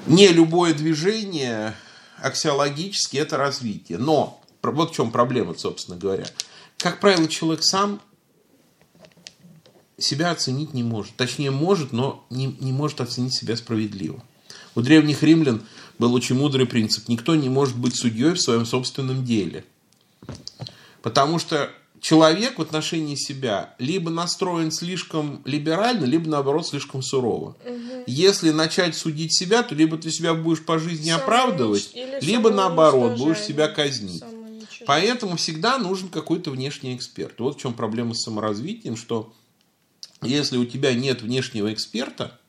не 0.08 0.28
любое 0.30 0.74
движение 0.74 1.76
аксиологически 2.22 3.18
это 3.18 3.38
развитие. 3.38 3.98
Но 3.98 4.42
вот 4.62 4.92
в 4.92 4.96
чем 4.96 5.12
проблема, 5.12 5.54
собственно 5.58 5.98
говоря. 5.98 6.26
Как 6.78 7.00
правило, 7.00 7.28
человек 7.28 7.64
сам 7.64 8.02
себя 9.98 10.32
оценить 10.32 10.74
не 10.74 10.84
может. 10.84 11.16
Точнее, 11.16 11.52
может, 11.52 11.92
но 11.92 12.26
не, 12.30 12.56
не 12.60 12.72
может 12.72 13.02
оценить 13.02 13.34
себя 13.34 13.56
справедливо. 13.56 14.24
У 14.76 14.82
древних 14.82 15.24
римлян 15.24 15.64
был 15.98 16.14
очень 16.14 16.36
мудрый 16.36 16.68
принцип. 16.68 17.08
Никто 17.08 17.36
не 17.36 17.50
может 17.50 17.78
быть 17.78 17.96
судьей 17.96 18.34
в 18.34 18.42
своем 18.42 18.66
собственном 18.66 19.26
деле. 19.26 19.66
Потому 21.02 21.40
что 21.40 21.72
человек 22.00 22.60
в 22.60 22.62
отношении 22.62 23.16
себя 23.16 23.74
либо 23.80 24.12
настроен 24.12 24.72
слишком 24.72 25.42
либерально, 25.46 26.06
либо 26.06 26.30
наоборот 26.30 26.68
слишком 26.68 27.02
сурово. 27.02 27.58
Угу. 27.66 28.04
Если 28.06 28.52
начать 28.52 28.96
судить 28.96 29.34
себя, 29.34 29.64
то 29.64 29.74
либо 29.74 29.98
ты 29.98 30.12
себя 30.12 30.34
будешь 30.34 30.64
по 30.64 30.78
жизни 30.78 31.10
Самоунич... 31.10 31.24
оправдывать, 31.24 31.96
либо 32.22 32.52
наоборот 32.52 33.18
будешь 33.18 33.40
себя 33.40 33.68
казнить. 33.68 34.24
Поэтому 34.86 35.36
всегда 35.38 35.78
нужен 35.78 36.08
какой-то 36.08 36.52
внешний 36.52 36.96
эксперт. 36.96 37.40
Вот 37.40 37.58
в 37.58 37.60
чем 37.60 37.74
проблема 37.74 38.14
с 38.14 38.24
саморазвитием, 38.24 38.96
что 38.96 39.34
если 40.22 40.58
у 40.58 40.66
тебя 40.66 40.94
нет 40.94 41.22
внешнего 41.22 41.72
эксперта, 41.74 42.40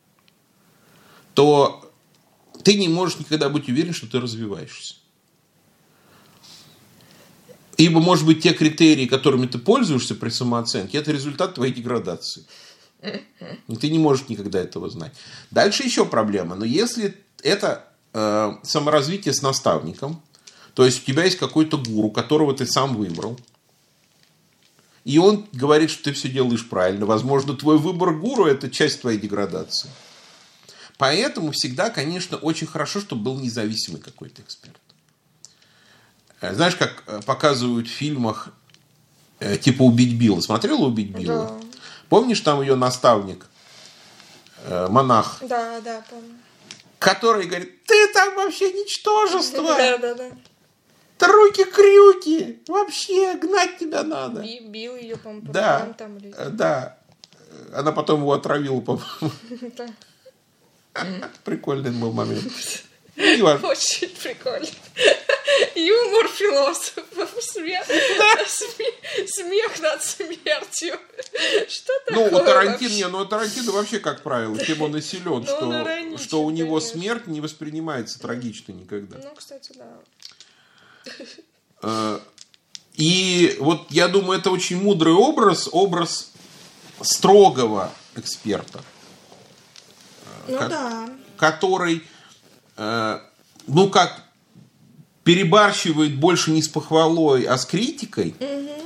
то 1.34 1.92
ты 2.64 2.74
не 2.74 2.88
можешь 2.88 3.18
никогда 3.18 3.48
быть 3.48 3.68
уверен, 3.68 3.92
что 3.92 4.06
ты 4.06 4.20
развиваешься. 4.20 4.94
Ибо, 7.76 8.00
может 8.00 8.26
быть, 8.26 8.42
те 8.42 8.52
критерии, 8.52 9.06
которыми 9.06 9.46
ты 9.46 9.58
пользуешься 9.58 10.16
при 10.16 10.30
самооценке, 10.30 10.98
это 10.98 11.12
результат 11.12 11.54
твоей 11.54 11.72
деградации. 11.72 12.44
И 13.68 13.76
ты 13.76 13.88
не 13.88 14.00
можешь 14.00 14.28
никогда 14.28 14.58
этого 14.58 14.90
знать. 14.90 15.14
Дальше 15.52 15.84
еще 15.84 16.04
проблема. 16.04 16.56
Но 16.56 16.64
если 16.64 17.16
это 17.44 17.88
э, 18.12 18.52
саморазвитие 18.64 19.32
с 19.32 19.42
наставником, 19.42 20.20
то 20.74 20.84
есть 20.84 21.02
у 21.02 21.06
тебя 21.06 21.24
есть 21.24 21.38
какой-то 21.38 21.78
гуру, 21.78 22.10
которого 22.10 22.52
ты 22.52 22.66
сам 22.66 22.96
выбрал, 22.96 23.38
и 25.04 25.18
он 25.18 25.48
говорит, 25.52 25.90
что 25.90 26.04
ты 26.04 26.12
все 26.12 26.28
делаешь 26.28 26.68
правильно. 26.68 27.06
Возможно, 27.06 27.54
твой 27.54 27.78
выбор 27.78 28.14
гуру– 28.14 28.44
это 28.46 28.70
часть 28.70 29.00
твоей 29.00 29.18
деградации. 29.18 29.90
Поэтому 30.98 31.52
всегда, 31.52 31.90
конечно, 31.90 32.36
очень 32.36 32.66
хорошо, 32.66 33.00
чтобы 33.00 33.22
был 33.22 33.38
независимый 33.38 34.00
какой-то 34.00 34.42
эксперт. 34.42 34.78
Э, 36.40 36.54
знаешь, 36.54 36.76
как 36.76 37.04
э, 37.06 37.20
показывают 37.24 37.86
в 37.86 37.90
фильмах 37.90 38.48
э, 39.38 39.56
типа 39.56 39.82
«Убить 39.82 40.18
Билла». 40.18 40.40
Смотрела 40.40 40.86
«Убить 40.86 41.10
Билла»? 41.10 41.46
Да. 41.46 41.66
Помнишь, 42.08 42.40
там 42.40 42.62
ее 42.62 42.74
наставник, 42.74 43.46
монах? 44.66 45.38
Да, 45.42 45.80
да, 45.80 46.02
помню. 46.08 46.34
Который 46.98 47.46
говорит, 47.46 47.84
ты 47.84 48.12
там 48.12 48.34
вообще 48.34 48.72
ничтожество. 48.72 49.62
Да, 49.78 49.98
да, 49.98 50.14
да. 50.14 50.30
Труки-крюки. 51.18 52.62
Вообще 52.68 53.34
гнать 53.34 53.78
тебя 53.78 54.02
надо. 54.02 54.40
Бил 54.40 54.96
ее, 54.96 55.16
по-моему, 55.16 55.46
по 55.46 55.52
да, 55.52 55.94
там. 55.98 56.16
Или... 56.18 56.34
Да. 56.50 56.98
Она 57.72 57.92
потом 57.92 58.20
его 58.20 58.32
отравила, 58.32 58.80
по-моему. 58.80 59.32
Прикольный 61.44 61.90
был 61.90 62.12
момент. 62.12 62.44
Очень 63.64 64.10
прикольно. 64.10 64.66
Юмор 65.74 66.28
философов, 66.28 67.30
смех, 67.40 67.84
да. 67.88 68.44
смех 69.26 69.80
над 69.80 70.04
смертью. 70.04 70.96
Что 71.68 71.92
такое 72.06 72.30
Ну, 72.30 72.36
у 72.36 72.44
Тарантино, 72.44 72.92
не, 72.92 73.08
ну, 73.08 73.18
у 73.18 73.24
Тарантино 73.24 73.72
вообще, 73.72 73.98
как 73.98 74.22
правило, 74.22 74.56
тем 74.58 74.82
он 74.82 74.96
и 74.96 75.00
силен, 75.00 75.44
что, 75.44 76.18
что 76.18 76.44
у 76.44 76.50
него 76.50 76.78
конечно. 76.78 77.00
смерть 77.00 77.26
не 77.26 77.40
воспринимается 77.40 78.20
трагично 78.20 78.72
никогда. 78.72 79.18
Ну, 79.18 79.34
кстати, 79.34 79.72
да. 79.76 79.98
Э, 81.82 82.18
и 82.94 83.56
вот 83.60 83.86
я 83.90 84.08
думаю, 84.08 84.40
это 84.40 84.50
очень 84.50 84.82
мудрый 84.82 85.14
образ, 85.14 85.68
образ 85.70 86.30
строгого 87.00 87.92
эксперта. 88.16 88.82
Ну 90.48 90.58
ко- 90.58 90.68
да. 90.68 91.08
Который, 91.36 92.02
э, 92.76 93.20
ну 93.66 93.88
как, 93.88 94.22
перебарщивает 95.22 96.18
больше 96.18 96.50
не 96.50 96.62
с 96.62 96.68
похвалой, 96.68 97.44
а 97.44 97.56
с 97.58 97.66
критикой. 97.66 98.34
Угу. 98.40 98.82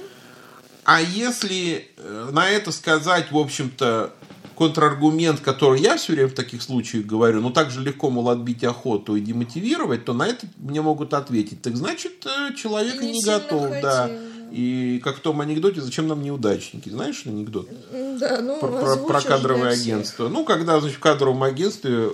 А 0.85 1.01
если 1.01 1.91
э, 1.97 2.31
на 2.33 2.49
это 2.49 2.73
сказать, 2.73 3.31
в 3.31 3.39
общем-то, 3.39 4.13
контраргумент, 4.55 5.41
который 5.41 5.81
я 5.81 5.97
все 5.97 6.13
время 6.13 6.29
в 6.29 6.35
таких 6.35 6.63
случаях 6.63 7.07
говорю, 7.07 7.41
ну 7.41 7.51
так 7.51 7.71
же 7.71 7.81
легко, 7.81 8.11
мол, 8.11 8.29
отбить 8.29 8.65
охоту 8.65 9.17
и 9.17 9.21
демотивировать, 9.21 10.05
то 10.05 10.13
на 10.13 10.27
это 10.27 10.47
мне 10.57 10.83
могут 10.83 11.15
ответить. 11.15 11.63
Так 11.63 11.77
значит, 11.77 12.27
э, 12.27 12.55
человек 12.55 13.01
не, 13.01 13.13
не 13.13 13.23
готов, 13.23 13.69
хотел. 13.69 13.83
да. 13.83 14.11
И 14.53 15.01
как 15.03 15.17
в 15.17 15.21
том 15.21 15.41
анекдоте, 15.41 15.81
зачем 15.81 16.07
нам 16.09 16.23
неудачники? 16.23 16.91
Знаешь 16.91 17.23
анекдот? 17.25 17.69
Да, 17.91 18.41
ну, 18.43 18.61
про, 18.61 18.69
про, 18.69 18.97
про 18.97 19.21
кадровое 19.23 19.71
агентство. 19.71 20.29
Ну, 20.29 20.45
когда, 20.45 20.79
значит, 20.79 20.99
в 20.99 21.01
кадровом 21.01 21.43
агентстве 21.43 22.11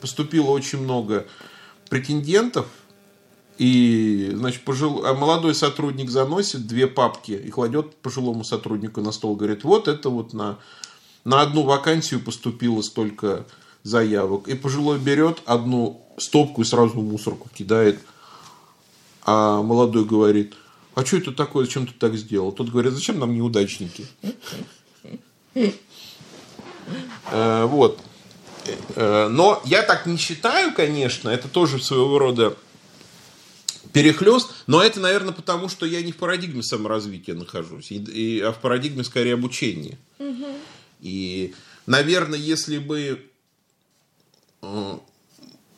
поступило 0.00 0.50
очень 0.50 0.78
много 0.78 1.26
претендентов, 1.88 2.66
и, 3.58 4.32
значит, 4.34 4.62
пожил... 4.62 5.04
а 5.04 5.14
молодой 5.14 5.54
сотрудник 5.54 6.10
заносит 6.10 6.66
две 6.66 6.86
папки 6.86 7.32
и 7.32 7.50
кладет 7.50 7.94
пожилому 7.96 8.44
сотруднику 8.44 9.00
на 9.00 9.12
стол, 9.12 9.36
говорит, 9.36 9.62
вот 9.64 9.88
это 9.88 10.08
вот 10.08 10.32
на 10.32 10.58
на 11.24 11.40
одну 11.42 11.62
вакансию 11.62 12.20
поступило 12.20 12.82
столько 12.82 13.46
заявок. 13.82 14.48
И 14.48 14.54
пожилой 14.54 14.98
берет 14.98 15.42
одну 15.44 16.04
стопку 16.18 16.62
и 16.62 16.64
сразу 16.64 17.00
в 17.00 17.04
мусорку 17.04 17.48
кидает. 17.54 18.00
А 19.24 19.62
молодой 19.62 20.04
говорит, 20.04 20.54
а 20.94 21.04
что 21.04 21.18
это 21.18 21.32
такое, 21.32 21.64
зачем 21.64 21.86
ты 21.86 21.92
так 21.92 22.16
сделал? 22.16 22.52
Тот 22.52 22.70
говорит, 22.70 22.92
зачем 22.92 23.18
нам 23.18 23.34
неудачники? 23.34 24.06
Э, 27.30 27.64
вот. 27.64 28.00
Э, 28.96 29.28
но 29.28 29.62
я 29.64 29.82
так 29.82 30.06
не 30.06 30.16
считаю, 30.16 30.74
конечно, 30.74 31.28
это 31.28 31.48
тоже 31.48 31.80
своего 31.80 32.18
рода 32.18 32.56
перехлест, 33.92 34.50
но 34.66 34.82
это, 34.82 35.00
наверное, 35.00 35.32
потому 35.32 35.68
что 35.68 35.86
я 35.86 36.02
не 36.02 36.12
в 36.12 36.16
парадигме 36.16 36.62
саморазвития 36.62 37.34
нахожусь, 37.34 37.90
а 37.92 38.52
в 38.52 38.60
парадигме 38.60 39.04
скорее 39.04 39.34
обучения. 39.34 39.98
Угу. 40.18 40.46
И, 41.02 41.54
наверное, 41.86 42.38
если 42.38 42.78
бы 42.78 43.20
э, 44.62 44.98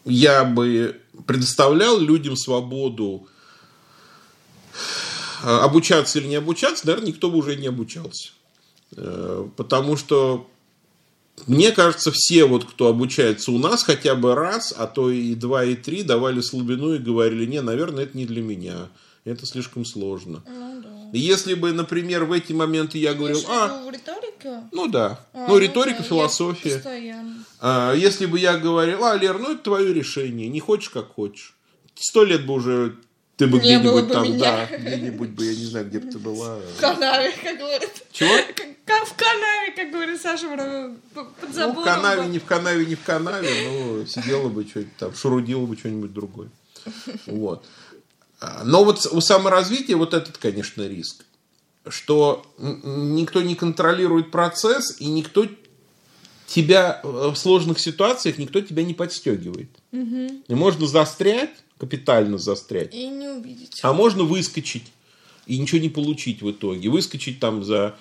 я 0.05 0.45
бы 0.45 1.01
предоставлял 1.27 1.99
людям 1.99 2.37
свободу 2.37 3.27
э, 5.43 5.49
обучаться 5.49 6.18
или 6.18 6.29
не 6.29 6.37
обучаться, 6.37 6.87
наверное, 6.87 7.09
никто 7.09 7.31
бы 7.31 7.39
уже 7.39 7.57
не 7.57 7.66
обучался. 7.66 8.33
Э, 8.97 9.49
потому 9.57 9.97
что 9.97 10.49
мне 11.47 11.72
кажется, 11.72 12.12
все 12.12 12.45
вот, 12.45 12.66
кто 12.66 12.89
обучается 12.89 13.51
у 13.51 13.59
нас, 13.59 13.83
хотя 13.83 14.14
бы 14.14 14.35
раз, 14.35 14.75
а 14.77 14.87
то 14.87 15.11
и 15.11 15.35
два, 15.35 15.64
и 15.64 15.75
три, 15.75 16.03
давали 16.03 16.43
слабину 16.43 16.95
и 16.95 16.99
говорили, 16.99 17.47
не, 17.47 17.62
наверное, 17.62 18.05
это 18.05 18.16
не 18.16 18.27
для 18.27 18.43
меня, 18.43 18.89
это 19.25 19.47
слишком 19.47 19.85
сложно. 19.85 20.45
Ну, 20.47 20.83
да. 20.83 21.11
Если 21.12 21.55
бы, 21.55 21.72
например, 21.72 22.25
в 22.25 22.33
эти 22.33 22.53
моменты 22.53 22.99
я 22.99 23.14
говорил, 23.14 23.41
а, 23.49 23.83
риторика? 24.45 24.68
Ну 24.72 24.88
да. 24.88 25.20
А, 25.32 25.47
ну, 25.49 25.59
риторика, 25.59 25.97
ну, 25.99 26.03
да, 26.03 26.09
философия. 26.09 26.82
А, 27.61 27.92
если 27.95 28.26
бы 28.26 28.38
я 28.38 28.57
говорил, 28.59 29.05
а, 29.05 29.16
Лер, 29.16 29.38
ну 29.38 29.53
это 29.53 29.62
твое 29.64 29.92
решение, 29.92 30.49
не 30.49 30.61
хочешь, 30.61 30.90
как 30.90 31.12
хочешь. 31.14 31.55
Сто 31.95 32.24
лет 32.24 32.45
бы 32.47 32.55
уже 32.55 32.97
ты 33.36 33.47
бы 33.47 33.59
где-нибудь 33.59 34.05
бы 34.05 34.12
там, 34.12 34.24
меня. 34.24 34.66
да, 34.70 34.76
где-нибудь 34.76 35.30
бы, 35.30 35.45
я 35.45 35.55
не 35.55 35.64
знаю, 35.64 35.86
где 35.86 35.99
бы 35.99 36.11
ты 36.11 36.18
была. 36.18 36.57
В 36.76 36.80
канаве, 36.80 37.32
как 37.42 37.59
говорят. 37.59 37.90
Чего? 38.12 38.30
Как 38.86 39.07
в 39.07 39.14
канаве, 39.16 39.72
как 39.74 39.90
говорит 39.90 40.20
Саша, 40.20 40.47
под 41.14 41.26
Ну, 41.42 41.53
забором. 41.53 41.82
в 41.82 41.84
канаве, 41.84 42.22
был. 42.22 42.28
не 42.28 42.38
в 42.38 42.45
канаве, 42.45 42.86
не 42.86 42.95
в 42.95 43.03
канаве, 43.03 43.49
но 43.68 44.05
сидела 44.07 44.49
бы 44.49 44.64
что-нибудь 44.68 44.97
там, 44.99 45.14
шурудила 45.14 45.64
бы 45.66 45.76
что-нибудь 45.76 46.12
другое. 46.12 46.49
Вот. 47.26 47.64
А, 48.40 48.62
Но 48.64 48.84
вот 48.84 49.07
у 49.11 49.20
саморазвития 49.20 49.97
вот 49.97 50.12
этот, 50.14 50.36
конечно, 50.36 50.82
риск, 50.86 51.24
что 51.89 52.45
никто 52.57 53.43
не 53.43 53.55
контролирует 53.55 54.30
процесс, 54.30 54.97
и 55.01 55.07
никто 55.07 55.47
тебя 56.47 57.01
э, 57.03 57.28
в 57.30 57.37
сложных 57.37 57.78
ситуациях, 57.78 58.39
никто 58.39 58.61
тебя 58.61 58.85
не 58.85 58.95
подстегивает. 58.95 59.68
И 59.93 60.55
можно 60.55 60.87
застрять, 60.87 61.51
капитально 61.78 62.39
застрять, 62.39 62.95
И 62.95 63.07
не 63.09 63.28
увидеть. 63.28 63.80
а 63.82 63.93
можно 63.93 64.24
выскочить 64.24 64.85
и 65.47 65.59
ничего 65.59 65.80
не 65.80 65.89
получить 65.89 66.43
в 66.43 66.51
итоге. 66.51 66.89
Выскочить 66.89 67.39
там 67.41 67.62
за, 67.64 67.95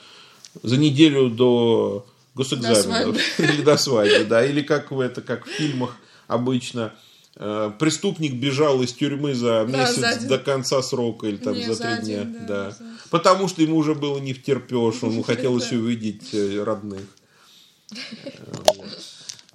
за 0.61 0.77
неделю 0.77 1.29
до 1.29 2.05
госэкзаменов. 2.35 3.17
Или 3.39 3.61
до 3.61 3.77
свадьбы, 3.77 4.25
да. 4.25 4.45
Или 4.45 4.61
как 4.61 4.91
в 4.91 4.99
это, 4.99 5.21
как 5.21 5.45
в 5.45 5.49
фильмах 5.49 5.95
обычно. 6.27 6.93
э, 7.35 7.71
Преступник 7.79 8.33
бежал 8.33 8.81
из 8.81 8.93
тюрьмы 8.93 9.33
за 9.35 9.65
Да, 9.65 9.79
месяц 9.79 10.21
за 10.21 10.27
до 10.27 10.37
конца 10.39 10.81
срока 10.81 11.27
или 11.27 11.37
там 11.37 11.53
Не, 11.53 11.65
за 11.67 11.73
за 11.75 11.83
три 11.83 12.05
дня. 12.05 12.23
день, 12.23 12.33
да, 12.33 12.45
да. 12.47 12.71
за- 12.71 12.83
Потому 13.13 13.47
что 13.47 13.61
ему 13.61 13.77
уже 13.77 13.93
было 13.93 14.17
не 14.17 14.33
втерпешь, 14.33 15.03
ему 15.03 15.21
хотелось 15.27 15.71
увидеть 15.71 16.33
э, 16.33 16.63
родных. 16.63 17.05
Э, 17.91 17.95
вот. 18.75 19.03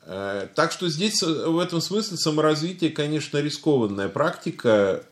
Э, 0.07 0.49
Так 0.55 0.71
что 0.71 0.89
здесь 0.89 1.21
в 1.25 1.59
этом 1.59 1.81
смысле 1.81 2.19
саморазвитие, 2.19 2.91
конечно, 2.91 3.39
рискованная 3.39 4.09
практика. 4.09 5.03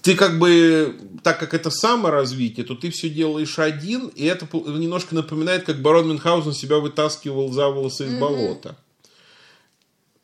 Ты 0.00 0.14
как 0.14 0.38
бы, 0.38 0.98
так 1.22 1.38
как 1.38 1.52
это 1.52 1.68
саморазвитие, 1.68 2.64
то 2.64 2.74
ты 2.74 2.88
все 2.88 3.10
делаешь 3.10 3.58
один, 3.58 4.06
и 4.06 4.24
это 4.24 4.48
немножко 4.54 5.14
напоминает, 5.14 5.66
как 5.66 5.82
барон 5.82 6.08
Мюнхгаузен 6.08 6.54
себя 6.54 6.78
вытаскивал 6.78 7.52
за 7.52 7.68
волосы 7.68 8.06
из 8.06 8.18
болота. 8.18 8.78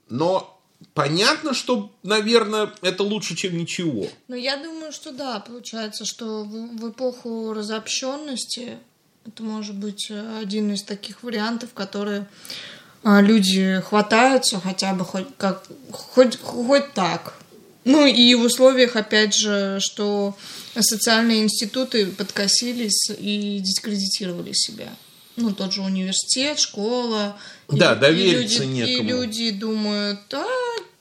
Но 0.09 0.53
понятно, 0.93 1.55
что, 1.55 1.91
наверное, 2.03 2.70
это 2.82 3.03
лучше, 3.03 3.35
чем 3.37 3.57
ничего. 3.57 4.07
Ну, 4.28 4.35
я 4.37 4.57
думаю, 4.57 4.93
что 4.93 5.12
да, 5.12 5.41
получается, 5.41 6.05
что 6.05 6.45
в, 6.45 6.76
в 6.76 6.91
эпоху 6.91 7.53
разобщенности 7.53 8.78
это 9.26 9.43
может 9.43 9.76
быть 9.76 10.09
э, 10.11 10.39
один 10.43 10.72
из 10.72 10.82
таких 10.82 11.22
вариантов, 11.22 11.70
которые 11.74 12.26
а, 13.03 13.20
люди 13.22 13.80
хватаются 13.87 14.61
хотя 14.61 14.93
бы 14.95 15.05
хоть 15.05 15.26
как 15.39 15.64
хоть, 15.91 16.39
хоть 16.41 16.93
так. 16.95 17.35
Ну 17.85 18.07
и 18.07 18.35
в 18.35 18.43
условиях, 18.43 18.97
опять 18.97 19.35
же, 19.35 19.78
что 19.80 20.35
социальные 20.78 21.43
институты 21.45 22.07
подкосились 22.07 23.11
и 23.18 23.61
дискредитировали 23.61 24.53
себя. 24.55 24.89
Ну, 25.37 25.53
тот 25.53 25.72
же 25.72 25.82
университет, 25.82 26.59
школа. 26.59 27.37
И- 27.70 27.76
Да, 27.76 27.93
и 27.95 27.99
довериться 28.01 28.64
люди, 28.64 28.72
И 28.72 28.95
некому. 29.01 29.11
люди 29.11 29.51
думают, 29.51 30.20
а 30.32 30.47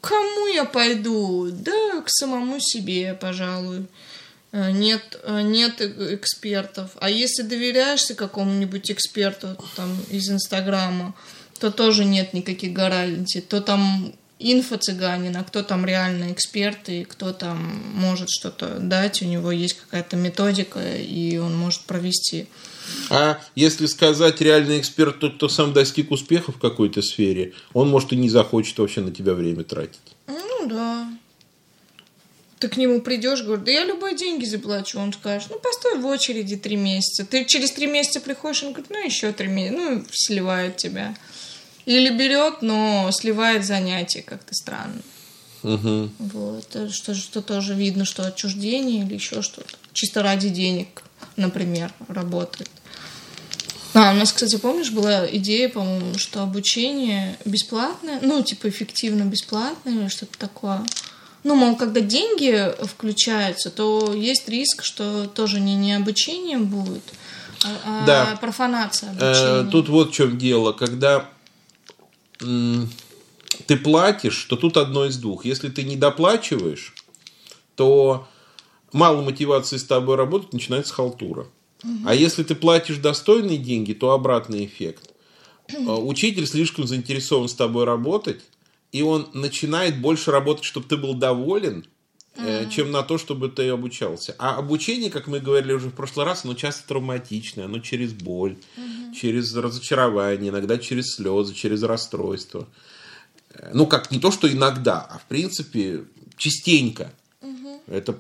кому 0.04 0.47
я 0.47 0.66
пойду? 0.66 1.49
Да, 1.51 2.01
к 2.01 2.10
самому 2.10 2.60
себе, 2.60 3.14
пожалуй. 3.20 3.88
Э, 4.51 4.72
Нет, 4.72 5.20
э, 5.24 5.41
нет 5.41 5.82
э- 5.82 6.16
экспертов. 6.16 6.91
А 6.99 7.10
если 7.10 7.43
доверяешься 7.43 8.14
какому-нибудь 8.14 8.91
эксперту 8.91 9.58
там, 9.76 9.97
из 10.12 10.30
Инстаграма, 10.30 11.16
то 11.60 11.72
тоже 11.72 12.04
нет 12.06 12.34
никаких 12.34 12.74
гарантий. 12.74 13.41
То 13.41 13.62
там 13.62 14.14
инфо-цыганин, 14.39 15.36
а 15.38 15.43
кто 15.43 15.64
там 15.64 15.86
реально 15.86 16.34
эксперт, 16.34 16.89
и 16.89 17.06
кто 17.06 17.32
там 17.32 17.58
может 17.95 18.30
что-то 18.30 18.80
дать, 18.80 19.22
у 19.22 19.26
него 19.26 19.51
есть 19.51 19.78
какая-то 19.80 20.18
методика, 20.18 20.80
и 20.97 21.38
он 21.38 21.56
может 21.56 21.82
провести. 21.82 22.47
А 23.10 23.40
если 23.56 23.86
сказать 23.86 24.42
реальный 24.42 24.80
эксперт, 24.80 25.20
тот, 25.20 25.36
кто 25.36 25.50
сам 25.50 25.74
достиг 25.74 26.12
успеха 26.12 26.52
в 26.52 26.60
какой-то 26.60 27.02
сфере, 27.02 27.54
он, 27.74 27.90
может, 27.90 28.14
и 28.14 28.16
не 28.16 28.30
захочет 28.30 28.78
вообще 28.80 29.02
на 29.02 29.12
тебя 29.12 29.34
время 29.34 29.64
тратить. 29.64 30.00
Ну 30.28 30.68
да. 30.68 31.08
Ты 32.60 32.70
к 32.70 32.78
нему 32.78 33.02
придешь, 33.02 33.44
говоришь, 33.44 33.66
да 33.66 33.72
я 33.72 33.84
любые 33.84 34.16
деньги 34.16 34.46
заплачу. 34.46 34.98
Он 34.98 35.12
скажет, 35.12 35.50
ну 35.50 35.60
постой 35.60 36.00
в 36.00 36.06
очереди 36.06 36.56
три 36.56 36.78
месяца. 36.78 37.26
Ты 37.26 37.44
через 37.46 37.72
три 37.72 37.88
месяца 37.88 38.22
приходишь, 38.22 38.64
он 38.64 38.72
говорит, 38.72 38.90
ну 38.90 39.04
еще 39.04 39.34
три 39.34 39.48
месяца. 39.48 39.78
Ну, 39.78 40.06
сливает 40.12 40.78
тебя. 40.78 41.16
Или 41.86 42.10
берет, 42.10 42.62
но 42.62 43.10
сливает 43.12 43.66
занятия 43.66 44.22
как-то 44.22 44.54
странно. 44.54 45.02
Угу. 45.64 46.10
Вот. 46.20 46.92
Что, 46.92 47.16
что 47.16 47.42
тоже 47.42 47.74
видно, 47.74 48.06
что 48.06 48.26
отчуждение 48.26 49.06
или 49.06 49.16
еще 49.16 49.42
что-то. 49.42 49.76
Чисто 49.92 50.24
ради 50.24 50.50
денег, 50.50 51.04
например, 51.36 51.91
работает. 52.07 52.69
А, 53.95 54.11
у 54.11 54.15
нас, 54.15 54.32
кстати, 54.32 54.55
помнишь, 54.57 54.89
была 54.91 55.28
идея, 55.38 55.69
по-моему, 55.69 56.17
что 56.17 56.41
обучение 56.41 57.38
бесплатное, 57.45 58.19
ну, 58.21 58.41
типа 58.41 58.69
эффективно 58.69 59.24
бесплатное 59.24 59.93
или 59.93 60.07
что-то 60.07 60.38
такое. 60.39 60.84
Ну, 61.43 61.55
мол, 61.55 61.76
когда 61.76 61.99
деньги 61.99 62.74
включаются, 62.88 63.69
то 63.69 64.13
есть 64.13 64.47
риск, 64.49 64.84
что 64.84 65.28
тоже 65.28 65.59
не, 65.59 65.76
не 65.76 65.93
обучением 65.93 66.65
будет, 66.65 67.03
а, 67.65 67.69
а 67.86 68.05
Да. 68.05 68.38
профанация 68.41 69.09
Э, 69.19 69.59
обучения. 69.59 69.71
тут 69.71 69.89
вот 69.89 70.09
в 70.09 70.13
чем 70.13 70.38
дело. 70.38 70.71
Когда 70.71 71.30
ты 72.39 73.78
платишь, 73.78 74.43
то 74.49 74.55
тут 74.55 74.78
одно 74.78 75.05
из 75.05 75.17
двух. 75.17 75.45
Если 75.45 75.69
ты 75.69 75.84
не 75.84 75.95
доплачиваешь, 75.95 76.93
то 77.76 78.28
мало 78.94 79.22
мотивации 79.22 79.78
с 79.78 79.84
тобой 79.84 80.16
работать, 80.16 80.54
начинается 80.54 80.94
халтура. 80.94 81.48
А 82.06 82.16
если 82.16 82.44
ты 82.44 82.56
платишь 82.56 82.98
достойные 82.98 83.58
деньги, 83.58 83.94
то 83.94 84.12
обратный 84.12 84.66
эффект. 84.66 85.10
Э, 85.68 85.76
Учитель 85.78 86.48
слишком 86.48 86.88
заинтересован 86.88 87.50
с 87.50 87.54
тобой 87.54 87.84
работать, 87.84 88.39
и 88.94 89.02
он 89.02 89.28
начинает 89.34 90.00
больше 90.00 90.32
работать, 90.32 90.64
чтобы 90.64 90.88
ты 90.88 90.96
был 90.96 91.14
доволен, 91.14 91.86
э, 92.38 92.70
чем 92.70 92.91
на 92.91 93.04
то, 93.04 93.18
чтобы 93.18 93.50
ты 93.50 93.68
обучался. 93.68 94.34
А 94.39 94.56
обучение, 94.58 95.10
как 95.12 95.28
мы 95.28 95.39
говорили 95.41 95.74
уже 95.74 95.89
в 95.89 95.94
прошлый 95.94 96.26
раз, 96.26 96.46
оно 96.46 96.54
часто 96.54 96.88
травматичное, 96.88 97.66
оно 97.66 97.80
через 97.80 98.14
боль, 98.14 98.56
через 99.20 99.54
разочарование, 99.56 100.52
иногда 100.52 100.78
через 100.78 101.16
слезы, 101.16 101.54
через 101.54 101.84
расстройство. 101.84 102.68
Э, 103.54 103.72
Ну, 103.74 103.88
как 103.88 104.10
не 104.10 104.20
то, 104.20 104.32
что 104.32 104.50
иногда, 104.50 105.02
а 105.02 105.18
в 105.18 105.26
принципе 105.26 106.06
частенько. 106.38 107.12
Это 107.88 108.18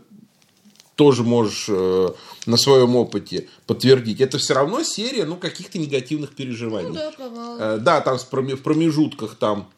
тоже 0.95 1.23
можешь 1.23 1.65
э, 1.69 2.09
на 2.45 2.57
своем 2.57 2.95
опыте 2.95 3.47
подтвердить. 3.65 4.21
Это 4.21 4.37
все 4.37 4.53
равно 4.53 4.83
серия 4.83 5.25
ну, 5.25 5.37
каких-то 5.37 5.79
негативных 5.79 6.35
переживаний. 6.35 6.89
Ну 6.89 6.93
да. 6.95 7.57
Э, 7.59 7.77
Да, 7.79 8.01
там 8.01 8.17
в 8.17 8.27
промежутках 8.27 9.35
там 9.35 9.69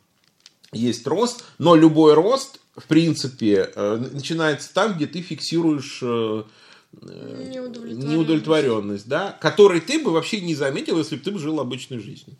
есть 0.71 1.07
рост, 1.07 1.43
но 1.57 1.75
любой 1.75 2.13
рост, 2.13 2.59
в 2.75 2.85
принципе, 2.85 3.71
э, 3.73 4.05
начинается 4.11 4.73
там, 4.73 4.93
где 4.93 5.07
ты 5.07 5.21
фиксируешь 5.21 5.99
э, 6.01 6.43
Неудовлетворенность. 7.01 8.07
неудовлетворенность, 8.07 9.07
да, 9.07 9.37
которой 9.41 9.81
ты 9.81 9.99
бы 10.03 10.11
вообще 10.11 10.41
не 10.41 10.55
заметил, 10.55 10.97
если 10.97 11.15
бы 11.17 11.23
ты 11.23 11.31
бы 11.31 11.39
жил 11.39 11.59
обычной 11.59 11.99
жизнью. 11.99 12.35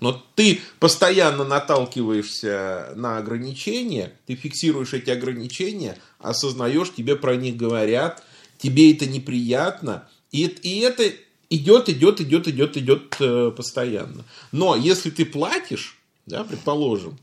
Но 0.00 0.22
ты 0.34 0.60
постоянно 0.78 1.44
наталкиваешься 1.44 2.92
на 2.96 3.18
ограничения, 3.18 4.12
ты 4.26 4.34
фиксируешь 4.34 4.94
эти 4.94 5.10
ограничения, 5.10 5.98
осознаешь, 6.20 6.92
тебе 6.92 7.16
про 7.16 7.36
них 7.36 7.56
говорят, 7.56 8.22
тебе 8.58 8.92
это 8.92 9.06
неприятно, 9.06 10.08
и, 10.32 10.44
и 10.46 10.80
это 10.80 11.10
идет, 11.50 11.88
идет, 11.88 12.20
идет, 12.20 12.48
идет, 12.48 12.76
идет 12.76 13.16
э, 13.20 13.50
постоянно. 13.56 14.24
Но 14.52 14.76
если 14.76 15.10
ты 15.10 15.24
платишь, 15.24 15.98
да, 16.26 16.44
предположим, 16.44 17.18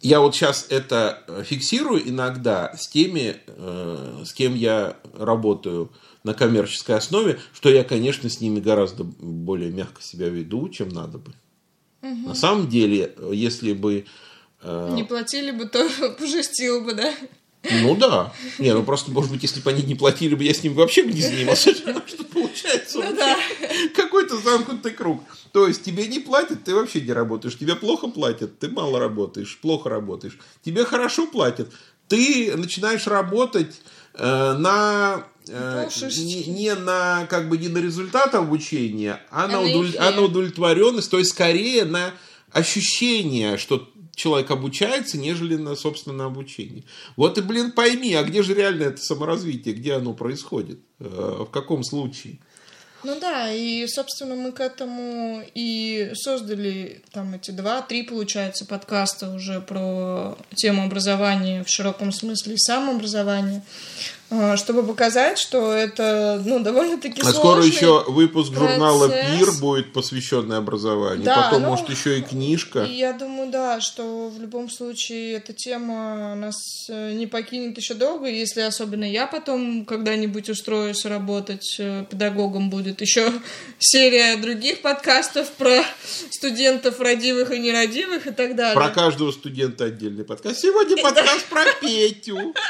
я 0.00 0.20
вот 0.20 0.34
сейчас 0.34 0.66
это 0.68 1.24
фиксирую 1.44 2.08
иногда 2.08 2.74
с 2.76 2.88
теми, 2.88 3.36
э, 3.46 4.22
с 4.24 4.32
кем 4.32 4.54
я 4.54 4.96
работаю 5.16 5.90
на 6.24 6.34
коммерческой 6.34 6.96
основе, 6.96 7.38
что 7.52 7.68
я, 7.68 7.84
конечно, 7.84 8.28
с 8.28 8.40
ними 8.40 8.60
гораздо 8.60 9.04
более 9.04 9.70
мягко 9.70 10.02
себя 10.02 10.28
веду, 10.28 10.68
чем 10.68 10.88
надо 10.88 11.18
бы. 11.18 11.32
На 12.02 12.34
самом 12.34 12.68
деле, 12.68 13.14
если 13.32 13.72
бы... 13.72 14.04
э, 14.60 14.92
Не 14.94 15.04
платили 15.04 15.50
бы, 15.52 15.64
то 15.66 15.88
пожестил 16.18 16.84
бы, 16.84 16.92
да? 16.92 17.14
Ну 17.70 17.96
да. 17.96 18.32
Не, 18.58 18.74
ну 18.74 18.82
просто, 18.82 19.10
может 19.10 19.30
быть, 19.30 19.42
если 19.42 19.60
бы 19.60 19.70
они 19.70 19.82
не 19.82 19.94
платили 19.94 20.34
бы, 20.34 20.44
я 20.44 20.52
с 20.54 20.62
ними 20.62 20.74
вообще 20.74 21.02
бы 21.02 21.12
не 21.12 21.22
занимался. 21.22 21.74
Что 22.06 22.24
получается 22.24 22.98
Ну 22.98 23.16
да. 23.16 23.36
какой-то 23.94 24.36
замкнутый 24.38 24.92
круг. 24.92 25.22
То 25.52 25.66
есть 25.66 25.82
тебе 25.82 26.06
не 26.06 26.18
платят, 26.18 26.64
ты 26.64 26.74
вообще 26.74 27.00
не 27.00 27.12
работаешь. 27.12 27.56
Тебе 27.56 27.76
плохо 27.76 28.08
платят, 28.08 28.58
ты 28.58 28.68
мало 28.68 28.98
работаешь, 28.98 29.58
плохо 29.60 29.88
работаешь. 29.88 30.38
Тебе 30.62 30.84
хорошо 30.84 31.26
платят, 31.26 31.72
ты 32.08 32.54
начинаешь 32.56 33.06
работать 33.06 33.80
э, 34.14 34.54
на 34.58 35.24
э, 35.48 35.88
не, 36.18 36.44
не 36.44 36.74
на 36.74 37.26
как 37.28 37.48
бы 37.48 37.56
не 37.56 37.68
на 37.68 37.78
результат 37.78 38.34
обучения, 38.34 39.20
а, 39.30 39.46
на, 39.46 39.60
на 39.60 39.66
эффект. 39.66 39.96
а 40.00 40.10
на 40.10 40.22
удовлетворенность, 40.22 41.10
то 41.10 41.18
есть 41.18 41.30
скорее 41.30 41.84
на 41.84 42.12
ощущение, 42.52 43.58
что 43.58 43.88
человек 44.14 44.50
обучается, 44.50 45.18
нежели 45.18 45.56
на 45.56 45.76
собственное 45.76 46.26
обучение. 46.26 46.84
Вот 47.16 47.38
и, 47.38 47.42
блин, 47.42 47.72
пойми, 47.72 48.14
а 48.14 48.22
где 48.22 48.42
же 48.42 48.54
реально 48.54 48.84
это 48.84 49.02
саморазвитие, 49.02 49.74
где 49.74 49.94
оно 49.94 50.12
происходит, 50.14 50.80
э, 51.00 51.44
в 51.46 51.50
каком 51.50 51.82
случае? 51.84 52.38
Ну 53.04 53.20
да, 53.20 53.52
и, 53.52 53.86
собственно, 53.86 54.34
мы 54.34 54.50
к 54.50 54.60
этому 54.60 55.44
и 55.54 56.12
создали 56.14 57.02
там 57.12 57.34
эти 57.34 57.50
два-три, 57.50 58.02
получается, 58.02 58.64
подкаста 58.64 59.30
уже 59.30 59.60
про 59.60 60.38
тему 60.54 60.84
образования 60.84 61.64
в 61.64 61.68
широком 61.68 62.12
смысле 62.12 62.54
и 62.54 62.58
самообразования. 62.58 63.62
А, 64.36 64.56
чтобы 64.56 64.82
показать, 64.82 65.38
что 65.38 65.72
это 65.72 66.42
ну, 66.44 66.58
довольно-таки 66.58 67.22
а 67.22 67.32
скоро 67.32 67.64
еще 67.64 68.04
выпуск 68.08 68.52
процесс. 68.52 68.70
журнала 68.70 69.08
«Пир» 69.08 69.52
будет 69.60 69.92
посвященный 69.92 70.56
образованию. 70.56 71.24
Да, 71.24 71.42
Потом, 71.42 71.62
ну, 71.62 71.68
может, 71.68 71.88
еще 71.88 72.18
и 72.18 72.22
книжка. 72.22 72.82
Я 72.84 73.12
думаю, 73.12 73.50
да, 73.50 73.80
что 73.80 74.28
в 74.28 74.40
любом 74.40 74.70
случае 74.70 75.34
эта 75.34 75.52
тема 75.52 76.34
нас 76.34 76.86
э, 76.88 77.12
не 77.12 77.26
покинет 77.26 77.76
еще 77.78 77.94
долго, 77.94 78.28
если 78.28 78.62
особенно 78.62 79.04
я 79.04 79.26
потом 79.26 79.84
когда-нибудь 79.84 80.48
устроюсь 80.48 81.04
работать 81.04 81.76
э, 81.78 82.04
педагогом, 82.10 82.70
будет 82.70 83.00
еще 83.00 83.30
серия 83.78 84.36
других 84.36 84.82
подкастов 84.82 85.48
про 85.52 85.84
студентов 86.30 87.00
родивых 87.00 87.52
и 87.52 87.58
нерадивых 87.60 88.26
и 88.26 88.32
так 88.32 88.56
далее. 88.56 88.74
Про 88.74 88.88
каждого 88.88 89.30
студента 89.30 89.84
отдельный 89.84 90.24
подкаст. 90.24 90.58
Сегодня 90.58 91.00
подкаст 91.00 91.46
про 91.46 91.64
Петю. 91.80 92.54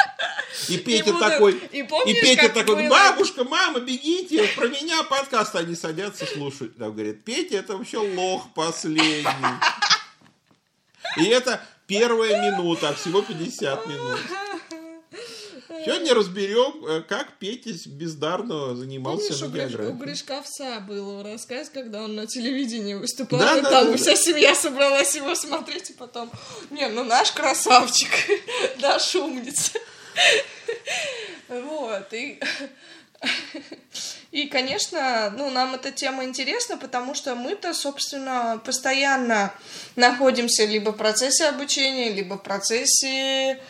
И 0.69 0.77
Петя 0.79 1.13
такой, 1.19 1.54
и, 1.73 1.83
помнишь, 1.83 2.17
и 2.17 2.21
Петя 2.21 2.49
такой, 2.49 2.77
было... 2.77 2.89
бабушка, 2.89 3.45
мама, 3.45 3.81
бегите, 3.81 4.49
про 4.57 4.69
меня 4.69 5.03
подкаст. 5.05 5.55
Они 5.57 5.75
садятся, 5.75 6.27
слушают. 6.27 6.77
Там 6.77 6.93
говорят, 6.93 7.23
Петя, 7.25 7.59
это 7.59 7.77
вообще 7.77 7.99
лох 7.99 8.53
последний. 8.55 9.27
И 11.19 11.25
это 11.25 11.61
первая 11.87 12.51
минута, 12.51 12.91
а 12.91 12.95
всего 12.95 13.23
50 13.23 13.87
минут. 13.87 14.19
Сегодня 15.85 16.15
разберем, 16.15 16.87
э, 16.87 17.03
как 17.03 17.39
Петя 17.39 17.71
бездарно 17.87 18.75
занимался 18.75 19.29
Помнишь, 19.29 19.41
на 19.41 19.49
географии. 19.49 19.91
у 19.91 19.95
Гришковца 19.95 20.81
был 20.81 21.23
рассказ, 21.23 21.69
когда 21.69 22.03
он 22.03 22.15
на 22.15 22.27
телевидении 22.27 22.95
выступал, 22.95 23.41
да, 23.41 23.59
и 23.59 23.63
да, 23.63 23.71
там 23.71 23.91
да, 23.91 23.97
вся 23.97 24.13
да. 24.13 24.17
семья 24.17 24.55
собралась 24.55 25.15
его 25.15 25.35
смотреть, 25.35 25.91
и 25.91 25.93
потом, 25.93 26.31
не, 26.71 26.89
ну 26.89 27.05
наш 27.05 27.33
красавчик, 27.33 28.11
наш 28.81 29.15
умница. 29.15 29.79
Вот, 31.95 32.13
и... 32.13 32.41
И, 34.33 34.49
конечно, 34.49 35.33
ну, 35.39 35.49
нам 35.49 35.77
эта 35.77 35.93
тема 35.93 36.25
интересна, 36.25 36.77
потому 36.77 37.15
что 37.15 37.37
мы-то, 37.37 37.73
собственно, 37.73 38.61
постоянно 38.65 39.55
находимся 39.95 40.65
либо 40.65 40.91
в 40.91 40.97
процессе 40.97 41.47
обучения, 41.47 42.11
либо 42.11 42.35
в 42.35 42.43
процессе 42.43 43.61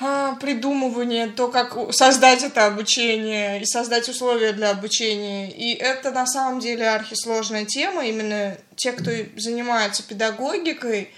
а, 0.00 0.36
придумывания, 0.36 1.28
то, 1.28 1.48
как 1.48 1.76
создать 1.92 2.42
это 2.42 2.64
обучение 2.64 3.60
и 3.60 3.66
создать 3.66 4.08
условия 4.08 4.52
для 4.52 4.70
обучения. 4.70 5.50
И 5.50 5.74
это 5.74 6.10
на 6.12 6.26
самом 6.26 6.60
деле 6.60 6.88
архисложная 6.88 7.66
тема. 7.66 8.06
Именно 8.06 8.56
те, 8.76 8.92
кто 8.92 9.10
занимается 9.36 10.02
педагогикой, 10.02 11.12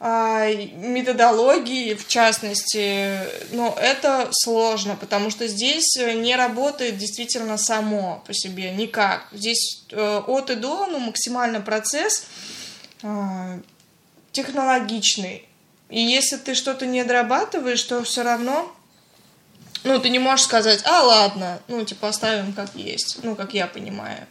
методологии, 0.00 1.94
в 1.94 2.06
частности, 2.08 3.20
но 3.52 3.76
это 3.80 4.28
сложно, 4.32 4.96
потому 4.96 5.30
что 5.30 5.46
здесь 5.46 5.96
не 5.96 6.36
работает 6.36 6.98
действительно 6.98 7.56
само 7.56 8.22
по 8.26 8.34
себе 8.34 8.72
никак. 8.72 9.28
Здесь 9.32 9.84
э, 9.90 10.22
от 10.26 10.50
и 10.50 10.56
до, 10.56 10.86
ну, 10.86 10.98
максимально 10.98 11.60
процесс 11.60 12.26
а, 13.02 13.60
технологичный. 14.32 15.48
И 15.88 16.00
если 16.00 16.36
ты 16.36 16.54
что-то 16.54 16.86
не 16.86 17.04
дорабатываешь, 17.04 17.82
то 17.84 18.02
все 18.02 18.22
равно, 18.22 18.74
ну, 19.84 19.98
ты 20.00 20.08
не 20.10 20.18
можешь 20.18 20.46
сказать, 20.46 20.82
а, 20.84 21.02
ладно, 21.02 21.60
ну, 21.68 21.84
типа, 21.84 22.08
оставим 22.08 22.52
как 22.52 22.74
есть, 22.74 23.18
ну, 23.22 23.36
как 23.36 23.54
я 23.54 23.66
понимаю 23.66 24.26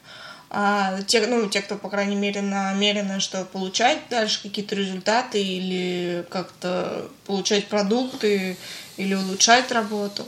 а 0.55 1.01
те, 1.07 1.25
ну, 1.25 1.49
те, 1.49 1.61
кто, 1.61 1.75
по 1.77 1.89
крайней 1.89 2.15
мере, 2.15 2.43
намерены, 2.43 3.19
что 3.19 3.43
получать 3.43 3.97
дальше 4.11 4.39
какие-то 4.43 4.75
результаты 4.75 5.41
или 5.43 6.25
как-то 6.29 7.09
получать 7.25 7.67
продукты 7.67 8.55
или 8.95 9.15
улучшать 9.15 9.71
работу. 9.71 10.27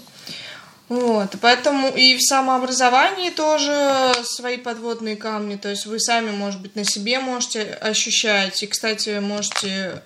Вот, 0.90 1.36
поэтому 1.42 1.90
и 1.90 2.18
в 2.18 2.22
самообразовании 2.24 3.30
тоже 3.30 4.14
свои 4.24 4.58
подводные 4.58 5.16
камни, 5.16 5.58
то 5.58 5.70
есть 5.70 5.86
вы 5.86 6.00
сами, 6.00 6.32
может 6.32 6.60
быть, 6.60 6.76
на 6.76 6.86
себе 6.86 7.20
можете 7.20 7.62
ощущать, 7.62 8.64
и, 8.64 8.68
кстати, 8.68 9.20
можете 9.20 10.02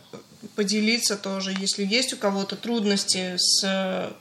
поделиться 0.55 1.15
тоже, 1.15 1.53
если 1.57 1.85
есть 1.85 2.13
у 2.13 2.17
кого-то 2.17 2.57
трудности 2.57 3.35
с 3.37 4.11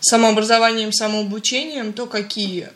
самообразованием, 0.00 0.92
самообучением, 0.92 1.92
то 1.92 2.06
какие 2.06 2.70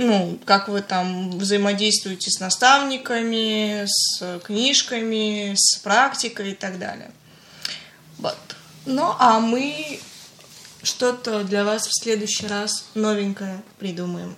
ну, 0.00 0.38
как 0.46 0.68
вы 0.68 0.80
там 0.80 1.30
взаимодействуете 1.38 2.30
с 2.30 2.40
наставниками, 2.40 3.84
с 3.86 4.40
книжками, 4.42 5.52
с 5.54 5.76
практикой 5.78 6.52
и 6.52 6.54
так 6.54 6.78
далее. 6.78 7.10
Вот. 8.18 8.36
Ну, 8.86 9.14
а 9.18 9.40
мы 9.40 10.00
что-то 10.82 11.44
для 11.44 11.64
вас 11.64 11.86
в 11.86 11.92
следующий 12.02 12.46
раз 12.46 12.86
новенькое 12.94 13.62
придумаем. 13.78 14.36